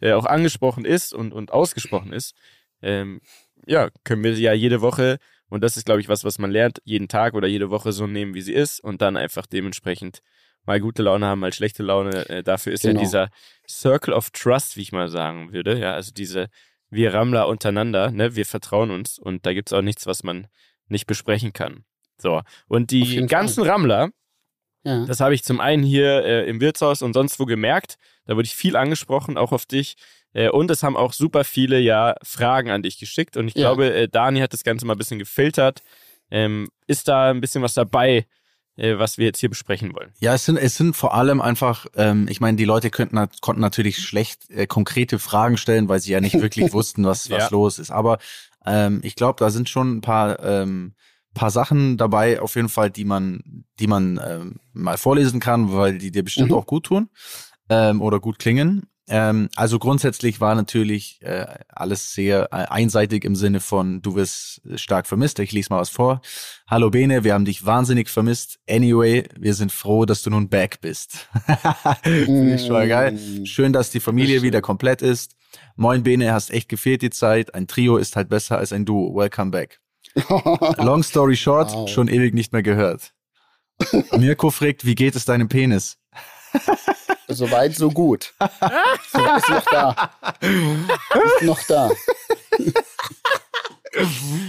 äh, 0.00 0.12
auch 0.12 0.26
angesprochen 0.26 0.84
ist 0.84 1.12
und, 1.12 1.32
und 1.32 1.50
ausgesprochen 1.50 2.12
ist, 2.12 2.36
ähm, 2.80 3.20
ja, 3.66 3.88
können 4.04 4.22
wir 4.22 4.36
sie 4.36 4.42
ja 4.42 4.52
jede 4.52 4.82
Woche, 4.82 5.18
und 5.48 5.64
das 5.64 5.76
ist, 5.76 5.84
glaube 5.84 6.00
ich, 6.00 6.08
was, 6.08 6.22
was 6.22 6.38
man 6.38 6.52
lernt, 6.52 6.80
jeden 6.84 7.08
Tag 7.08 7.34
oder 7.34 7.48
jede 7.48 7.70
Woche 7.70 7.90
so 7.90 8.06
nehmen, 8.06 8.34
wie 8.34 8.42
sie 8.42 8.52
ist 8.52 8.78
und 8.78 9.02
dann 9.02 9.16
einfach 9.16 9.46
dementsprechend 9.46 10.20
mal 10.66 10.80
gute 10.80 11.02
Laune 11.02 11.26
haben, 11.26 11.40
mal 11.40 11.52
schlechte 11.52 11.82
Laune. 11.82 12.28
Äh, 12.28 12.42
dafür 12.42 12.72
ist 12.72 12.82
genau. 12.82 13.00
ja 13.00 13.04
dieser 13.04 13.30
Circle 13.68 14.14
of 14.14 14.30
Trust, 14.30 14.76
wie 14.76 14.82
ich 14.82 14.92
mal 14.92 15.08
sagen 15.08 15.52
würde. 15.52 15.78
Ja, 15.78 15.92
also 15.92 16.12
diese 16.12 16.48
wir 16.90 17.14
Rammler 17.14 17.48
untereinander, 17.48 18.10
ne, 18.10 18.36
wir 18.36 18.46
vertrauen 18.46 18.90
uns 18.90 19.18
und 19.18 19.44
da 19.44 19.52
gibt 19.52 19.70
es 19.70 19.72
auch 19.72 19.82
nichts, 19.82 20.06
was 20.06 20.22
man 20.22 20.46
nicht 20.88 21.06
besprechen 21.06 21.52
kann. 21.52 21.84
So. 22.18 22.42
Und 22.68 22.90
die 22.90 23.26
ganzen 23.26 23.64
Fall. 23.64 23.72
Rammler, 23.72 24.10
ja. 24.84 25.04
das 25.04 25.20
habe 25.20 25.34
ich 25.34 25.42
zum 25.42 25.60
einen 25.60 25.82
hier 25.82 26.24
äh, 26.24 26.48
im 26.48 26.60
Wirtshaus 26.60 27.02
und 27.02 27.12
sonst 27.12 27.40
wo 27.40 27.44
gemerkt. 27.44 27.96
Da 28.24 28.36
wurde 28.36 28.46
ich 28.46 28.54
viel 28.54 28.76
angesprochen, 28.76 29.36
auch 29.36 29.52
auf 29.52 29.66
dich. 29.66 29.96
Äh, 30.32 30.48
und 30.48 30.70
es 30.70 30.82
haben 30.82 30.96
auch 30.96 31.12
super 31.12 31.44
viele 31.44 31.78
ja 31.80 32.14
Fragen 32.22 32.70
an 32.70 32.82
dich 32.82 32.98
geschickt. 32.98 33.36
Und 33.36 33.48
ich 33.48 33.54
ja. 33.54 33.62
glaube, 33.62 33.92
äh, 33.92 34.08
Dani 34.08 34.40
hat 34.40 34.52
das 34.52 34.64
Ganze 34.64 34.86
mal 34.86 34.94
ein 34.94 34.98
bisschen 34.98 35.18
gefiltert. 35.18 35.82
Ähm, 36.30 36.68
ist 36.86 37.08
da 37.08 37.30
ein 37.30 37.40
bisschen 37.40 37.62
was 37.62 37.74
dabei, 37.74 38.26
was 38.76 39.18
wir 39.18 39.24
jetzt 39.26 39.40
hier 39.40 39.48
besprechen 39.48 39.94
wollen. 39.94 40.12
Ja, 40.20 40.34
es 40.34 40.44
sind, 40.44 40.56
es 40.58 40.76
sind 40.76 40.94
vor 40.94 41.14
allem 41.14 41.40
einfach, 41.40 41.86
ähm, 41.96 42.26
ich 42.28 42.40
meine, 42.40 42.56
die 42.56 42.64
Leute 42.64 42.90
könnten, 42.90 43.18
konnten 43.40 43.60
natürlich 43.60 43.98
schlecht 43.98 44.50
äh, 44.50 44.66
konkrete 44.66 45.18
Fragen 45.18 45.56
stellen, 45.56 45.88
weil 45.88 46.00
sie 46.00 46.12
ja 46.12 46.20
nicht 46.20 46.40
wirklich 46.40 46.72
wussten, 46.72 47.04
was, 47.04 47.30
was 47.30 47.44
ja. 47.44 47.48
los 47.50 47.78
ist. 47.78 47.90
Aber 47.90 48.18
ähm, 48.66 49.00
ich 49.02 49.14
glaube, 49.14 49.38
da 49.38 49.50
sind 49.50 49.68
schon 49.68 49.96
ein 49.96 50.00
paar, 50.02 50.42
ähm, 50.44 50.94
paar 51.32 51.50
Sachen 51.50 51.96
dabei, 51.96 52.40
auf 52.40 52.56
jeden 52.56 52.68
Fall, 52.68 52.90
die 52.90 53.04
man, 53.04 53.64
die 53.78 53.86
man 53.86 54.20
ähm, 54.26 54.56
mal 54.72 54.98
vorlesen 54.98 55.40
kann, 55.40 55.72
weil 55.72 55.98
die 55.98 56.10
dir 56.10 56.22
bestimmt 56.22 56.50
mhm. 56.50 56.56
auch 56.56 56.66
gut 56.66 56.86
tun 56.86 57.08
ähm, 57.68 58.02
oder 58.02 58.20
gut 58.20 58.38
klingen. 58.38 58.88
Ähm, 59.08 59.48
also 59.54 59.78
grundsätzlich 59.78 60.40
war 60.40 60.54
natürlich 60.54 61.20
äh, 61.22 61.46
alles 61.68 62.12
sehr 62.12 62.48
äh, 62.50 62.66
einseitig 62.68 63.24
im 63.24 63.36
Sinne 63.36 63.60
von, 63.60 64.02
du 64.02 64.16
wirst 64.16 64.62
stark 64.74 65.06
vermisst. 65.06 65.38
Ich 65.38 65.52
lese 65.52 65.72
mal 65.72 65.80
was 65.80 65.90
vor. 65.90 66.20
Hallo 66.66 66.90
Bene, 66.90 67.22
wir 67.22 67.34
haben 67.34 67.44
dich 67.44 67.64
wahnsinnig 67.64 68.08
vermisst. 68.08 68.58
Anyway, 68.68 69.24
wir 69.38 69.54
sind 69.54 69.70
froh, 69.70 70.06
dass 70.06 70.22
du 70.22 70.30
nun 70.30 70.48
back 70.48 70.80
bist. 70.80 71.28
Finde 72.02 72.56
ich 72.56 72.66
schon 72.66 72.88
geil. 72.88 73.12
Mm. 73.12 73.46
Schön, 73.46 73.72
dass 73.72 73.90
die 73.90 74.00
Familie 74.00 74.42
wieder 74.42 74.60
komplett 74.60 75.02
ist. 75.02 75.36
Moin 75.76 76.02
Bene, 76.02 76.32
hast 76.32 76.50
echt 76.50 76.68
gefehlt 76.68 77.02
die 77.02 77.10
Zeit. 77.10 77.54
Ein 77.54 77.68
Trio 77.68 77.98
ist 77.98 78.16
halt 78.16 78.28
besser 78.28 78.58
als 78.58 78.72
ein 78.72 78.84
Duo. 78.84 79.14
Welcome 79.14 79.52
back. 79.52 79.80
Long 80.78 81.02
story 81.04 81.36
short, 81.36 81.72
wow. 81.72 81.88
schon 81.88 82.08
ewig 82.08 82.34
nicht 82.34 82.52
mehr 82.52 82.62
gehört. 82.62 83.12
Mirko 84.16 84.50
fragt, 84.50 84.84
wie 84.84 84.94
geht 84.94 85.14
es 85.14 85.26
deinem 85.26 85.48
Penis? 85.48 85.98
Soweit, 87.36 87.74
so 87.74 87.90
gut. 87.90 88.34
So, 89.12 89.24
ist 89.36 89.48
noch 89.48 89.64
da. 89.70 90.10
Ist 90.40 91.42
noch 91.42 91.62
da. 91.68 91.90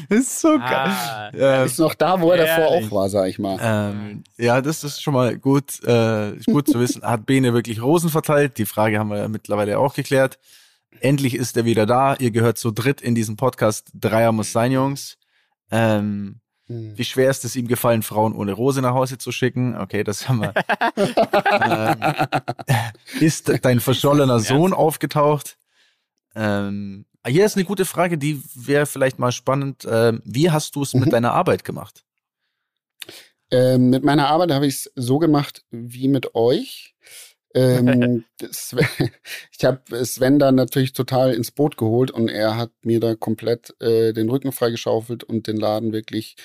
ist 0.10 0.40
so 0.40 0.58
ah, 0.60 1.30
geil. 1.32 1.60
Ähm, 1.60 1.66
ist 1.66 1.80
noch 1.80 1.96
da, 1.96 2.20
wo 2.20 2.32
er 2.32 2.46
davor 2.46 2.68
auch 2.68 2.92
war, 2.92 3.10
sag 3.10 3.28
ich 3.28 3.40
mal. 3.40 3.58
Ähm, 3.62 4.24
ja, 4.38 4.62
das 4.62 4.84
ist 4.84 5.02
schon 5.02 5.14
mal 5.14 5.38
gut, 5.38 5.84
äh, 5.84 6.34
gut 6.46 6.68
zu 6.68 6.80
wissen. 6.80 7.04
Hat 7.04 7.26
Bene 7.26 7.54
wirklich 7.54 7.82
Rosen 7.82 8.10
verteilt? 8.10 8.58
Die 8.58 8.66
Frage 8.66 9.00
haben 9.00 9.10
wir 9.10 9.18
ja 9.18 9.28
mittlerweile 9.28 9.80
auch 9.80 9.94
geklärt. 9.94 10.38
Endlich 11.00 11.36
ist 11.36 11.56
er 11.58 11.66
wieder 11.66 11.86
da. 11.86 12.16
Ihr 12.16 12.32
gehört 12.32 12.58
zu 12.58 12.72
dritt 12.72 13.02
in 13.02 13.16
diesem 13.16 13.36
Podcast. 13.36 13.92
Dreier 13.94 14.32
muss 14.32 14.52
sein, 14.52 14.72
Jungs. 14.72 15.18
Ähm, 15.72 16.02
hm. 16.02 16.42
Wie 16.70 17.06
schwer 17.06 17.30
ist 17.30 17.46
es 17.46 17.56
ihm 17.56 17.68
gefallen, 17.68 18.04
Frauen 18.04 18.34
ohne 18.34 18.52
Rose 18.52 18.82
nach 18.82 18.94
Hause 18.94 19.18
zu 19.18 19.32
schicken? 19.32 19.78
Okay, 19.78 20.04
das 20.04 20.28
haben 20.28 20.42
wir. 20.42 20.54
ähm, 21.62 22.28
ist 23.22 23.52
dein 23.64 23.80
verschollener 23.80 24.40
Sohn 24.40 24.74
aufgetaucht? 24.74 25.58
Ähm, 26.36 27.06
hier 27.26 27.46
ist 27.46 27.56
eine 27.56 27.66
gute 27.66 27.86
Frage, 27.86 28.18
die 28.18 28.42
wäre 28.54 28.86
vielleicht 28.86 29.18
mal 29.18 29.32
spannend. 29.32 29.88
Ähm, 29.90 30.22
wie 30.26 30.52
hast 30.52 30.76
du 30.76 30.84
es 30.84 30.94
mhm. 30.94 31.02
mit 31.02 31.14
deiner 31.14 31.32
Arbeit 31.32 31.64
gemacht? 31.64 32.04
Ähm, 33.50 33.90
mit 33.90 34.04
meiner 34.04 34.28
Arbeit 34.28 34.52
habe 34.52 34.68
ich 34.68 34.76
es 34.76 34.92
so 34.96 35.20
gemacht 35.20 35.64
wie 35.72 36.10
mit 36.10 36.36
euch. 36.36 36.96
Ähm, 37.58 38.24
ich 39.52 39.66
habe 39.66 40.06
Sven 40.06 40.38
dann 40.38 40.56
natürlich 40.56 40.94
total 40.94 41.34
ins 41.34 41.50
Boot 41.50 41.76
geholt 41.76 42.12
und 42.12 42.30
er 42.30 42.56
hat 42.56 42.72
mir 42.84 43.00
da 43.00 43.16
komplett 43.16 43.74
äh, 43.82 44.14
den 44.14 44.30
Rücken 44.30 44.52
freigeschaufelt 44.52 45.24
und 45.24 45.48
den 45.48 45.58
Laden 45.58 45.92
wirklich 45.92 46.36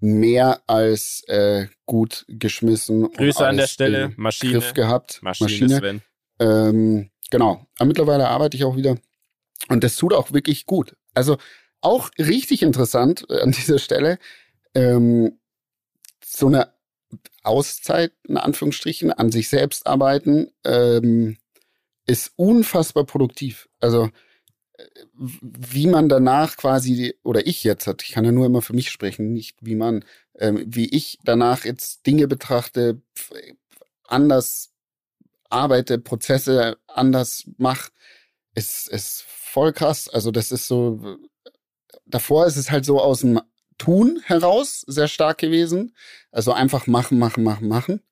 mehr 0.00 0.60
als 0.66 1.22
äh, 1.28 1.66
gut 1.86 2.24
geschmissen. 2.28 3.12
Grüße 3.12 3.46
an 3.46 3.56
der 3.56 3.68
Stelle, 3.68 4.12
Maschine. 4.16 4.54
Griff 4.54 4.74
gehabt. 4.74 5.20
Maschine, 5.22 5.48
Maschine. 5.50 5.76
Sven. 5.78 6.02
Ähm, 6.40 7.10
genau. 7.30 7.66
Aber 7.78 7.86
mittlerweile 7.86 8.28
arbeite 8.28 8.56
ich 8.56 8.64
auch 8.64 8.76
wieder 8.76 8.96
und 9.68 9.84
das 9.84 9.94
tut 9.94 10.12
auch 10.12 10.32
wirklich 10.32 10.66
gut. 10.66 10.96
Also 11.14 11.36
auch 11.80 12.10
richtig 12.18 12.62
interessant 12.62 13.26
äh, 13.30 13.42
an 13.42 13.52
dieser 13.52 13.78
Stelle. 13.78 14.18
Ähm, 14.74 15.38
so 16.24 16.48
eine 16.48 16.72
Auszeit, 17.42 18.12
in 18.24 18.36
Anführungsstrichen, 18.36 19.12
an 19.12 19.32
sich 19.32 19.48
selbst 19.48 19.86
arbeiten, 19.86 20.50
ähm, 20.64 21.38
ist 22.06 22.32
unfassbar 22.36 23.04
produktiv. 23.04 23.68
Also, 23.80 24.10
äh, 24.74 24.84
wie 25.16 25.86
man 25.86 26.08
danach 26.08 26.56
quasi, 26.56 27.14
oder 27.22 27.46
ich 27.46 27.64
jetzt, 27.64 27.86
ich 28.02 28.12
kann 28.12 28.24
ja 28.24 28.32
nur 28.32 28.46
immer 28.46 28.62
für 28.62 28.74
mich 28.74 28.90
sprechen, 28.90 29.32
nicht 29.32 29.56
wie 29.60 29.74
man, 29.74 30.04
ähm, 30.38 30.64
wie 30.66 30.88
ich 30.88 31.18
danach 31.24 31.64
jetzt 31.64 32.06
Dinge 32.06 32.28
betrachte, 32.28 33.02
anders 34.04 34.72
arbeite, 35.50 35.98
Prozesse 35.98 36.78
anders 36.86 37.48
mache, 37.56 37.90
ist, 38.54 38.88
ist 38.88 39.24
voll 39.26 39.72
krass. 39.72 40.08
Also, 40.08 40.30
das 40.30 40.52
ist 40.52 40.66
so, 40.66 41.18
davor 42.06 42.46
ist 42.46 42.56
es 42.56 42.70
halt 42.70 42.84
so 42.84 43.00
aus 43.00 43.20
dem 43.20 43.40
Tun 43.78 44.20
heraus 44.24 44.84
sehr 44.86 45.08
stark 45.08 45.38
gewesen. 45.38 45.94
Also 46.30 46.52
einfach 46.52 46.86
machen, 46.86 47.18
machen, 47.18 47.44
machen, 47.44 47.68
machen. 47.68 48.02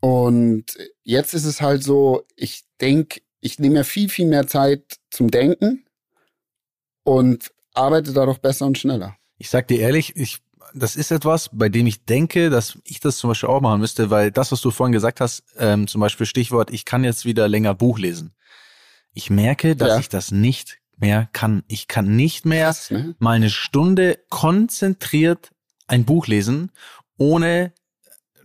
Und 0.00 0.64
jetzt 1.02 1.34
ist 1.34 1.44
es 1.44 1.60
halt 1.60 1.82
so, 1.82 2.24
ich 2.36 2.64
denke, 2.80 3.20
ich 3.40 3.58
nehme 3.58 3.78
mir 3.78 3.84
viel, 3.84 4.08
viel 4.08 4.26
mehr 4.26 4.46
Zeit 4.46 4.98
zum 5.10 5.30
Denken 5.30 5.84
und 7.04 7.50
arbeite 7.74 8.12
dadurch 8.12 8.38
besser 8.38 8.66
und 8.66 8.78
schneller. 8.78 9.16
Ich 9.38 9.50
sag 9.50 9.68
dir 9.68 9.80
ehrlich, 9.80 10.16
ich, 10.16 10.38
das 10.74 10.96
ist 10.96 11.10
etwas, 11.10 11.50
bei 11.52 11.68
dem 11.68 11.86
ich 11.86 12.04
denke, 12.04 12.50
dass 12.50 12.78
ich 12.84 13.00
das 13.00 13.18
zum 13.18 13.28
Beispiel 13.28 13.48
auch 13.48 13.60
machen 13.60 13.80
müsste, 13.80 14.10
weil 14.10 14.30
das, 14.30 14.52
was 14.52 14.60
du 14.60 14.70
vorhin 14.70 14.92
gesagt 14.92 15.20
hast, 15.20 15.42
ähm, 15.56 15.86
zum 15.86 16.00
Beispiel 16.00 16.26
Stichwort, 16.26 16.70
ich 16.70 16.84
kann 16.84 17.04
jetzt 17.04 17.24
wieder 17.24 17.48
länger 17.48 17.74
Buch 17.74 17.98
lesen. 17.98 18.34
Ich 19.14 19.30
merke, 19.30 19.74
dass 19.74 19.88
ja. 19.88 19.98
ich 19.98 20.08
das 20.08 20.30
nicht 20.30 20.78
mehr 21.00 21.28
kann. 21.32 21.62
Ich 21.68 21.88
kann 21.88 22.16
nicht 22.16 22.44
mehr 22.44 22.66
Krass, 22.66 22.90
ne? 22.90 23.14
mal 23.18 23.32
eine 23.32 23.50
Stunde 23.50 24.18
konzentriert 24.30 25.52
ein 25.86 26.04
Buch 26.04 26.26
lesen, 26.26 26.70
ohne 27.16 27.72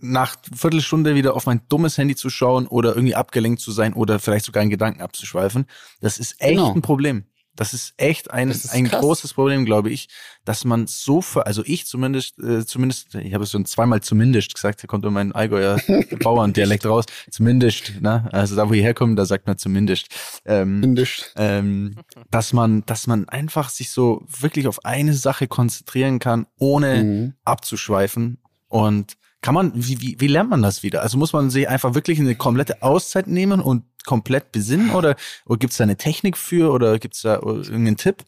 nach 0.00 0.36
Viertelstunde 0.54 1.14
wieder 1.14 1.34
auf 1.34 1.46
mein 1.46 1.62
dummes 1.68 1.96
Handy 1.96 2.14
zu 2.14 2.28
schauen 2.28 2.66
oder 2.66 2.94
irgendwie 2.94 3.14
abgelenkt 3.14 3.60
zu 3.60 3.72
sein 3.72 3.94
oder 3.94 4.18
vielleicht 4.18 4.44
sogar 4.44 4.62
in 4.62 4.70
Gedanken 4.70 5.00
abzuschweifen. 5.00 5.66
Das 6.00 6.18
ist 6.18 6.40
echt 6.40 6.56
genau. 6.56 6.74
ein 6.74 6.82
Problem. 6.82 7.24
Das 7.56 7.72
ist 7.72 7.94
echt 7.96 8.30
ein, 8.30 8.50
ist 8.50 8.72
ein 8.72 8.88
großes 8.88 9.34
Problem, 9.34 9.64
glaube 9.64 9.90
ich, 9.90 10.08
dass 10.44 10.64
man 10.64 10.86
so, 10.86 11.20
ver 11.20 11.46
also 11.46 11.62
ich 11.64 11.86
zumindest, 11.86 12.38
äh, 12.38 12.66
zumindest, 12.66 13.14
ich 13.14 13.34
habe 13.34 13.44
es 13.44 13.50
schon 13.50 13.64
zweimal 13.64 14.00
zumindest 14.02 14.54
gesagt, 14.54 14.82
da 14.82 14.86
kommt 14.86 15.04
immer 15.04 15.12
mein 15.12 15.32
Allgäuer 15.32 15.78
Bauerndialekt 16.22 16.86
raus, 16.86 17.04
zumindest, 17.30 18.00
ne? 18.00 18.28
also 18.32 18.56
da 18.56 18.68
wo 18.68 18.72
ich 18.72 18.82
herkomme, 18.82 19.14
da 19.14 19.24
sagt 19.24 19.46
man 19.46 19.56
zumindest, 19.56 20.08
ähm, 20.44 20.96
ähm, 21.36 21.96
dass 22.30 22.52
man, 22.52 22.84
dass 22.86 23.06
man 23.06 23.28
einfach 23.28 23.68
sich 23.68 23.90
so 23.90 24.24
wirklich 24.26 24.66
auf 24.66 24.84
eine 24.84 25.14
Sache 25.14 25.46
konzentrieren 25.46 26.18
kann, 26.18 26.46
ohne 26.58 27.04
mhm. 27.04 27.34
abzuschweifen 27.44 28.38
und 28.68 29.16
kann 29.44 29.54
man, 29.54 29.72
wie, 29.74 30.00
wie, 30.00 30.18
wie 30.20 30.26
lernt 30.26 30.48
man 30.48 30.62
das 30.62 30.82
wieder? 30.82 31.02
Also 31.02 31.18
muss 31.18 31.34
man 31.34 31.50
sich 31.50 31.68
einfach 31.68 31.94
wirklich 31.94 32.18
eine 32.18 32.34
komplette 32.34 32.82
Auszeit 32.82 33.26
nehmen 33.26 33.60
und 33.60 33.84
komplett 34.06 34.52
besinnen 34.52 34.92
oder, 34.92 35.16
oder 35.44 35.58
gibt 35.58 35.72
es 35.72 35.76
da 35.76 35.84
eine 35.84 35.98
Technik 35.98 36.38
für 36.38 36.72
oder 36.72 36.98
gibt 36.98 37.14
es 37.14 37.20
da 37.20 37.34
irgendeinen 37.34 37.98
Tipp? 37.98 38.24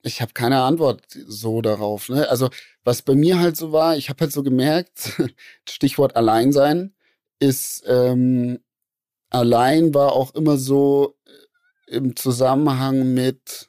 Ich 0.00 0.22
habe 0.22 0.32
keine 0.32 0.62
Antwort 0.62 1.02
so 1.26 1.60
darauf. 1.60 2.08
Ne? 2.08 2.26
Also 2.30 2.48
was 2.82 3.02
bei 3.02 3.14
mir 3.14 3.40
halt 3.40 3.58
so 3.58 3.72
war, 3.72 3.94
ich 3.94 4.08
habe 4.08 4.22
halt 4.22 4.32
so 4.32 4.42
gemerkt, 4.42 5.20
Stichwort 5.68 6.16
Alleinsein 6.16 6.94
ist 7.38 7.84
ähm, 7.86 8.58
allein 9.28 9.92
war 9.92 10.12
auch 10.12 10.34
immer 10.34 10.56
so 10.56 11.18
äh, 11.26 11.96
im 11.96 12.16
Zusammenhang 12.16 13.12
mit 13.12 13.68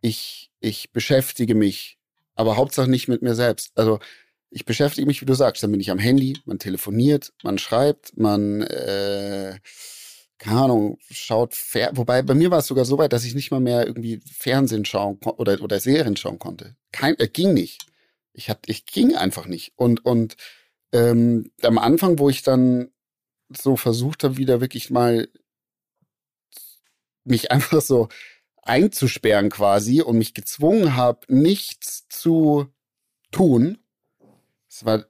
ich 0.00 0.50
ich 0.58 0.90
beschäftige 0.90 1.54
mich, 1.54 2.00
aber 2.34 2.56
Hauptsache 2.56 2.90
nicht 2.90 3.06
mit 3.06 3.22
mir 3.22 3.36
selbst. 3.36 3.70
Also 3.78 4.00
ich 4.50 4.64
beschäftige 4.64 5.06
mich, 5.06 5.20
wie 5.20 5.26
du 5.26 5.34
sagst, 5.34 5.62
dann 5.62 5.72
bin 5.72 5.80
ich 5.80 5.90
am 5.90 5.98
Handy, 5.98 6.38
man 6.44 6.58
telefoniert, 6.58 7.32
man 7.42 7.58
schreibt, 7.58 8.16
man, 8.16 8.62
äh, 8.62 9.58
keine 10.38 10.60
Ahnung, 10.60 10.98
schaut, 11.10 11.54
Fer 11.54 11.90
wobei 11.94 12.22
bei 12.22 12.34
mir 12.34 12.50
war 12.50 12.58
es 12.58 12.66
sogar 12.66 12.84
so 12.84 12.98
weit, 12.98 13.12
dass 13.12 13.24
ich 13.24 13.34
nicht 13.34 13.50
mal 13.50 13.60
mehr 13.60 13.86
irgendwie 13.86 14.20
Fernsehen 14.30 14.84
schauen 14.84 15.18
oder, 15.22 15.60
oder 15.62 15.80
Serien 15.80 16.16
schauen 16.16 16.38
konnte. 16.38 16.76
Kein, 16.92 17.18
äh, 17.18 17.28
ging 17.28 17.54
nicht. 17.54 17.86
Ich 18.32 18.50
hab, 18.50 18.68
ich 18.68 18.86
ging 18.86 19.16
einfach 19.16 19.46
nicht. 19.46 19.72
Und, 19.76 20.04
und 20.04 20.36
ähm, 20.92 21.50
am 21.62 21.78
Anfang, 21.78 22.18
wo 22.18 22.28
ich 22.28 22.42
dann 22.42 22.90
so 23.48 23.76
versucht 23.76 24.24
habe, 24.24 24.36
wieder 24.36 24.60
wirklich 24.60 24.90
mal 24.90 25.28
mich 27.24 27.50
einfach 27.50 27.80
so 27.80 28.08
einzusperren 28.62 29.48
quasi 29.50 30.02
und 30.02 30.18
mich 30.18 30.34
gezwungen 30.34 30.96
habe, 30.96 31.20
nichts 31.32 32.08
zu 32.08 32.66
tun, 33.30 33.78
es 34.76 34.84
war 34.84 35.06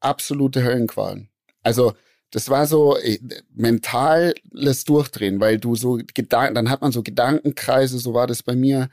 absolute 0.00 0.64
Höllenqualen. 0.64 1.28
Also, 1.62 1.94
das 2.30 2.48
war 2.48 2.66
so 2.66 2.96
äh, 2.96 3.18
mentales 3.54 4.84
Durchdrehen, 4.84 5.40
weil 5.40 5.58
du 5.58 5.76
so 5.76 6.00
Gedanken, 6.14 6.54
dann 6.54 6.70
hat 6.70 6.80
man 6.80 6.90
so 6.90 7.02
Gedankenkreise, 7.02 7.98
so 7.98 8.14
war 8.14 8.26
das 8.26 8.42
bei 8.42 8.56
mir. 8.56 8.88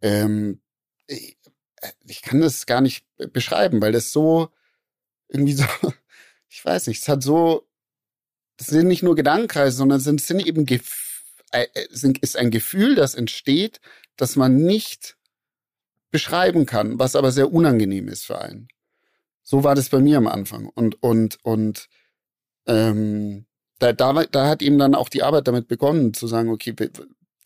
Ähm, 0.00 0.60
ich, 1.06 1.36
äh, 1.80 1.90
ich 2.06 2.22
kann 2.22 2.40
das 2.40 2.66
gar 2.66 2.80
nicht 2.80 3.04
beschreiben, 3.32 3.82
weil 3.82 3.92
das 3.92 4.12
so 4.12 4.48
irgendwie 5.28 5.54
so, 5.54 5.64
ich 6.48 6.64
weiß 6.64 6.86
nicht, 6.86 7.02
es 7.02 7.08
hat 7.08 7.22
so, 7.22 7.68
das 8.58 8.68
sind 8.68 8.86
nicht 8.88 9.02
nur 9.02 9.16
Gedankenkreise, 9.16 9.76
sondern 9.76 10.00
sind, 10.00 10.20
sind 10.20 10.46
eben 10.46 10.66
Gef 10.66 11.24
äh, 11.50 11.66
sind, 11.90 12.18
ist 12.18 12.36
ein 12.36 12.50
Gefühl, 12.50 12.94
das 12.94 13.14
entsteht, 13.14 13.80
das 14.16 14.36
man 14.36 14.56
nicht 14.56 15.16
beschreiben 16.10 16.64
kann, 16.64 16.98
was 16.98 17.16
aber 17.16 17.32
sehr 17.32 17.52
unangenehm 17.52 18.08
ist 18.08 18.24
für 18.24 18.38
einen. 18.40 18.68
So 19.50 19.64
war 19.64 19.74
das 19.74 19.88
bei 19.88 19.98
mir 19.98 20.18
am 20.18 20.26
Anfang. 20.26 20.66
Und, 20.66 21.02
und, 21.02 21.38
und 21.42 21.88
ähm, 22.66 23.46
da, 23.78 23.94
da, 23.94 24.12
da 24.26 24.46
hat 24.46 24.60
eben 24.60 24.76
dann 24.76 24.94
auch 24.94 25.08
die 25.08 25.22
Arbeit 25.22 25.48
damit 25.48 25.68
begonnen, 25.68 26.12
zu 26.12 26.26
sagen, 26.26 26.50
okay, 26.50 26.74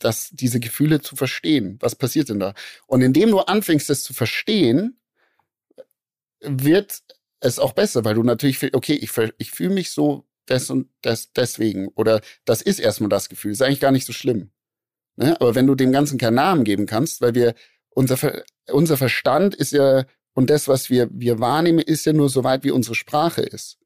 dass 0.01 0.31
diese 0.33 0.59
Gefühle 0.59 1.01
zu 1.01 1.15
verstehen. 1.15 1.77
Was 1.79 1.95
passiert 1.95 2.29
denn 2.29 2.41
da? 2.41 2.55
Und 2.89 3.03
indem 3.03 3.31
du 3.31 3.39
anfängst, 3.39 3.89
das 3.89 4.03
zu 4.03 4.15
verstehen, 4.15 4.99
wird 6.41 7.05
es 7.39 7.61
auch 7.61 7.73
besser, 7.73 8.05
weil 8.05 8.17
du 8.17 8.25
natürlich, 8.25 8.75
okay, 8.75 8.95
ich, 8.95 9.13
ich 9.39 9.53
fühle 9.53 9.75
mich 9.75 9.93
so 9.93 10.27
des 10.49 10.71
und 10.71 10.89
des, 11.05 11.33
deswegen. 11.35 11.87
Oder 11.95 12.21
das 12.45 12.63
ist 12.63 12.81
erstmal 12.81 13.11
das 13.11 13.29
Gefühl. 13.29 13.53
Ist 13.53 13.63
eigentlich 13.63 13.79
gar 13.79 13.93
nicht 13.93 14.07
so 14.07 14.13
schlimm. 14.13 14.51
Ne? 15.15 15.41
Aber 15.41 15.55
wenn 15.55 15.69
du 15.69 15.77
dem 15.77 15.93
Ganzen 15.93 16.19
keinen 16.19 16.35
Namen 16.35 16.65
geben 16.65 16.87
kannst, 16.87 17.21
weil 17.21 17.37
wir, 17.37 17.55
unser, 17.91 18.43
unser 18.73 18.97
Verstand 18.97 19.55
ist 19.55 19.71
ja 19.71 20.05
und 20.35 20.51
das, 20.51 20.69
was 20.69 20.91
wir, 20.91 21.09
wir 21.13 21.41
wahrnehmen, 21.41 21.81
ist 21.81 22.07
ja 22.07 22.13
nur 22.13 22.29
so 22.29 22.45
weit, 22.45 22.65
wie 22.65 22.71
unsere 22.71 22.95
Sprache 22.95 23.43
ist. 23.43 23.79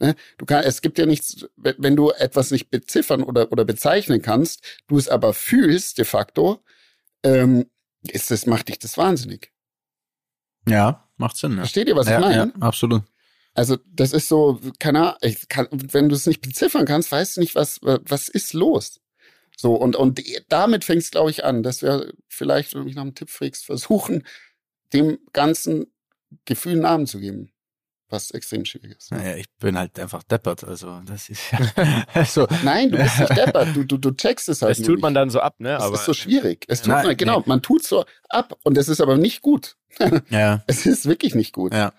Ne? 0.00 0.16
Du 0.36 0.46
kannst, 0.46 0.68
es 0.68 0.82
gibt 0.82 0.98
ja 0.98 1.06
nichts, 1.06 1.46
wenn 1.56 1.96
du 1.96 2.10
etwas 2.10 2.50
nicht 2.50 2.70
beziffern 2.70 3.22
oder, 3.22 3.52
oder 3.52 3.64
bezeichnen 3.64 4.20
kannst, 4.20 4.80
du 4.88 4.98
es 4.98 5.08
aber 5.08 5.32
fühlst 5.32 5.98
de 5.98 6.04
facto, 6.04 6.62
ähm, 7.22 7.66
ist 8.08 8.30
das, 8.30 8.46
macht 8.46 8.68
dich 8.68 8.80
das 8.80 8.98
wahnsinnig. 8.98 9.52
Ja, 10.68 11.08
macht 11.16 11.36
Sinn. 11.36 11.52
Ja. 11.52 11.58
Versteht 11.58 11.88
ihr, 11.88 11.96
was 11.96 12.08
ja, 12.08 12.14
ich 12.18 12.20
meine? 12.20 12.36
Ja, 12.36 12.52
absolut. 12.60 13.02
Also 13.54 13.76
das 13.86 14.12
ist 14.12 14.28
so, 14.28 14.60
keine 14.78 15.16
Ahnung, 15.22 15.36
kann, 15.48 15.68
wenn 15.70 16.08
du 16.08 16.14
es 16.14 16.26
nicht 16.26 16.40
beziffern 16.40 16.86
kannst, 16.86 17.12
weißt 17.12 17.36
du 17.36 17.40
nicht, 17.40 17.54
was, 17.54 17.78
was 17.82 18.28
ist 18.28 18.54
los. 18.54 19.00
So, 19.56 19.74
und, 19.74 19.94
und 19.94 20.20
damit 20.48 20.84
fängt 20.84 21.02
es, 21.02 21.10
glaube 21.10 21.30
ich, 21.30 21.44
an, 21.44 21.62
dass 21.62 21.82
wir 21.82 22.12
vielleicht, 22.28 22.72
wenn 22.72 22.80
du 22.80 22.86
mich 22.86 22.96
nach 22.96 23.02
einem 23.02 23.14
Tipp 23.14 23.30
fragst, 23.30 23.66
versuchen, 23.66 24.26
dem 24.92 25.18
Ganzen 25.32 25.91
Gefühl 26.44 26.72
einen 26.72 26.82
Namen 26.82 27.06
zu 27.06 27.18
geben. 27.18 27.52
Was 28.08 28.30
extrem 28.30 28.66
schwierig 28.66 28.98
ist. 28.98 29.10
Naja, 29.10 29.36
ich 29.36 29.46
bin 29.58 29.78
halt 29.78 29.98
einfach 29.98 30.22
deppert, 30.22 30.64
also 30.64 31.00
das 31.06 31.30
ist 31.30 31.40
ja. 31.50 32.04
also. 32.12 32.46
Nein, 32.62 32.90
du 32.90 32.98
bist 32.98 33.18
nicht 33.18 33.36
deppert, 33.38 33.74
du, 33.74 33.84
du, 33.84 33.96
du 33.96 34.10
checkst 34.10 34.50
es 34.50 34.60
halt. 34.60 34.78
Das 34.78 34.84
tut 34.84 35.00
man 35.00 35.14
dann 35.14 35.30
so 35.30 35.40
ab, 35.40 35.54
ne? 35.60 35.70
Das 35.70 35.82
aber, 35.84 35.94
ist 35.94 36.04
so 36.04 36.12
schwierig. 36.12 36.66
Es 36.68 36.82
tut 36.82 36.88
nein, 36.88 37.06
man, 37.06 37.16
genau, 37.16 37.38
nee. 37.38 37.44
man 37.46 37.62
tut 37.62 37.84
so 37.84 38.04
ab 38.28 38.58
und 38.64 38.76
das 38.76 38.88
ist 38.88 39.00
aber 39.00 39.16
nicht 39.16 39.40
gut. 39.40 39.76
ja. 40.28 40.62
Es 40.66 40.84
ist 40.84 41.06
wirklich 41.06 41.34
nicht 41.34 41.54
gut. 41.54 41.72
Ja. 41.72 41.94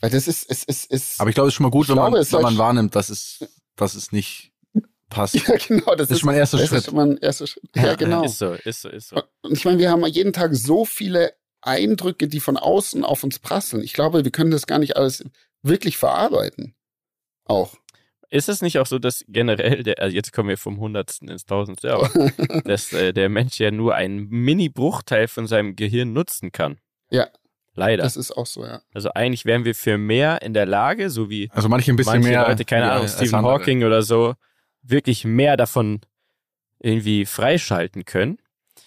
Weil 0.00 0.10
das 0.10 0.28
ist, 0.28 0.48
es 0.48 0.62
ist, 0.62 0.92
es. 0.92 1.18
Aber 1.18 1.28
ich 1.28 1.34
glaube, 1.34 1.48
es 1.48 1.54
ist 1.54 1.56
schon 1.56 1.64
mal 1.64 1.70
gut, 1.70 1.88
wenn, 1.88 1.96
glaube, 1.96 2.18
man, 2.18 2.32
wenn 2.32 2.42
man 2.42 2.58
wahrnimmt, 2.58 2.94
dass 2.94 3.08
es, 3.08 3.44
dass 3.74 3.96
es 3.96 4.12
nicht 4.12 4.52
passt. 5.10 5.34
Ja, 5.48 5.56
genau. 5.56 5.94
Das, 5.96 6.08
das 6.08 6.10
ist, 6.12 6.20
schon 6.20 6.26
mein 6.28 6.36
erster 6.36 6.58
das 6.58 6.68
Schritt. 6.68 6.78
Ist 6.78 6.84
schon 6.86 6.94
mein 6.94 7.16
erster 7.16 7.46
Schritt. 7.46 7.64
Ja, 7.74 7.94
genau. 7.94 8.22
Ist 8.24 8.38
so, 8.38 8.52
ist 8.52 8.82
so, 8.82 8.88
ist 8.88 9.08
so. 9.08 9.22
Und 9.42 9.52
ich 9.52 9.64
meine, 9.64 9.78
wir 9.78 9.90
haben 9.90 10.04
jeden 10.06 10.32
Tag 10.32 10.54
so 10.54 10.84
viele 10.84 11.34
Eindrücke, 11.60 12.28
die 12.28 12.40
von 12.40 12.56
außen 12.56 13.04
auf 13.04 13.24
uns 13.24 13.38
prasseln. 13.38 13.82
Ich 13.82 13.92
glaube, 13.92 14.24
wir 14.24 14.30
können 14.30 14.50
das 14.50 14.66
gar 14.66 14.78
nicht 14.78 14.96
alles 14.96 15.24
wirklich 15.62 15.96
verarbeiten. 15.96 16.74
Auch. 17.44 17.74
Ist 18.30 18.48
es 18.48 18.60
nicht 18.60 18.78
auch 18.78 18.86
so, 18.86 18.98
dass 18.98 19.24
generell, 19.26 19.82
der, 19.82 20.00
also 20.00 20.14
jetzt 20.14 20.32
kommen 20.32 20.50
wir 20.50 20.58
vom 20.58 20.78
Hundertsten 20.78 21.28
ins 21.28 21.46
Tausendste, 21.46 21.94
aber 21.94 22.08
dass 22.64 22.92
äh, 22.92 23.12
der 23.12 23.30
Mensch 23.30 23.58
ja 23.58 23.70
nur 23.70 23.94
einen 23.94 24.28
Mini-Bruchteil 24.28 25.28
von 25.28 25.46
seinem 25.46 25.76
Gehirn 25.76 26.12
nutzen 26.12 26.52
kann? 26.52 26.78
Ja. 27.10 27.28
Leider. 27.74 28.02
Das 28.02 28.16
ist 28.16 28.32
auch 28.32 28.46
so, 28.46 28.64
ja. 28.64 28.82
Also 28.92 29.10
eigentlich 29.14 29.44
wären 29.44 29.64
wir 29.64 29.74
für 29.74 29.98
mehr 29.98 30.42
in 30.42 30.52
der 30.52 30.66
Lage, 30.66 31.10
so 31.10 31.30
wie 31.30 31.48
also 31.52 31.68
manche 31.68 31.92
ein 31.92 31.96
bisschen 31.96 32.14
manche 32.14 32.28
mehr 32.28 32.48
Leute, 32.48 32.64
keine 32.64 32.90
Ahnung, 32.90 33.06
Stephen 33.06 33.42
Hawking 33.42 33.84
oder 33.84 34.02
so, 34.02 34.34
wirklich 34.82 35.24
mehr 35.24 35.56
davon 35.56 36.00
irgendwie 36.80 37.24
freischalten 37.24 38.04
können. 38.04 38.38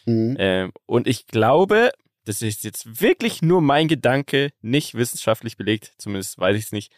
Mhm. 0.06 0.36
Ähm, 0.38 0.72
und 0.86 1.08
ich 1.08 1.26
glaube, 1.26 1.92
das 2.26 2.42
ist 2.42 2.64
jetzt 2.64 3.02
wirklich 3.02 3.42
nur 3.42 3.62
mein 3.62 3.88
Gedanke, 3.88 4.52
nicht 4.62 4.96
wissenschaftlich 4.96 5.58
belegt, 5.58 5.94
zumindest 5.98 6.38
weiß 6.38 6.56
ich 6.58 6.66
es 6.66 6.72
nicht. 6.72 6.94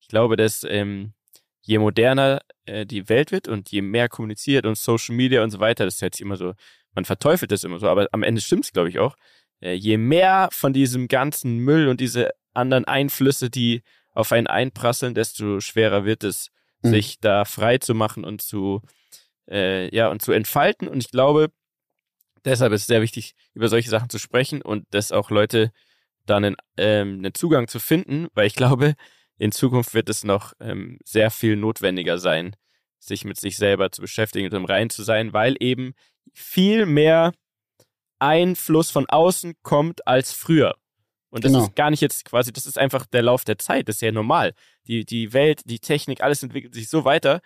Ich 0.00 0.08
glaube, 0.08 0.36
dass 0.36 0.64
ähm, 0.68 1.14
je 1.62 1.78
moderner 1.78 2.40
äh, 2.66 2.86
die 2.86 3.08
Welt 3.08 3.32
wird 3.32 3.48
und 3.48 3.70
je 3.70 3.82
mehr 3.82 4.08
kommuniziert 4.08 4.66
und 4.66 4.78
Social 4.78 5.14
Media 5.14 5.42
und 5.42 5.50
so 5.50 5.60
weiter, 5.60 5.84
das 5.84 5.94
ist 5.94 6.00
jetzt 6.00 6.20
immer 6.20 6.36
so, 6.36 6.54
man 6.94 7.04
verteufelt 7.04 7.50
das 7.50 7.64
immer 7.64 7.78
so, 7.78 7.88
aber 7.88 8.08
am 8.12 8.22
Ende 8.22 8.40
stimmt 8.40 8.64
es, 8.64 8.72
glaube 8.72 8.88
ich, 8.88 8.98
auch. 8.98 9.16
Äh, 9.60 9.72
je 9.72 9.96
mehr 9.96 10.48
von 10.52 10.72
diesem 10.72 11.08
ganzen 11.08 11.58
Müll 11.58 11.88
und 11.88 12.00
diese 12.00 12.30
anderen 12.54 12.84
Einflüsse, 12.84 13.50
die 13.50 13.82
auf 14.12 14.32
einen 14.32 14.46
einprasseln, 14.46 15.14
desto 15.14 15.60
schwerer 15.60 16.04
wird 16.04 16.24
es, 16.24 16.50
mhm. 16.82 16.90
sich 16.90 17.20
da 17.20 17.44
frei 17.44 17.78
zu 17.78 17.94
machen 17.94 18.24
und 18.24 18.42
zu, 18.42 18.80
äh, 19.50 19.94
ja, 19.94 20.08
und 20.08 20.22
zu 20.22 20.32
entfalten. 20.32 20.88
Und 20.88 20.98
ich 20.98 21.10
glaube, 21.10 21.50
deshalb 22.44 22.72
ist 22.72 22.82
es 22.82 22.86
sehr 22.86 23.02
wichtig, 23.02 23.34
über 23.54 23.68
solche 23.68 23.90
Sachen 23.90 24.10
zu 24.10 24.18
sprechen 24.18 24.62
und 24.62 24.86
dass 24.90 25.12
auch 25.12 25.30
Leute 25.30 25.72
da 26.26 26.36
einen, 26.36 26.56
ähm, 26.76 27.18
einen 27.18 27.34
Zugang 27.34 27.68
zu 27.68 27.78
finden, 27.78 28.28
weil 28.34 28.46
ich 28.46 28.54
glaube, 28.54 28.94
in 29.38 29.52
Zukunft 29.52 29.94
wird 29.94 30.08
es 30.08 30.24
noch 30.24 30.52
ähm, 30.60 30.98
sehr 31.04 31.30
viel 31.30 31.56
notwendiger 31.56 32.18
sein, 32.18 32.56
sich 32.98 33.24
mit 33.24 33.38
sich 33.38 33.56
selber 33.56 33.92
zu 33.92 34.00
beschäftigen 34.00 34.46
und 34.46 34.54
im 34.54 34.64
Rein 34.64 34.90
zu 34.90 35.02
sein, 35.02 35.32
weil 35.32 35.56
eben 35.60 35.94
viel 36.32 36.86
mehr 36.86 37.32
Einfluss 38.18 38.90
von 38.90 39.06
außen 39.08 39.54
kommt 39.62 40.06
als 40.06 40.32
früher. 40.32 40.76
Und 41.28 41.44
das 41.44 41.52
genau. 41.52 41.64
ist 41.64 41.76
gar 41.76 41.90
nicht 41.90 42.00
jetzt 42.00 42.24
quasi, 42.24 42.52
das 42.52 42.66
ist 42.66 42.78
einfach 42.78 43.04
der 43.06 43.22
Lauf 43.22 43.44
der 43.44 43.58
Zeit, 43.58 43.88
das 43.88 43.96
ist 43.96 44.02
ja 44.02 44.12
normal. 44.12 44.54
Die, 44.86 45.04
die 45.04 45.32
Welt, 45.32 45.60
die 45.66 45.80
Technik, 45.80 46.22
alles 46.22 46.42
entwickelt 46.42 46.72
sich 46.72 46.88
so 46.88 47.04
weiter. 47.04 47.40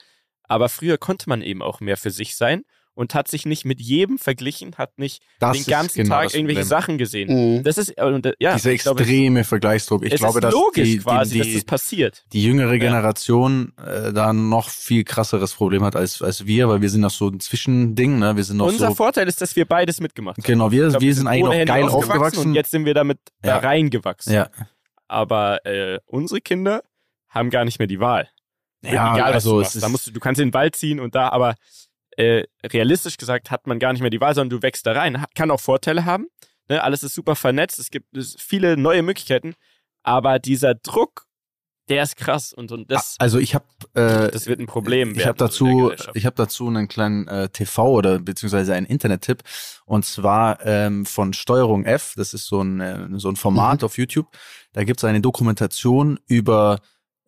Aber 0.45 0.68
früher 0.68 0.99
konnte 0.99 1.28
man 1.28 1.43
eben 1.43 1.62
auch 1.62 1.80
mehr 1.80 1.97
für 1.97 2.11
sich 2.11 2.36
sein 2.36 2.64
und 2.95 3.14
hat 3.14 3.28
sich 3.28 3.47
nicht 3.47 3.64
mit 3.64 3.80
jedem 3.80 4.18
verglichen, 4.18 4.74
hat 4.76 4.99
nicht 4.99 5.22
das 5.38 5.57
den 5.57 5.66
ganzen 5.66 6.03
genau 6.03 6.16
Tag 6.16 6.34
irgendwelche 6.34 6.64
Sachen 6.64 6.99
gesehen. 6.99 7.59
Mhm. 7.59 7.62
Das 7.62 7.78
ist 7.78 7.91
äh, 7.91 8.32
ja, 8.38 8.55
dieser 8.55 8.70
extreme 8.70 9.41
glaube, 9.41 9.45
Vergleichsdruck. 9.45 10.05
Ich 10.05 10.16
glaube, 10.16 10.41
dass 10.41 10.53
logisch 10.53 10.88
die, 10.88 10.99
quasi, 10.99 11.34
die, 11.34 11.38
dass 11.41 11.53
das 11.55 11.64
passiert. 11.64 12.24
Die 12.32 12.43
jüngere 12.43 12.78
Generation 12.78 13.72
ja. 13.78 14.09
äh, 14.09 14.12
da 14.12 14.32
noch 14.32 14.68
viel 14.68 15.05
krasseres 15.05 15.55
Problem 15.55 15.84
hat 15.84 15.97
als 15.97 16.20
als 16.20 16.47
wir, 16.47 16.68
weil 16.68 16.82
wir 16.82 16.91
sind 16.91 17.01
noch 17.01 17.11
so 17.11 17.28
ein 17.28 17.41
Zwischending. 17.41 18.18
Ne? 18.18 18.36
Wir 18.36 18.45
sind 18.45 18.57
noch 18.57 18.66
Unser 18.66 18.88
so, 18.88 18.95
Vorteil 18.95 19.28
ist, 19.28 19.41
dass 19.41 19.57
wir 19.57 19.64
beides 19.64 20.01
mitgemacht 20.01 20.38
haben. 20.38 20.45
Genau, 20.45 20.70
wir, 20.70 20.88
glaub, 20.88 21.01
wir 21.01 21.14
sind 21.14 21.26
eigentlich 21.26 21.45
noch 21.45 21.74
geil 21.74 21.88
aufgewachsen 21.88 22.49
und 22.49 22.55
jetzt 22.55 22.70
sind 22.70 22.84
wir 22.84 22.95
damit 22.95 23.18
ja. 23.45 23.59
da 23.61 23.68
reingewachsen. 23.68 24.32
Ja. 24.32 24.51
Aber 25.09 25.64
äh, 25.64 25.99
unsere 26.07 26.41
Kinder 26.41 26.82
haben 27.28 27.51
gar 27.51 27.64
nicht 27.64 27.78
mehr 27.78 27.88
die 27.88 28.01
Wahl. 28.01 28.28
Ja, 28.82 29.14
egal, 29.14 29.32
also 29.32 29.61
es 29.61 29.74
ist, 29.74 29.82
da 29.82 29.88
musst 29.88 30.07
du, 30.07 30.11
du 30.11 30.20
kannst 30.20 30.41
in 30.41 30.49
den 30.49 30.55
Wald 30.55 30.74
ziehen 30.74 31.01
und 31.01 31.14
da, 31.14 31.28
aber 31.28 31.55
äh, 32.20 32.46
realistisch 32.64 33.16
gesagt 33.16 33.50
hat 33.50 33.66
man 33.66 33.78
gar 33.78 33.92
nicht 33.92 34.02
mehr 34.02 34.10
die 34.10 34.20
Wahl, 34.20 34.34
sondern 34.34 34.58
du 34.58 34.62
wächst 34.62 34.86
da 34.86 34.92
rein. 34.92 35.24
Kann 35.34 35.50
auch 35.50 35.60
Vorteile 35.60 36.04
haben. 36.04 36.26
Ne? 36.68 36.82
Alles 36.82 37.02
ist 37.02 37.14
super 37.14 37.34
vernetzt, 37.34 37.78
es 37.78 37.90
gibt 37.90 38.06
viele 38.38 38.76
neue 38.76 39.02
Möglichkeiten, 39.02 39.54
aber 40.02 40.38
dieser 40.38 40.74
Druck, 40.74 41.26
der 41.88 42.04
ist 42.04 42.16
krass 42.16 42.52
und, 42.52 42.70
und 42.70 42.90
das. 42.90 43.16
Also 43.18 43.38
ich 43.38 43.54
habe, 43.54 43.64
äh, 43.94 44.30
das 44.30 44.46
wird 44.46 44.60
ein 44.60 44.66
Problem. 44.66 45.16
Ich 45.16 45.26
habe 45.26 45.36
dazu, 45.36 45.92
ich 46.14 46.24
habe 46.26 46.36
dazu 46.36 46.68
einen 46.68 46.86
kleinen 46.86 47.26
äh, 47.26 47.48
TV 47.48 47.90
oder 47.90 48.20
beziehungsweise 48.20 48.74
einen 48.74 48.86
Internet-Tipp 48.86 49.42
und 49.86 50.04
zwar 50.04 50.64
ähm, 50.64 51.04
von 51.04 51.32
Steuerung 51.32 51.84
F. 51.84 52.12
Das 52.16 52.32
ist 52.32 52.46
so 52.46 52.62
ein 52.62 52.80
äh, 52.80 53.08
so 53.18 53.28
ein 53.28 53.36
Format 53.36 53.80
mhm. 53.80 53.86
auf 53.86 53.98
YouTube. 53.98 54.28
Da 54.72 54.84
gibt 54.84 55.00
es 55.00 55.04
eine 55.04 55.20
Dokumentation 55.20 56.20
über 56.28 56.78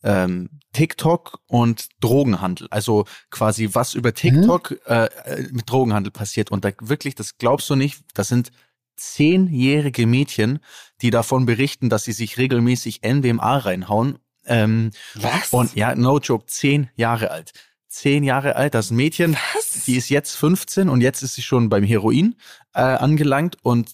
ähm, 0.02 0.60
TikTok 0.72 1.40
und 1.46 1.88
Drogenhandel. 2.00 2.68
Also 2.70 3.04
quasi 3.30 3.70
was 3.72 3.94
über 3.94 4.14
TikTok 4.14 4.70
mhm. 4.70 4.76
äh, 4.86 5.08
mit 5.50 5.70
Drogenhandel 5.70 6.10
passiert. 6.10 6.50
Und 6.50 6.64
da 6.64 6.70
wirklich, 6.80 7.14
das 7.14 7.38
glaubst 7.38 7.68
du 7.70 7.76
nicht, 7.76 8.02
das 8.14 8.28
sind 8.28 8.50
zehnjährige 8.96 10.06
Mädchen, 10.06 10.60
die 11.00 11.10
davon 11.10 11.46
berichten, 11.46 11.88
dass 11.88 12.04
sie 12.04 12.12
sich 12.12 12.38
regelmäßig 12.38 13.00
NBMA 13.02 13.58
reinhauen. 13.58 14.18
Ähm, 14.44 14.90
was? 15.14 15.52
Und 15.52 15.74
ja, 15.74 15.94
no 15.94 16.18
joke, 16.18 16.46
zehn 16.46 16.90
Jahre 16.96 17.30
alt 17.30 17.52
zehn 17.92 18.24
Jahre 18.24 18.56
alt, 18.56 18.74
das 18.74 18.90
Mädchen, 18.90 19.36
Was? 19.54 19.84
die 19.84 19.96
ist 19.96 20.08
jetzt 20.08 20.34
15 20.36 20.88
und 20.88 21.02
jetzt 21.02 21.22
ist 21.22 21.34
sie 21.34 21.42
schon 21.42 21.68
beim 21.68 21.84
Heroin 21.84 22.36
äh, 22.74 22.80
angelangt 22.80 23.58
und 23.62 23.90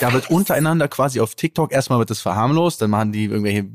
da 0.00 0.12
wird 0.12 0.30
untereinander 0.30 0.88
quasi 0.88 1.20
auf 1.20 1.36
TikTok 1.36 1.72
erstmal 1.72 2.00
wird 2.00 2.10
das 2.10 2.20
verharmlost, 2.20 2.82
dann 2.82 2.90
machen 2.90 3.12
die 3.12 3.26
irgendwelche 3.26 3.66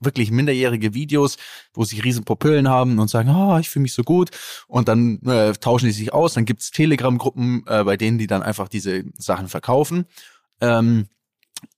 wirklich 0.00 0.30
minderjährige 0.30 0.94
Videos, 0.94 1.38
wo 1.74 1.84
sie 1.84 1.98
riesen 1.98 2.24
Pupillen 2.24 2.68
haben 2.68 3.00
und 3.00 3.08
sagen, 3.08 3.28
ah, 3.30 3.56
oh, 3.56 3.58
ich 3.58 3.68
fühle 3.68 3.82
mich 3.82 3.94
so 3.94 4.04
gut 4.04 4.30
und 4.68 4.86
dann 4.86 5.20
äh, 5.22 5.52
tauschen 5.54 5.86
die 5.86 5.92
sich 5.92 6.12
aus, 6.12 6.34
dann 6.34 6.44
gibt's 6.44 6.70
Telegram-Gruppen, 6.70 7.64
äh, 7.66 7.82
bei 7.82 7.96
denen 7.96 8.18
die 8.18 8.28
dann 8.28 8.44
einfach 8.44 8.68
diese 8.68 9.04
Sachen 9.18 9.48
verkaufen. 9.48 10.06
Ähm, 10.60 11.06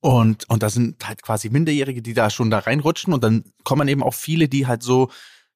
und, 0.01 0.49
und 0.51 0.63
da 0.63 0.69
sind 0.69 1.07
halt 1.09 1.23
quasi 1.23 1.49
Minderjährige, 1.49 2.03
die 2.03 2.13
da 2.13 2.29
schon 2.29 2.51
da 2.51 2.59
reinrutschen 2.59 3.15
und 3.15 3.25
dann 3.25 3.45
kommen 3.65 3.89
eben 3.89 4.03
auch 4.03 4.15
viele, 4.15 4.49
die 4.49 4.67
halt 4.67 4.83
so 4.83 5.09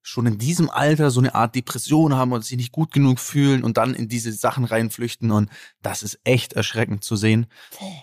schon 0.02 0.26
in 0.26 0.38
diesem 0.38 0.68
Alter 0.68 1.10
so 1.10 1.20
eine 1.20 1.34
Art 1.34 1.54
Depression 1.54 2.14
haben 2.14 2.32
und 2.32 2.44
sich 2.44 2.56
nicht 2.56 2.72
gut 2.72 2.92
genug 2.92 3.20
fühlen 3.20 3.62
und 3.62 3.76
dann 3.76 3.94
in 3.94 4.08
diese 4.08 4.32
Sachen 4.32 4.64
reinflüchten. 4.64 5.30
Und 5.30 5.48
das 5.80 6.02
ist 6.02 6.18
echt 6.24 6.52
erschreckend 6.54 7.04
zu 7.04 7.16
sehen. 7.16 7.46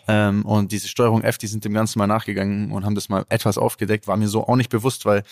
Ähm, 0.07 0.45
und 0.45 0.71
diese 0.71 0.87
Steuerung 0.87 1.21
F, 1.21 1.37
die 1.37 1.47
sind 1.47 1.65
dem 1.65 1.73
Ganzen 1.73 1.99
mal 1.99 2.07
nachgegangen 2.07 2.71
und 2.71 2.85
haben 2.85 2.95
das 2.95 3.09
mal 3.09 3.25
etwas 3.29 3.57
aufgedeckt. 3.57 4.07
War 4.07 4.17
mir 4.17 4.29
so 4.29 4.47
auch 4.47 4.55
nicht 4.55 4.69
bewusst, 4.69 5.05
weil 5.05 5.23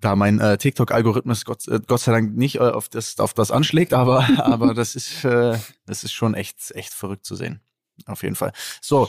da 0.00 0.16
mein 0.16 0.38
äh, 0.38 0.58
TikTok-Algorithmus 0.58 1.44
Gott, 1.44 1.66
äh, 1.68 1.80
Gott 1.86 2.00
sei 2.00 2.12
Dank 2.12 2.36
nicht 2.36 2.56
äh, 2.56 2.60
auf 2.60 2.88
das 2.88 3.18
auf 3.18 3.32
das 3.32 3.50
anschlägt, 3.50 3.94
aber 3.94 4.28
aber 4.38 4.74
das 4.74 4.96
ist 4.96 5.24
äh, 5.24 5.56
das 5.86 6.04
ist 6.04 6.12
schon 6.12 6.34
echt 6.34 6.72
echt 6.72 6.92
verrückt 6.92 7.24
zu 7.24 7.34
sehen. 7.36 7.60
Auf 8.06 8.24
jeden 8.24 8.34
Fall. 8.34 8.52
So, 8.80 9.08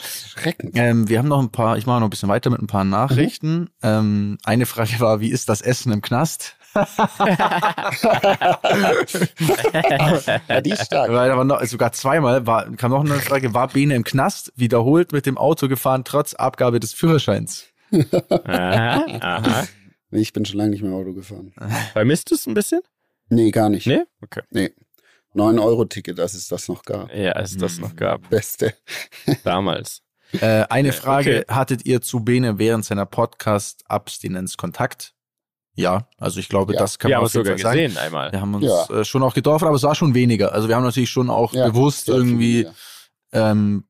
ähm, 0.74 1.10
wir 1.10 1.18
haben 1.18 1.28
noch 1.28 1.41
ein 1.41 1.50
paar, 1.50 1.76
ich 1.78 1.88
mache 1.88 2.00
noch 2.00 2.08
ein 2.08 2.12
bisschen 2.12 2.30
weiter 2.30 2.52
mit 2.52 2.62
ein 2.62 2.68
paar 2.68 2.84
Nachrichten. 2.84 3.62
Mhm. 3.62 3.70
Ähm, 3.82 4.38
eine 4.43 4.68
Frage 4.68 5.00
war, 5.00 5.20
wie 5.20 5.32
ist 5.32 5.50
das 5.50 5.62
Essen 5.62 5.91
im 5.91 6.04
Knast? 6.04 6.56
ja, 10.49 10.61
die 10.61 10.71
ist 10.71 10.86
stark. 10.86 11.11
Weil 11.11 11.30
da 11.30 11.38
war 11.38 11.45
noch, 11.45 11.63
sogar 11.63 11.93
zweimal 11.93 12.45
war, 12.45 12.69
kam 12.76 12.91
noch 12.91 13.05
eine 13.05 13.15
Frage, 13.15 13.53
war 13.53 13.69
Bene 13.69 13.95
im 13.95 14.03
Knast 14.03 14.51
wiederholt 14.55 15.13
mit 15.13 15.26
dem 15.26 15.38
Auto 15.38 15.67
gefahren, 15.67 16.03
trotz 16.03 16.34
Abgabe 16.34 16.80
des 16.80 16.93
Führerscheins? 16.93 17.67
aha, 17.91 19.05
aha. 19.21 19.67
Ich 20.11 20.34
bin 20.34 20.45
schon 20.45 20.57
lange 20.57 20.71
nicht 20.71 20.84
mehr 20.84 20.93
Auto 20.93 21.13
gefahren. 21.13 21.53
Vermisst 21.93 22.32
du 22.32 22.36
es 22.36 22.45
ein 22.45 22.53
bisschen? 22.53 22.82
Nee, 23.30 23.51
gar 23.51 23.69
nicht. 23.69 23.88
Nee? 23.88 24.03
Okay. 24.21 24.41
Nee. 24.51 24.71
9-Euro-Ticket, 25.34 26.19
dass 26.19 26.34
es 26.34 26.47
das 26.47 26.67
noch 26.67 26.84
gab. 26.84 27.13
Ja, 27.13 27.34
als 27.34 27.51
es 27.51 27.57
das 27.57 27.80
noch 27.80 27.95
gab. 27.95 28.30
Beste. 28.30 28.73
Damals. 29.43 30.01
Äh, 30.32 30.65
eine 30.69 30.93
Frage, 30.93 31.41
okay. 31.41 31.53
hattet 31.53 31.86
ihr 31.86 32.01
zu 32.01 32.21
Bene 32.21 32.57
während 32.57 32.86
seiner 32.86 33.05
Podcast-Abstinenz 33.05 34.57
Kontakt? 34.57 35.14
Ja, 35.76 36.07
also 36.17 36.39
ich 36.39 36.47
glaube, 36.47 36.73
ja. 36.73 36.80
das 36.80 36.99
kann 36.99 37.09
wir 37.09 37.17
man 37.17 37.26
auf 37.26 37.34
jeden 37.34 37.45
Fall 37.45 37.57
sagen. 37.57 37.80
Gesehen 37.80 37.97
einmal. 37.97 38.32
Wir 38.32 38.41
haben 38.41 38.53
uns 38.55 38.65
ja. 38.65 39.01
äh, 39.01 39.05
schon 39.05 39.23
auch 39.23 39.34
getroffen, 39.34 39.67
aber 39.67 39.76
es 39.76 39.84
war 39.84 39.95
schon 39.95 40.13
weniger. 40.13 40.53
Also 40.53 40.69
wir 40.69 40.76
haben 40.76 40.84
natürlich 40.84 41.09
schon 41.09 41.30
auch 41.30 41.53
ja, 41.53 41.67
bewusst 41.67 42.07
irgendwie 42.07 42.67
ähm, 43.34 43.84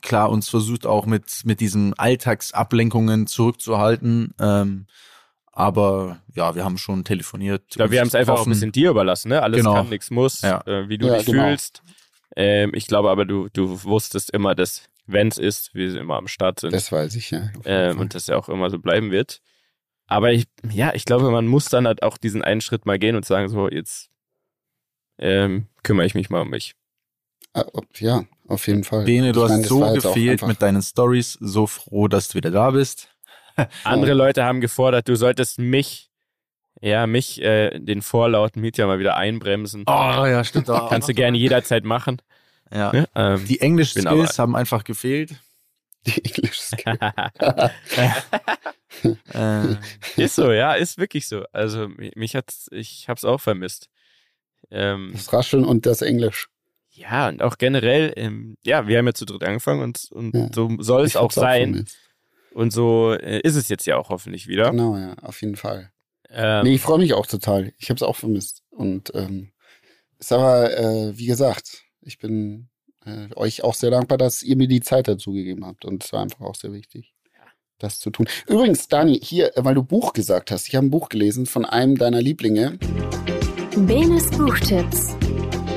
klar 0.00 0.30
uns 0.30 0.48
versucht 0.48 0.86
auch 0.86 1.06
mit 1.06 1.42
mit 1.44 1.60
diesen 1.60 1.94
Alltagsablenkungen 1.94 3.26
zurückzuhalten. 3.26 4.34
Ähm, 4.38 4.86
aber 5.50 6.18
ja, 6.34 6.54
wir 6.54 6.64
haben 6.64 6.78
schon 6.78 7.04
telefoniert. 7.04 7.62
Ich 7.68 7.76
glaube, 7.76 7.92
wir 7.92 8.00
haben 8.00 8.08
es 8.08 8.14
einfach 8.14 8.38
auch 8.38 8.46
ein 8.46 8.50
bisschen 8.50 8.72
dir 8.72 8.90
überlassen, 8.90 9.28
ne? 9.28 9.42
Alles 9.42 9.58
genau. 9.58 9.74
kann, 9.74 9.88
nichts 9.88 10.10
muss, 10.10 10.42
ja. 10.42 10.60
äh, 10.66 10.88
wie 10.88 10.98
du 10.98 11.12
dich 11.12 11.26
genau. 11.26 11.44
fühlst. 11.44 11.82
Ähm, 12.36 12.72
ich 12.74 12.86
glaube 12.86 13.10
aber, 13.10 13.24
du, 13.24 13.48
du 13.52 13.84
wusstest 13.84 14.30
immer, 14.30 14.54
dass 14.54 14.82
wenn 15.06 15.28
es 15.28 15.38
ist, 15.38 15.74
wir 15.74 15.94
immer 15.96 16.16
am 16.16 16.28
Start 16.28 16.60
sind. 16.60 16.72
Das 16.72 16.90
weiß 16.90 17.14
ich, 17.16 17.30
ja. 17.30 17.50
Ähm, 17.64 17.98
und 18.00 18.14
das 18.14 18.26
ja 18.26 18.36
auch 18.36 18.48
immer 18.48 18.70
so 18.70 18.78
bleiben 18.78 19.10
wird. 19.10 19.40
Aber 20.06 20.32
ich, 20.32 20.46
ja, 20.70 20.92
ich 20.94 21.04
glaube, 21.04 21.30
man 21.30 21.46
muss 21.46 21.66
dann 21.66 21.86
halt 21.86 22.02
auch 22.02 22.18
diesen 22.18 22.42
einen 22.42 22.60
Schritt 22.60 22.86
mal 22.86 22.98
gehen 22.98 23.16
und 23.16 23.24
sagen, 23.24 23.48
so, 23.48 23.68
jetzt 23.68 24.10
ähm, 25.18 25.68
kümmere 25.82 26.06
ich 26.06 26.14
mich 26.14 26.30
mal 26.30 26.42
um 26.42 26.50
mich. 26.50 26.74
Ah, 27.54 27.64
ja, 27.98 28.24
auf 28.48 28.66
jeden 28.66 28.84
Fall. 28.84 29.04
Bene, 29.04 29.32
du 29.32 29.40
ich 29.40 29.44
hast 29.44 29.50
meine, 29.52 29.66
so 29.66 29.92
gefehlt 29.94 30.46
mit 30.46 30.60
deinen 30.60 30.82
Stories, 30.82 31.38
so 31.40 31.66
froh, 31.66 32.08
dass 32.08 32.28
du 32.28 32.34
wieder 32.34 32.50
da 32.50 32.70
bist. 32.70 33.08
Andere 33.84 34.14
Leute 34.14 34.44
haben 34.44 34.60
gefordert, 34.60 35.08
du 35.08 35.16
solltest 35.16 35.58
mich, 35.58 36.10
ja, 36.80 37.06
mich, 37.06 37.40
äh, 37.40 37.78
den 37.78 38.02
vorlauten 38.02 38.60
Mietja 38.60 38.86
mal 38.86 38.98
wieder 38.98 39.16
einbremsen. 39.16 39.84
Oh, 39.86 39.92
ja, 40.26 40.42
stimmt. 40.42 40.68
auch. 40.68 40.90
Kannst 40.90 41.08
du 41.08 41.14
gerne 41.14 41.38
jederzeit 41.38 41.84
machen. 41.84 42.20
Ja. 42.72 42.92
Ne? 42.92 43.08
Ähm, 43.14 43.44
Die 43.46 43.60
Englisch-Skills 43.60 44.38
haben 44.38 44.56
einfach 44.56 44.82
gefehlt. 44.84 45.36
Die 46.06 46.24
Englisch-Skills. 46.24 46.98
äh, 49.32 49.74
ist 50.16 50.36
so, 50.36 50.52
ja, 50.52 50.74
ist 50.74 50.98
wirklich 50.98 51.26
so. 51.28 51.44
Also 51.52 51.88
mich 52.14 52.36
hat's, 52.36 52.68
ich 52.70 53.08
hab's 53.08 53.24
auch 53.24 53.40
vermisst. 53.40 53.88
Ähm, 54.70 55.10
das 55.12 55.32
Rascheln 55.32 55.64
und 55.64 55.86
das 55.86 56.02
Englisch. 56.02 56.48
Ja, 56.90 57.28
und 57.28 57.42
auch 57.42 57.58
generell, 57.58 58.12
ähm, 58.16 58.56
ja, 58.64 58.86
wir 58.86 58.98
haben 58.98 59.06
ja 59.06 59.14
zu 59.14 59.24
dritt 59.24 59.42
angefangen 59.42 59.82
und, 59.82 60.10
und 60.12 60.34
ja, 60.34 60.48
so 60.52 60.70
soll 60.78 61.04
es 61.04 61.16
auch 61.16 61.32
sein. 61.32 61.86
Auch 62.52 62.56
und 62.56 62.72
so 62.72 63.12
äh, 63.12 63.40
ist 63.40 63.56
es 63.56 63.68
jetzt 63.68 63.84
ja 63.86 63.96
auch 63.96 64.10
hoffentlich 64.10 64.46
wieder. 64.46 64.70
Genau, 64.70 64.96
ja, 64.96 65.14
auf 65.22 65.40
jeden 65.42 65.56
Fall. 65.56 65.90
Ähm, 66.30 66.64
nee, 66.64 66.74
ich 66.74 66.80
freue 66.80 66.98
mich 66.98 67.12
auch 67.14 67.26
total. 67.26 67.72
Ich 67.78 67.90
habe 67.90 67.96
es 67.96 68.02
auch 68.02 68.16
vermisst. 68.16 68.62
Und 68.70 69.12
ähm, 69.14 69.50
ist 70.18 70.32
aber, 70.32 70.76
äh, 70.76 71.18
wie 71.18 71.26
gesagt, 71.26 71.82
ich 72.00 72.18
bin 72.18 72.68
äh, 73.04 73.28
euch 73.34 73.64
auch 73.64 73.74
sehr 73.74 73.90
dankbar, 73.90 74.18
dass 74.18 74.42
ihr 74.44 74.56
mir 74.56 74.68
die 74.68 74.80
Zeit 74.80 75.08
dazu 75.08 75.32
gegeben 75.32 75.66
habt. 75.66 75.84
Und 75.84 76.04
es 76.04 76.12
war 76.12 76.22
einfach 76.22 76.42
auch 76.42 76.54
sehr 76.54 76.72
wichtig 76.72 77.13
das 77.84 78.00
zu 78.00 78.10
tun. 78.10 78.26
Übrigens, 78.48 78.88
Dani, 78.88 79.20
hier, 79.22 79.52
weil 79.56 79.74
du 79.74 79.82
Buch 79.82 80.12
gesagt 80.12 80.50
hast, 80.50 80.68
ich 80.68 80.74
habe 80.74 80.86
ein 80.86 80.90
Buch 80.90 81.08
gelesen 81.08 81.46
von 81.46 81.64
einem 81.64 81.96
deiner 81.96 82.20
Lieblinge. 82.20 82.78
Benes 83.76 84.30
Buchtipps. 84.30 85.16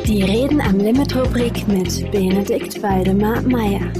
Die 0.05 0.23
Reden 0.23 0.61
am 0.61 0.77
Limit 0.77 1.15
Rubrik 1.15 1.67
mit 1.67 2.09
Benedikt 2.11 2.81
Waldemar 2.81 3.41
Meyer. 3.41 3.91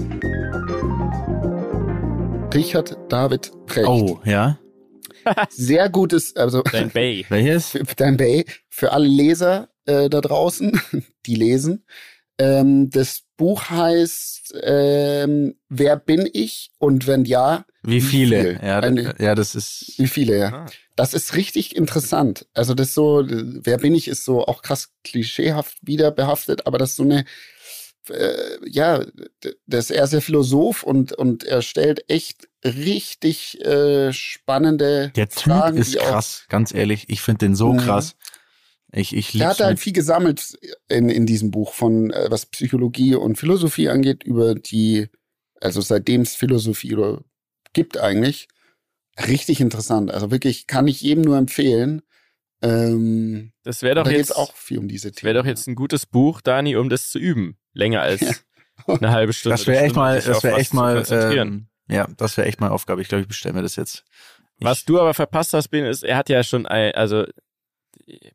Richard 2.54 2.98
David 3.10 3.52
Precht. 3.66 3.88
Oh, 3.88 4.20
ja. 4.24 4.58
Sehr 5.50 5.90
gutes, 5.90 6.36
also. 6.36 6.62
Dein 6.62 6.90
Bay. 6.94 7.26
Welches? 7.30 7.78
Dein 7.98 8.18
Bay. 8.18 8.46
Für 8.70 8.94
alle 8.94 9.08
Leser 9.08 9.70
äh, 9.86 10.10
da 10.10 10.22
draußen, 10.22 10.80
die 11.26 11.36
lesen. 11.36 11.86
Ähm, 12.40 12.90
das 12.90 13.24
Buch 13.36 13.70
heißt 13.70 14.56
ähm, 14.64 15.56
Wer 15.70 15.96
bin 15.98 16.30
ich? 16.32 16.72
Und 16.78 17.08
wenn 17.08 17.26
ja, 17.26 17.66
wie 17.84 18.02
viele? 18.02 18.38
Wie 18.38 18.42
viele? 18.42 18.68
Ja, 18.68 18.80
Eine, 18.80 19.16
ja, 19.18 19.34
das 19.34 19.56
ist. 19.56 19.94
Wie 19.98 20.08
viele, 20.08 20.38
ja. 20.38 20.48
Ah. 20.50 20.66
Das 20.96 21.14
ist 21.14 21.36
richtig 21.36 21.76
interessant. 21.76 22.48
Also 22.54 22.74
das 22.74 22.94
so, 22.94 23.24
wer 23.26 23.78
bin 23.78 23.96
ich, 23.96 24.08
ist 24.08 24.26
so 24.26 24.46
auch 24.46 24.62
krass 24.62 24.90
klischeehaft 25.04 25.78
wieder 25.82 26.12
behaftet, 26.12 26.66
aber 26.66 26.80
das 26.80 26.90
ist 26.90 26.96
so 26.96 27.04
eine, 27.04 27.24
äh, 28.10 28.58
ja, 28.68 29.06
ist 29.68 29.92
eher 29.92 30.08
sehr 30.08 30.22
Philosoph 30.22 30.84
und, 30.84 31.14
und 31.14 31.44
er 31.44 31.62
stellt 31.62 32.10
echt 32.10 32.50
richtig 32.66 33.64
äh, 33.64 34.12
spannende 34.12 35.12
Der 35.16 35.30
Typ 35.30 35.54
Fragen, 35.54 35.78
ist 35.78 35.98
krass, 35.98 36.46
ganz 36.50 36.74
ehrlich. 36.74 37.06
Ich 37.10 37.22
finde 37.22 37.46
den 37.46 37.56
so 37.56 37.74
mhm. 37.74 37.78
krass. 37.78 38.16
Ich, 38.92 39.16
ich 39.16 39.40
er 39.40 39.50
hat 39.50 39.60
halt 39.60 39.80
viel 39.80 39.94
gesammelt 39.94 40.58
in, 40.88 41.10
in 41.10 41.26
diesem 41.26 41.52
Buch 41.52 41.74
von 41.74 42.12
äh, 42.12 42.28
was 42.30 42.46
Psychologie 42.46 43.16
und 43.16 43.38
Philosophie 43.38 43.90
angeht, 43.90 44.24
über 44.24 44.56
die, 44.56 45.08
also 45.60 45.82
seitdem 45.82 46.22
es 46.22 46.36
Philosophie 46.36 46.96
gibt 47.74 47.98
eigentlich. 47.98 48.48
Richtig 49.28 49.60
interessant. 49.60 50.12
Also 50.12 50.32
wirklich 50.32 50.68
kann 50.68 50.88
ich 50.88 51.02
jedem 51.02 51.24
nur 51.24 51.38
empfehlen. 51.38 52.02
Ähm, 52.62 53.52
das 53.64 53.82
wäre 53.82 53.96
doch 53.96 54.04
da 54.06 54.12
jetzt 54.12 54.36
auch 54.36 54.56
viel 54.56 54.80
um 54.80 54.88
diese 54.88 55.12
Themen. 55.12 55.28
Wäre 55.28 55.44
doch 55.44 55.46
jetzt 55.46 55.68
ein 55.68 55.76
gutes 55.76 56.06
Buch, 56.06 56.42
Dani, 56.42 56.76
um 56.76 56.90
das 56.90 57.10
zu 57.10 57.20
üben. 57.20 57.58
Länger 57.74 58.02
als 58.02 58.22
ja. 58.22 58.32
eine 58.88 59.12
halbe 59.12 59.34
Stunde. 59.34 59.58
Das 59.58 59.68
wäre 59.68 59.84
echt 59.84 59.96
mal, 59.96 60.22
das 60.22 60.44
wäre 60.44 60.58
echt 60.58 60.74
mal, 60.74 61.04
ähm, 61.10 61.68
ja, 61.90 62.08
das 62.18 62.38
wäre 62.38 62.48
echt 62.48 62.62
mal 62.62 62.70
Aufgabe. 62.70 63.02
Ich 63.02 63.10
glaube, 63.10 63.24
ich 63.24 63.28
bestelle 63.28 63.56
mir 63.56 63.64
das 63.64 63.76
jetzt. 63.76 64.06
Was 64.60 64.86
du 64.86 65.00
aber 65.00 65.14
verpasst 65.14 65.54
hast, 65.54 65.68
Ben, 65.68 65.86
ist, 65.86 66.04
er 66.04 66.18
hat 66.18 66.30
ja 66.30 66.44
schon, 66.44 66.66
ein, 66.66 66.94
also 66.96 67.26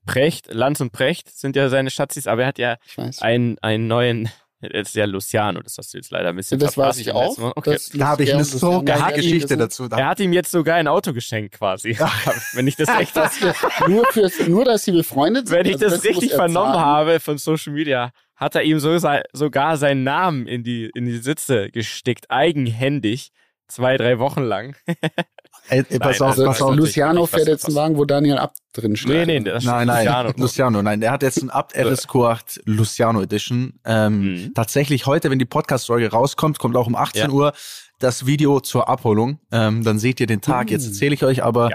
Precht, 0.06 0.52
Lanz 0.52 0.80
und 0.80 0.92
Precht 0.92 1.30
sind 1.30 1.56
ja 1.56 1.68
seine 1.68 1.90
Schatzis, 1.90 2.26
aber 2.26 2.42
er 2.42 2.48
hat 2.48 2.58
ja 2.58 2.76
einen, 3.20 3.58
einen 3.60 3.86
neuen, 3.86 4.28
das 4.60 4.88
ist 4.88 4.94
ja 4.94 5.06
Luciano, 5.06 5.60
das 5.60 5.76
hast 5.78 5.92
du 5.92 5.98
jetzt 5.98 6.10
leider 6.10 6.28
ein 6.28 6.36
bisschen 6.36 6.58
Das 6.58 6.76
weiß 6.76 6.98
ich 6.98 7.12
auch. 7.12 7.36
Okay. 7.56 7.78
Da 7.94 8.08
habe 8.08 8.24
ich 8.24 8.32
eine 8.32 8.44
so 8.44 8.82
geile 8.82 9.14
Geschichte 9.16 9.56
dazu. 9.56 9.88
Er 9.90 10.06
hat 10.06 10.20
ihm 10.20 10.32
jetzt 10.32 10.50
sogar 10.50 10.76
ein 10.76 10.88
Auto 10.88 11.12
geschenkt 11.12 11.54
quasi. 11.58 11.98
Wenn 12.52 12.66
ich 12.66 12.76
das 12.76 12.88
echt 12.88 13.16
das 13.16 13.40
nur, 13.88 14.04
fürs, 14.12 14.46
nur, 14.46 14.64
dass 14.64 14.84
sie 14.84 14.92
befreundet 14.92 15.48
sind. 15.48 15.58
Wenn 15.58 15.66
ich 15.66 15.74
also 15.74 15.86
das, 15.86 15.94
das 15.96 16.04
richtig 16.04 16.32
vernommen 16.32 16.78
habe 16.78 17.18
von 17.18 17.38
Social 17.38 17.72
Media, 17.72 18.12
hat 18.36 18.54
er 18.54 18.62
ihm 18.62 18.78
so, 18.78 18.96
sogar 19.32 19.76
seinen 19.76 20.04
Namen 20.04 20.46
in 20.46 20.64
die, 20.64 20.90
in 20.94 21.06
die 21.06 21.18
Sitze 21.18 21.70
gestickt, 21.70 22.30
eigenhändig, 22.30 23.30
zwei, 23.68 23.96
drei 23.96 24.18
Wochen 24.18 24.42
lang. 24.42 24.76
Ey, 25.68 25.84
ey, 25.88 25.98
pass 25.98 26.20
auf, 26.20 26.36
pass 26.36 26.60
auf. 26.60 26.74
Luciano 26.74 27.26
fährt 27.26 27.48
jetzt 27.48 27.66
einen 27.66 27.76
Wagen, 27.76 27.96
wo 27.96 28.04
Daniel 28.04 28.38
Ab 28.38 28.54
drin 28.72 28.96
steht. 28.96 29.26
Nee, 29.26 29.40
nee, 29.40 29.50
das 29.50 29.64
nein, 29.64 29.86
nein, 29.86 30.06
Luciano. 30.06 30.32
Luciano, 30.36 30.82
nein, 30.82 31.00
der 31.00 31.12
hat 31.12 31.22
jetzt 31.22 31.40
einen 31.40 31.50
Abt 31.50 31.76
RS-Q8 31.76 32.60
Luciano 32.64 33.22
Edition. 33.22 33.74
Ähm, 33.84 34.20
mhm. 34.20 34.54
Tatsächlich 34.54 35.06
heute, 35.06 35.30
wenn 35.30 35.38
die 35.38 35.44
Podcast-Story 35.44 36.06
rauskommt, 36.06 36.58
kommt 36.58 36.76
auch 36.76 36.86
um 36.86 36.96
18 36.96 37.22
ja. 37.22 37.30
Uhr 37.30 37.52
das 37.98 38.26
Video 38.26 38.60
zur 38.60 38.88
Abholung. 38.88 39.38
Ähm, 39.52 39.84
dann 39.84 39.98
seht 39.98 40.20
ihr 40.20 40.26
den 40.26 40.40
Tag. 40.40 40.66
Mhm. 40.66 40.72
Jetzt 40.72 40.86
erzähle 40.86 41.14
ich 41.14 41.24
euch 41.24 41.42
aber. 41.42 41.70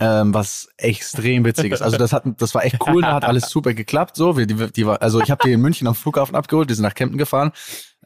Ähm, 0.00 0.34
was 0.34 0.68
extrem 0.76 1.44
witzig 1.44 1.70
ist. 1.70 1.80
Also 1.80 1.96
das 1.96 2.12
hat, 2.12 2.24
das 2.38 2.52
war 2.52 2.64
echt 2.64 2.78
cool, 2.88 3.02
da 3.02 3.14
hat 3.14 3.24
alles 3.24 3.48
super 3.48 3.74
geklappt. 3.74 4.16
So, 4.16 4.36
wir, 4.36 4.44
die, 4.44 4.56
die 4.72 4.84
also 4.84 5.20
ich 5.20 5.30
habe 5.30 5.44
die 5.44 5.52
in 5.52 5.60
München 5.60 5.86
am 5.86 5.94
Flughafen 5.94 6.34
abgeholt, 6.34 6.68
die 6.68 6.74
sind 6.74 6.82
nach 6.82 6.94
Kempten 6.94 7.16
gefahren. 7.16 7.52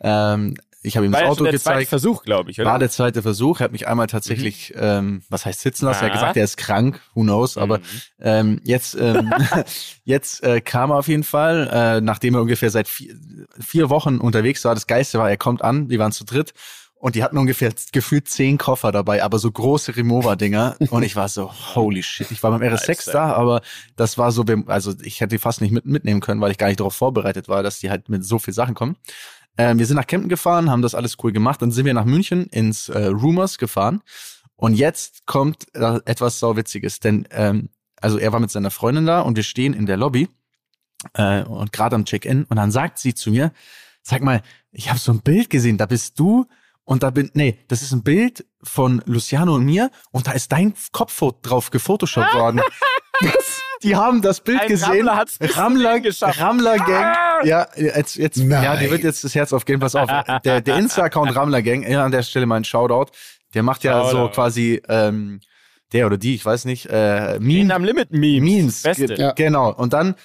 Ähm, 0.02 0.54
ich 0.82 0.96
habe 0.96 1.06
ihm 1.06 1.12
das 1.12 1.22
Auto 1.22 1.42
der 1.42 1.52
gezeigt. 1.52 1.76
Zweite 1.76 1.88
Versuch, 1.88 2.22
glaube 2.22 2.50
ich, 2.50 2.60
oder? 2.60 2.70
War 2.70 2.78
der 2.78 2.90
zweite 2.90 3.22
Versuch. 3.22 3.60
Er 3.60 3.64
hat 3.64 3.72
mich 3.72 3.88
einmal 3.88 4.06
tatsächlich, 4.06 4.72
mhm. 4.74 4.80
ähm, 4.80 5.22
was 5.28 5.44
heißt 5.44 5.60
sitzen 5.60 5.86
lassen? 5.86 6.04
Er 6.04 6.06
hat 6.06 6.12
gesagt, 6.12 6.36
er 6.36 6.44
ist 6.44 6.56
krank. 6.56 7.00
Who 7.14 7.22
knows? 7.22 7.58
Aber 7.58 7.78
mhm. 7.78 7.82
ähm, 8.20 8.60
jetzt, 8.64 8.96
ähm, 8.98 9.32
jetzt 10.04 10.42
äh, 10.44 10.60
kam 10.60 10.90
er 10.90 10.98
auf 10.98 11.08
jeden 11.08 11.24
Fall, 11.24 11.68
äh, 11.72 12.00
nachdem 12.00 12.34
er 12.36 12.42
ungefähr 12.42 12.70
seit 12.70 12.86
vier, 12.86 13.16
vier 13.58 13.90
Wochen 13.90 14.18
unterwegs 14.18 14.64
war. 14.64 14.74
Das 14.74 14.86
Geiste 14.86 15.18
war, 15.18 15.28
er 15.28 15.36
kommt 15.36 15.62
an. 15.62 15.90
Wir 15.90 15.98
waren 15.98 16.12
zu 16.12 16.24
dritt. 16.24 16.54
Und 17.00 17.14
die 17.14 17.22
hatten 17.22 17.38
ungefähr 17.38 17.72
gefühlt 17.92 18.28
zehn 18.28 18.58
Koffer 18.58 18.90
dabei, 18.90 19.22
aber 19.22 19.38
so 19.38 19.50
große 19.52 19.96
Remover-Dinger. 19.96 20.76
Und 20.90 21.04
ich 21.04 21.14
war 21.14 21.28
so, 21.28 21.52
holy 21.76 22.02
shit. 22.02 22.30
Ich 22.32 22.42
war 22.42 22.50
beim 22.50 22.60
RS6 22.60 23.12
da, 23.12 23.32
aber 23.34 23.62
das 23.94 24.18
war 24.18 24.32
so, 24.32 24.44
also 24.66 24.94
ich 25.02 25.20
hätte 25.20 25.36
die 25.36 25.38
fast 25.38 25.60
nicht 25.60 25.70
mit, 25.70 25.86
mitnehmen 25.86 26.20
können, 26.20 26.40
weil 26.40 26.50
ich 26.50 26.58
gar 26.58 26.66
nicht 26.66 26.80
darauf 26.80 26.96
vorbereitet 26.96 27.48
war, 27.48 27.62
dass 27.62 27.78
die 27.78 27.88
halt 27.88 28.08
mit 28.08 28.24
so 28.24 28.40
viel 28.40 28.52
Sachen 28.52 28.74
kommen. 28.74 28.96
Äh, 29.59 29.76
wir 29.76 29.84
sind 29.84 29.96
nach 29.96 30.06
Kempten 30.06 30.30
gefahren, 30.30 30.70
haben 30.70 30.82
das 30.82 30.94
alles 30.94 31.16
cool 31.22 31.32
gemacht. 31.32 31.61
Dann 31.61 31.70
sind 31.70 31.84
wir 31.84 31.92
nach 31.92 32.06
München 32.06 32.46
ins 32.46 32.88
äh, 32.88 33.06
Rumors 33.06 33.59
gefahren. 33.59 34.00
Und 34.56 34.74
jetzt 34.74 35.26
kommt 35.26 35.66
äh, 35.74 36.00
etwas 36.06 36.38
sauwitziges, 36.38 37.00
denn 37.00 37.28
ähm, 37.30 37.68
also 38.00 38.18
er 38.18 38.32
war 38.32 38.40
mit 38.40 38.50
seiner 38.50 38.70
Freundin 38.70 39.06
da 39.06 39.20
und 39.20 39.36
wir 39.36 39.42
stehen 39.42 39.74
in 39.74 39.86
der 39.86 39.96
Lobby 39.96 40.28
äh, 41.14 41.42
und 41.42 41.72
gerade 41.72 41.94
am 41.94 42.04
Check-in 42.04 42.44
und 42.44 42.56
dann 42.56 42.70
sagt 42.70 42.98
sie 42.98 43.14
zu 43.14 43.30
mir, 43.30 43.52
sag 44.02 44.22
mal, 44.22 44.42
ich 44.72 44.88
habe 44.88 44.98
so 44.98 45.12
ein 45.12 45.20
Bild 45.20 45.50
gesehen, 45.50 45.78
da 45.78 45.86
bist 45.86 46.18
du 46.18 46.46
und 46.84 47.02
da 47.02 47.11
bin, 47.11 47.30
nee, 47.34 47.59
das 47.68 47.82
ist 47.82 47.92
ein 47.92 48.02
Bild 48.02 48.46
von 48.62 49.02
Luciano 49.06 49.54
und 49.54 49.64
mir 49.64 49.90
und 50.11 50.26
da 50.26 50.32
ist 50.32 50.50
dein 50.50 50.74
Kopf 50.92 51.22
drauf 51.42 51.70
gefotoshoppt 51.70 52.34
worden. 52.34 52.61
Das, 53.20 53.62
die 53.82 53.96
haben 53.96 54.22
das 54.22 54.40
Bild 54.40 54.60
Ein 54.60 54.68
gesehen. 54.68 55.08
Rammler, 55.08 55.24
Rammler, 55.56 56.38
Rammler 56.38 56.76
Gang. 56.76 57.16
Ah! 57.16 57.44
Ja, 57.44 57.66
jetzt, 57.76 58.16
jetzt, 58.16 58.36
ja, 58.36 58.76
die 58.76 58.90
wird 58.90 59.02
jetzt 59.02 59.24
das 59.24 59.34
Herz 59.34 59.52
aufgehen. 59.52 59.80
Pass 59.80 59.94
auf. 59.94 60.08
Der, 60.44 60.60
der 60.60 60.76
Insta-Account 60.76 61.34
Rammler 61.34 61.62
Gang, 61.62 61.86
an 61.86 62.10
der 62.10 62.22
Stelle 62.22 62.46
mal 62.46 62.56
ein 62.56 62.64
Shoutout. 62.64 63.12
Der 63.54 63.62
macht 63.62 63.84
ja 63.84 64.02
Shoutout. 64.02 64.10
so 64.10 64.28
quasi, 64.28 64.82
ähm, 64.88 65.40
der 65.92 66.06
oder 66.06 66.18
die, 66.18 66.34
ich 66.34 66.44
weiß 66.44 66.64
nicht, 66.64 66.86
äh, 66.90 67.38
Meme. 67.38 67.74
am 67.74 67.84
Limit 67.84 68.10
Memes. 68.10 68.42
Memes. 68.42 68.82
Beste. 68.82 69.14
Ja. 69.14 69.32
Genau. 69.32 69.72
Und 69.72 69.92
dann, 69.92 70.16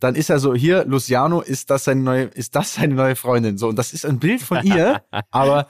dann 0.00 0.14
ist 0.16 0.30
er 0.30 0.38
so, 0.40 0.54
hier, 0.54 0.84
Luciano, 0.84 1.40
ist 1.40 1.70
das 1.70 1.84
seine 1.84 2.02
neue, 2.02 2.24
ist 2.24 2.56
das 2.56 2.74
seine 2.74 2.94
neue 2.94 3.14
Freundin? 3.14 3.56
So, 3.58 3.68
und 3.68 3.76
das 3.76 3.92
ist 3.92 4.04
ein 4.04 4.18
Bild 4.18 4.42
von 4.42 4.64
ihr, 4.64 5.02
aber 5.30 5.68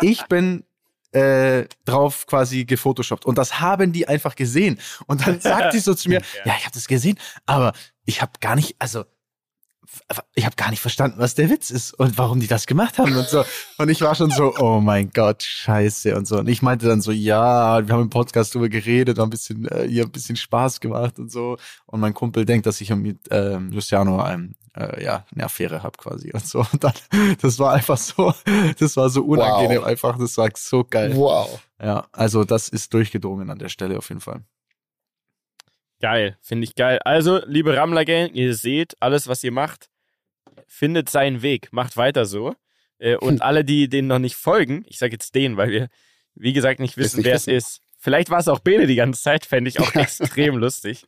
ich 0.00 0.24
bin 0.26 0.64
äh, 1.12 1.64
drauf 1.84 2.26
quasi 2.26 2.64
gefotoshoppt. 2.64 3.24
Und 3.24 3.38
das 3.38 3.60
haben 3.60 3.92
die 3.92 4.08
einfach 4.08 4.34
gesehen. 4.34 4.78
Und 5.06 5.26
dann 5.26 5.40
sagt 5.42 5.74
die 5.74 5.78
so 5.78 5.94
zu 5.94 6.08
mir, 6.08 6.22
ja, 6.44 6.54
ich 6.58 6.64
habe 6.64 6.74
das 6.74 6.86
gesehen, 6.86 7.18
aber 7.46 7.72
ich 8.04 8.22
habe 8.22 8.32
gar 8.40 8.56
nicht, 8.56 8.76
also 8.78 9.04
ich 10.34 10.44
habe 10.44 10.56
gar 10.56 10.70
nicht 10.70 10.80
verstanden, 10.80 11.18
was 11.18 11.34
der 11.34 11.50
Witz 11.50 11.70
ist 11.70 11.92
und 11.92 12.16
warum 12.18 12.40
die 12.40 12.46
das 12.46 12.66
gemacht 12.66 12.98
haben 12.98 13.16
und 13.16 13.28
so. 13.28 13.44
Und 13.78 13.88
ich 13.88 14.00
war 14.00 14.14
schon 14.14 14.30
so, 14.30 14.54
oh 14.58 14.80
mein 14.80 15.10
Gott, 15.10 15.42
scheiße 15.42 16.16
und 16.16 16.26
so. 16.26 16.38
Und 16.38 16.48
ich 16.48 16.62
meinte 16.62 16.86
dann 16.86 17.00
so, 17.00 17.10
ja, 17.10 17.86
wir 17.86 17.94
haben 17.94 18.02
im 18.02 18.10
Podcast 18.10 18.54
drüber 18.54 18.68
geredet, 18.68 19.18
ein 19.18 19.30
bisschen, 19.30 19.66
äh, 19.68 19.84
ihr 19.84 20.04
ein 20.04 20.10
bisschen 20.10 20.36
Spaß 20.36 20.80
gemacht 20.80 21.18
und 21.18 21.30
so. 21.30 21.56
Und 21.86 22.00
mein 22.00 22.14
Kumpel 22.14 22.44
denkt, 22.44 22.66
dass 22.66 22.80
ich 22.80 22.94
mit 22.94 23.18
ähm, 23.30 23.70
Luciano 23.70 24.26
ähm, 24.26 24.54
äh, 24.76 25.02
ja, 25.02 25.24
eine 25.34 25.44
Affäre 25.44 25.82
habe 25.82 25.96
quasi 25.98 26.30
und 26.32 26.46
so. 26.46 26.60
Und 26.72 26.84
dann, 26.84 26.92
das 27.40 27.58
war 27.58 27.74
einfach 27.74 27.98
so, 27.98 28.32
das 28.78 28.96
war 28.96 29.10
so 29.10 29.24
unangenehm 29.24 29.80
wow. 29.80 29.86
einfach, 29.86 30.18
das 30.18 30.36
war 30.38 30.48
so 30.54 30.84
geil. 30.84 31.14
Wow. 31.16 31.60
Ja, 31.82 32.06
also 32.12 32.44
das 32.44 32.68
ist 32.68 32.94
durchgedrungen 32.94 33.50
an 33.50 33.58
der 33.58 33.68
Stelle 33.68 33.98
auf 33.98 34.08
jeden 34.08 34.20
Fall. 34.20 34.42
Geil, 36.00 36.38
finde 36.40 36.64
ich 36.64 36.74
geil. 36.74 37.00
Also, 37.04 37.40
liebe 37.46 37.76
Rammler-Gang, 37.76 38.32
ihr 38.32 38.54
seht, 38.54 38.94
alles, 39.00 39.26
was 39.26 39.42
ihr 39.42 39.50
macht, 39.50 39.88
findet 40.68 41.08
seinen 41.08 41.42
Weg. 41.42 41.72
Macht 41.72 41.96
weiter 41.96 42.24
so. 42.24 42.54
Äh, 42.98 43.16
und 43.16 43.42
alle, 43.42 43.64
die 43.64 43.88
denen 43.88 44.08
noch 44.08 44.20
nicht 44.20 44.36
folgen, 44.36 44.84
ich 44.86 44.98
sage 44.98 45.12
jetzt 45.12 45.34
den, 45.34 45.56
weil 45.56 45.70
wir, 45.70 45.88
wie 46.34 46.52
gesagt, 46.52 46.78
nicht 46.78 46.96
wissen, 46.96 47.24
wer 47.24 47.34
es 47.34 47.46
ist. 47.46 47.80
Vielleicht 48.00 48.30
war 48.30 48.38
es 48.38 48.46
auch 48.46 48.60
Bene 48.60 48.86
die 48.86 48.94
ganze 48.94 49.20
Zeit, 49.20 49.44
fände 49.44 49.68
ich 49.68 49.80
auch 49.80 49.92
extrem 49.94 50.56
lustig. 50.56 51.04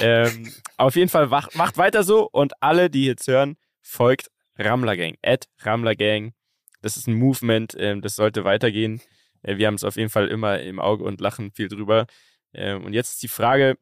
Ähm, 0.00 0.50
auf 0.78 0.96
jeden 0.96 1.10
Fall 1.10 1.26
macht, 1.26 1.54
macht 1.54 1.76
weiter 1.76 2.02
so 2.02 2.26
und 2.30 2.62
alle, 2.62 2.88
die 2.88 3.04
jetzt 3.04 3.28
hören, 3.28 3.56
folgt 3.82 4.30
Rammler 4.56 4.96
Gang. 4.96 5.18
At 5.22 5.48
Rammler 5.60 5.96
Gang. 5.96 6.32
Das 6.80 6.96
ist 6.96 7.06
ein 7.06 7.14
Movement, 7.14 7.76
ähm, 7.78 8.00
das 8.00 8.16
sollte 8.16 8.44
weitergehen. 8.44 9.02
Äh, 9.42 9.58
wir 9.58 9.66
haben 9.66 9.74
es 9.74 9.84
auf 9.84 9.96
jeden 9.96 10.08
Fall 10.08 10.28
immer 10.28 10.60
im 10.60 10.80
Auge 10.80 11.04
und 11.04 11.20
lachen 11.20 11.52
viel 11.52 11.68
drüber. 11.68 12.06
Ähm, 12.54 12.84
und 12.86 12.94
jetzt 12.94 13.10
ist 13.10 13.22
die 13.22 13.28
Frage, 13.28 13.76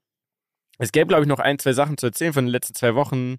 es 0.78 0.92
gäbe, 0.92 1.08
glaube 1.08 1.22
ich, 1.22 1.28
noch 1.28 1.40
ein, 1.40 1.58
zwei 1.58 1.72
Sachen 1.72 1.98
zu 1.98 2.06
erzählen 2.06 2.32
von 2.32 2.46
den 2.46 2.52
letzten 2.52 2.74
zwei 2.74 2.94
Wochen. 2.94 3.36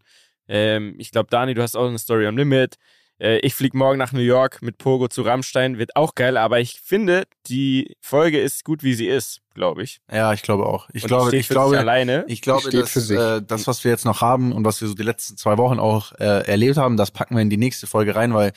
Ähm, 0.47 0.95
ich 0.97 1.11
glaube, 1.11 1.29
Dani, 1.29 1.53
du 1.53 1.61
hast 1.61 1.75
auch 1.75 1.87
eine 1.87 1.99
Story 1.99 2.27
am 2.27 2.37
Limit. 2.37 2.75
Äh, 3.19 3.39
ich 3.39 3.53
fliege 3.53 3.77
morgen 3.77 3.97
nach 3.97 4.11
New 4.11 4.19
York 4.19 4.61
mit 4.61 4.77
Pogo 4.77 5.07
zu 5.07 5.21
Rammstein, 5.21 5.77
wird 5.77 5.95
auch 5.95 6.15
geil, 6.15 6.37
aber 6.37 6.59
ich 6.59 6.79
finde, 6.81 7.25
die 7.47 7.95
Folge 8.01 8.39
ist 8.39 8.63
gut, 8.63 8.81
wie 8.81 8.93
sie 8.93 9.07
ist, 9.07 9.41
glaube 9.53 9.83
ich. 9.83 9.99
Ja, 10.11 10.33
ich 10.33 10.41
glaube 10.41 10.65
auch. 10.65 10.89
Ich 10.93 11.03
und 11.03 11.09
glaube, 11.09 11.35
ich 11.35 11.49
glaube, 11.49 11.77
alleine. 11.77 12.23
ich 12.27 12.41
glaube, 12.41 12.69
dass, 12.69 13.09
äh, 13.09 13.41
das, 13.41 13.67
was 13.67 13.83
wir 13.83 13.91
jetzt 13.91 14.05
noch 14.05 14.21
haben 14.21 14.53
und 14.53 14.63
was 14.63 14.79
wir 14.81 14.87
so 14.87 14.93
die 14.93 15.03
letzten 15.03 15.37
zwei 15.37 15.57
Wochen 15.57 15.79
auch 15.79 16.13
äh, 16.13 16.47
erlebt 16.47 16.77
haben, 16.77 16.97
das 16.97 17.11
packen 17.11 17.35
wir 17.35 17.41
in 17.41 17.49
die 17.49 17.57
nächste 17.57 17.87
Folge 17.87 18.15
rein, 18.15 18.33
weil 18.33 18.53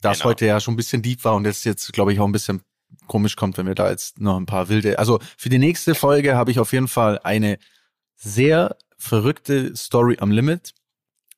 das 0.00 0.18
genau. 0.18 0.30
heute 0.30 0.46
ja 0.46 0.60
schon 0.60 0.74
ein 0.74 0.76
bisschen 0.76 1.02
deep 1.02 1.24
war 1.24 1.34
und 1.34 1.44
jetzt 1.44 1.64
jetzt, 1.64 1.92
glaube 1.92 2.12
ich, 2.12 2.20
auch 2.20 2.26
ein 2.26 2.32
bisschen 2.32 2.62
komisch 3.08 3.36
kommt, 3.36 3.58
wenn 3.58 3.66
wir 3.66 3.74
da 3.74 3.90
jetzt 3.90 4.20
noch 4.20 4.36
ein 4.36 4.46
paar 4.46 4.68
wilde. 4.68 4.98
Also 4.98 5.18
für 5.36 5.48
die 5.48 5.58
nächste 5.58 5.94
Folge 5.94 6.36
habe 6.36 6.50
ich 6.52 6.60
auf 6.60 6.72
jeden 6.72 6.88
Fall 6.88 7.18
eine 7.24 7.58
sehr 8.18 8.76
verrückte 8.98 9.74
Story 9.76 10.18
am 10.20 10.30
Limit 10.30 10.74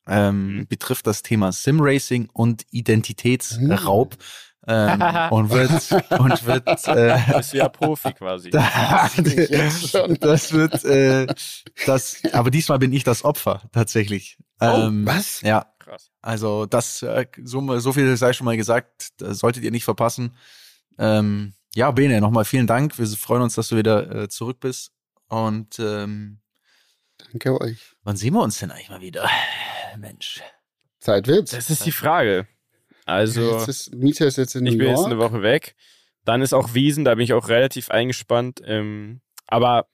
ähm, 0.07 0.57
mhm. 0.57 0.67
betrifft 0.67 1.07
das 1.07 1.23
Thema 1.23 1.53
Simracing 1.53 2.29
und 2.33 2.67
Identitätsraub. 2.71 4.17
Ähm, 4.67 5.01
und 5.31 5.51
wird 5.51 5.71
und 6.21 6.45
wird 6.45 6.69
äh, 6.89 7.39
ist 7.39 7.55
ja 7.55 7.69
Profi 7.69 8.13
quasi. 8.13 8.51
das, 8.51 9.97
das 10.21 10.53
wird 10.53 10.85
äh, 10.85 11.27
das 11.87 12.23
aber 12.33 12.51
diesmal 12.51 12.79
bin 12.79 12.93
ich 12.93 13.03
das 13.03 13.25
Opfer 13.25 13.63
tatsächlich. 13.73 14.37
Oh, 14.61 14.67
ähm, 14.67 15.05
oh, 15.07 15.11
was? 15.11 15.41
Ja. 15.41 15.67
Krass. 15.79 16.11
Also 16.21 16.67
das 16.67 17.03
äh, 17.03 17.27
so, 17.43 17.79
so 17.79 17.93
viel 17.93 18.15
sei 18.19 18.35
schon 18.35 18.45
mal 18.45 18.57
gesagt, 18.57 19.09
das 19.17 19.39
solltet 19.39 19.65
ihr 19.65 19.71
nicht 19.71 19.85
verpassen. 19.85 20.37
Ähm, 20.99 21.55
ja, 21.75 21.91
Bene, 21.91 22.21
nochmal 22.21 22.45
vielen 22.45 22.67
Dank. 22.67 22.99
Wir 22.99 23.07
freuen 23.07 23.43
uns, 23.43 23.55
dass 23.55 23.69
du 23.69 23.77
wieder 23.77 24.15
äh, 24.15 24.29
zurück 24.29 24.61
bist 24.61 24.93
und 25.29 25.79
ähm, 25.79 26.40
Danke 27.33 27.61
euch. 27.61 27.95
Wann 28.03 28.17
sehen 28.17 28.35
wir 28.35 28.43
uns 28.43 28.59
denn 28.59 28.71
eigentlich 28.71 28.91
mal 28.91 29.01
wieder? 29.01 29.29
Mensch. 29.99 30.43
Zeit 30.99 31.27
wird's. 31.27 31.53
Das 31.53 31.71
ist 31.71 31.87
die 31.87 31.93
Frage. 31.93 32.47
Also, 33.07 33.53
jetzt 33.53 33.69
ist, 33.69 33.95
Mieter 33.95 34.27
ist 34.27 34.37
jetzt 34.37 34.55
in 34.55 34.65
New 34.65 34.71
ich 34.71 34.79
bin 34.79 34.89
York. 34.89 34.99
jetzt 34.99 35.07
eine 35.07 35.19
Woche 35.19 35.43
weg. 35.43 35.75
Dann 36.25 36.43
ist 36.43 36.53
auch 36.53 36.75
Wiesen, 36.75 37.05
da 37.05 37.15
bin 37.15 37.25
ich 37.25 37.33
auch 37.33 37.49
relativ 37.49 37.91
eingespannt. 37.91 38.61
Ähm, 38.65 39.21
aber 39.47 39.87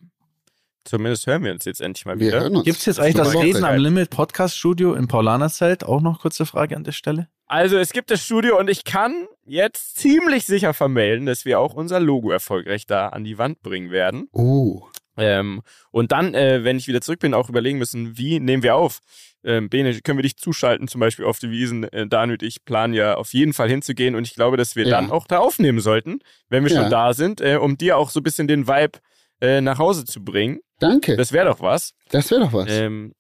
zumindest 0.85 1.27
hören 1.27 1.45
wir 1.45 1.53
uns 1.53 1.65
jetzt 1.65 1.81
endlich 1.81 2.05
mal 2.05 2.19
wieder. 2.19 2.51
Gibt 2.63 2.79
es 2.79 2.87
jetzt 2.87 3.01
eigentlich 3.01 3.15
das 3.17 3.35
Reden 3.35 3.65
am 3.65 3.77
Limit 3.77 4.11
Podcast 4.11 4.57
Studio 4.57 4.95
im 4.95 5.09
Paulanerzelt? 5.09 5.85
Auch 5.85 6.01
noch 6.01 6.21
kurze 6.21 6.47
Frage 6.47 6.77
an 6.77 6.85
der 6.85 6.93
Stelle. 6.93 7.29
Also 7.47 7.77
es 7.79 7.93
gibt 7.93 8.11
das 8.11 8.25
Studio 8.25 8.59
und 8.59 8.69
ich 8.69 8.85
kann 8.85 9.29
jetzt 9.45 9.97
ziemlich 9.99 10.47
sicher 10.47 10.75
vermelden, 10.75 11.27
dass 11.27 11.45
wir 11.45 11.61
auch 11.61 11.75
unser 11.75 12.01
Logo 12.01 12.31
erfolgreich 12.31 12.87
da 12.87 13.09
an 13.09 13.23
die 13.23 13.39
Wand 13.39 13.63
bringen 13.63 13.91
werden. 13.91 14.29
Oh. 14.33 14.89
Ähm, 15.17 15.63
und 15.91 16.13
dann, 16.13 16.35
äh, 16.35 16.65
wenn 16.65 16.77
ich 16.77 16.89
wieder 16.89 17.01
zurück 17.01 17.21
bin, 17.21 17.35
auch 17.35 17.49
überlegen 17.49 17.79
müssen, 17.79 18.19
wie 18.19 18.41
nehmen 18.41 18.63
wir 18.63 18.77
auf? 18.77 19.01
Ähm, 19.45 19.69
Bene, 19.69 20.01
können 20.01 20.19
wir 20.19 20.23
dich 20.23 20.37
zuschalten, 20.37 20.89
zum 20.89 21.01
Beispiel 21.01 21.25
auf 21.25 21.39
die 21.39 21.51
Wiesen? 21.51 21.85
Äh, 21.85 22.07
Dan 22.07 22.31
und 22.31 22.43
ich 22.43 22.65
planen 22.65 22.95
ja 22.95 23.15
auf 23.15 23.33
jeden 23.33 23.53
Fall 23.53 23.69
hinzugehen 23.69 24.15
und 24.15 24.27
ich 24.27 24.35
glaube, 24.35 24.57
dass 24.57 24.75
wir 24.75 24.87
ja. 24.87 24.91
dann 24.91 25.11
auch 25.11 25.27
da 25.27 25.39
aufnehmen 25.39 25.81
sollten, 25.81 26.19
wenn 26.49 26.65
wir 26.65 26.73
ja. 26.73 26.83
schon 26.83 26.91
da 26.91 27.15
sind, 27.15 27.41
äh, 27.41 27.57
um 27.57 27.79
dir 27.79 27.97
auch 27.97 28.11
so 28.11 28.21
ein 28.21 28.25
bisschen 28.25 28.49
den 28.49 28.67
Vibe 28.67 28.99
äh, 29.41 29.61
nach 29.61 29.79
Hause 29.79 30.05
zu 30.05 30.25
bringen. 30.25 30.61
Danke. 30.81 31.17
Das 31.17 31.33
wäre 31.33 31.47
doch 31.47 31.61
was. 31.61 31.93
Das 32.11 32.31
wäre 32.31 32.41
doch 32.43 32.53
was. 32.53 32.67
Ähm, 32.69 33.13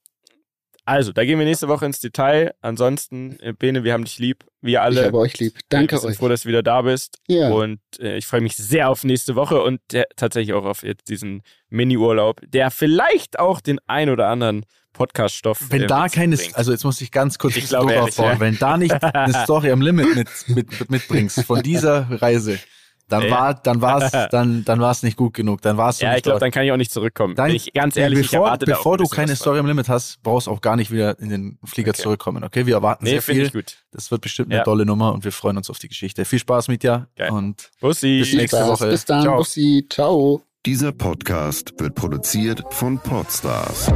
also, 0.86 1.12
da 1.12 1.24
gehen 1.24 1.38
wir 1.38 1.44
nächste 1.44 1.66
Woche 1.66 1.84
ins 1.84 1.98
Detail. 1.98 2.54
Ansonsten, 2.60 3.38
äh, 3.40 3.52
Bene, 3.52 3.82
wir 3.82 3.92
haben 3.92 4.04
dich 4.04 4.20
lieb. 4.20 4.44
Wir 4.60 4.82
alle. 4.82 5.00
Ich 5.00 5.06
habe 5.06 5.18
euch 5.18 5.36
lieb. 5.38 5.58
Danke 5.68 5.96
wir 5.96 5.98
sind 5.98 6.10
euch. 6.10 6.16
froh, 6.16 6.28
dass 6.28 6.42
du 6.42 6.48
wieder 6.48 6.62
da 6.62 6.82
bist. 6.82 7.18
Ja. 7.26 7.50
Und 7.50 7.80
äh, 7.98 8.16
ich 8.16 8.26
freue 8.26 8.40
mich 8.40 8.56
sehr 8.56 8.88
auf 8.88 9.02
nächste 9.02 9.34
Woche 9.34 9.60
und 9.62 9.80
äh, 9.92 10.04
tatsächlich 10.14 10.54
auch 10.54 10.64
auf 10.64 10.84
jetzt 10.84 11.08
diesen 11.08 11.42
Mini-Urlaub, 11.70 12.40
der 12.46 12.70
vielleicht 12.70 13.40
auch 13.40 13.60
den 13.60 13.80
ein 13.88 14.10
oder 14.10 14.28
anderen 14.28 14.64
Podcast-Stoff. 14.92 15.70
Wenn 15.70 15.82
äh, 15.82 15.86
da 15.88 16.08
keine, 16.08 16.38
also 16.54 16.70
jetzt 16.70 16.84
muss 16.84 17.00
ich 17.00 17.10
ganz 17.10 17.38
kurz 17.38 17.56
ich 17.56 17.66
glaube, 17.66 18.00
aufbauen, 18.00 18.34
ja. 18.34 18.40
wenn 18.40 18.56
da 18.56 18.76
nicht 18.76 19.02
eine 19.02 19.34
Story 19.42 19.72
am 19.72 19.82
Limit 19.82 20.14
mit, 20.14 20.28
mit, 20.48 20.90
mitbringst 20.90 21.42
von 21.42 21.62
dieser 21.62 22.22
Reise, 22.22 22.60
dann 23.08 23.22
ja. 23.24 23.30
war 23.30 23.54
dann 23.54 23.80
war's 23.80 24.12
dann 24.30 24.64
dann 24.64 24.80
war's 24.80 25.02
nicht 25.02 25.16
gut 25.16 25.34
genug 25.34 25.62
dann 25.62 25.76
war's 25.76 26.00
ja 26.00 26.16
ich 26.16 26.22
glaube 26.22 26.40
dann 26.40 26.50
kann 26.50 26.64
ich 26.64 26.72
auch 26.72 26.76
nicht 26.76 26.92
zurückkommen 26.92 27.34
dann, 27.34 27.46
Bin 27.46 27.56
ich 27.56 27.72
ganz 27.72 27.96
ehrlich 27.96 28.20
bevor, 28.20 28.38
ich 28.38 28.44
erwarte 28.44 28.66
bevor 28.66 28.98
du 28.98 29.06
keine 29.06 29.36
Story 29.36 29.58
am 29.58 29.66
Limit 29.66 29.88
hast 29.88 30.22
brauchst 30.22 30.46
du 30.46 30.50
auch 30.50 30.60
gar 30.60 30.76
nicht 30.76 30.90
wieder 30.90 31.18
in 31.18 31.28
den 31.28 31.58
Flieger 31.64 31.90
okay. 31.90 32.02
zurückkommen 32.02 32.44
okay 32.44 32.66
wir 32.66 32.74
erwarten 32.74 33.04
nee, 33.04 33.10
sehr 33.10 33.22
viel 33.22 33.50
gut. 33.50 33.84
das 33.92 34.10
wird 34.10 34.22
bestimmt 34.22 34.48
eine 34.48 34.58
ja. 34.58 34.64
tolle 34.64 34.84
Nummer 34.86 35.12
und 35.12 35.24
wir 35.24 35.32
freuen 35.32 35.56
uns 35.56 35.70
auf 35.70 35.78
die 35.78 35.88
Geschichte 35.88 36.24
viel 36.24 36.38
Spaß 36.38 36.68
mit 36.68 36.82
dir 36.82 37.08
Geil. 37.16 37.30
und 37.30 37.70
Bussi. 37.80 38.18
bis 38.20 38.34
nächste 38.34 38.58
Spaß. 38.58 38.68
Woche 38.68 38.90
bis 38.90 39.04
dann 39.04 39.22
ciao. 39.22 39.36
Bussi 39.36 39.86
ciao 39.88 40.42
dieser 40.64 40.90
Podcast 40.90 41.72
wird 41.78 41.94
produziert 41.94 42.62
von 42.70 42.98
Podstars 42.98 43.86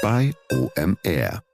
bei 0.00 0.32
OMR 0.52 1.47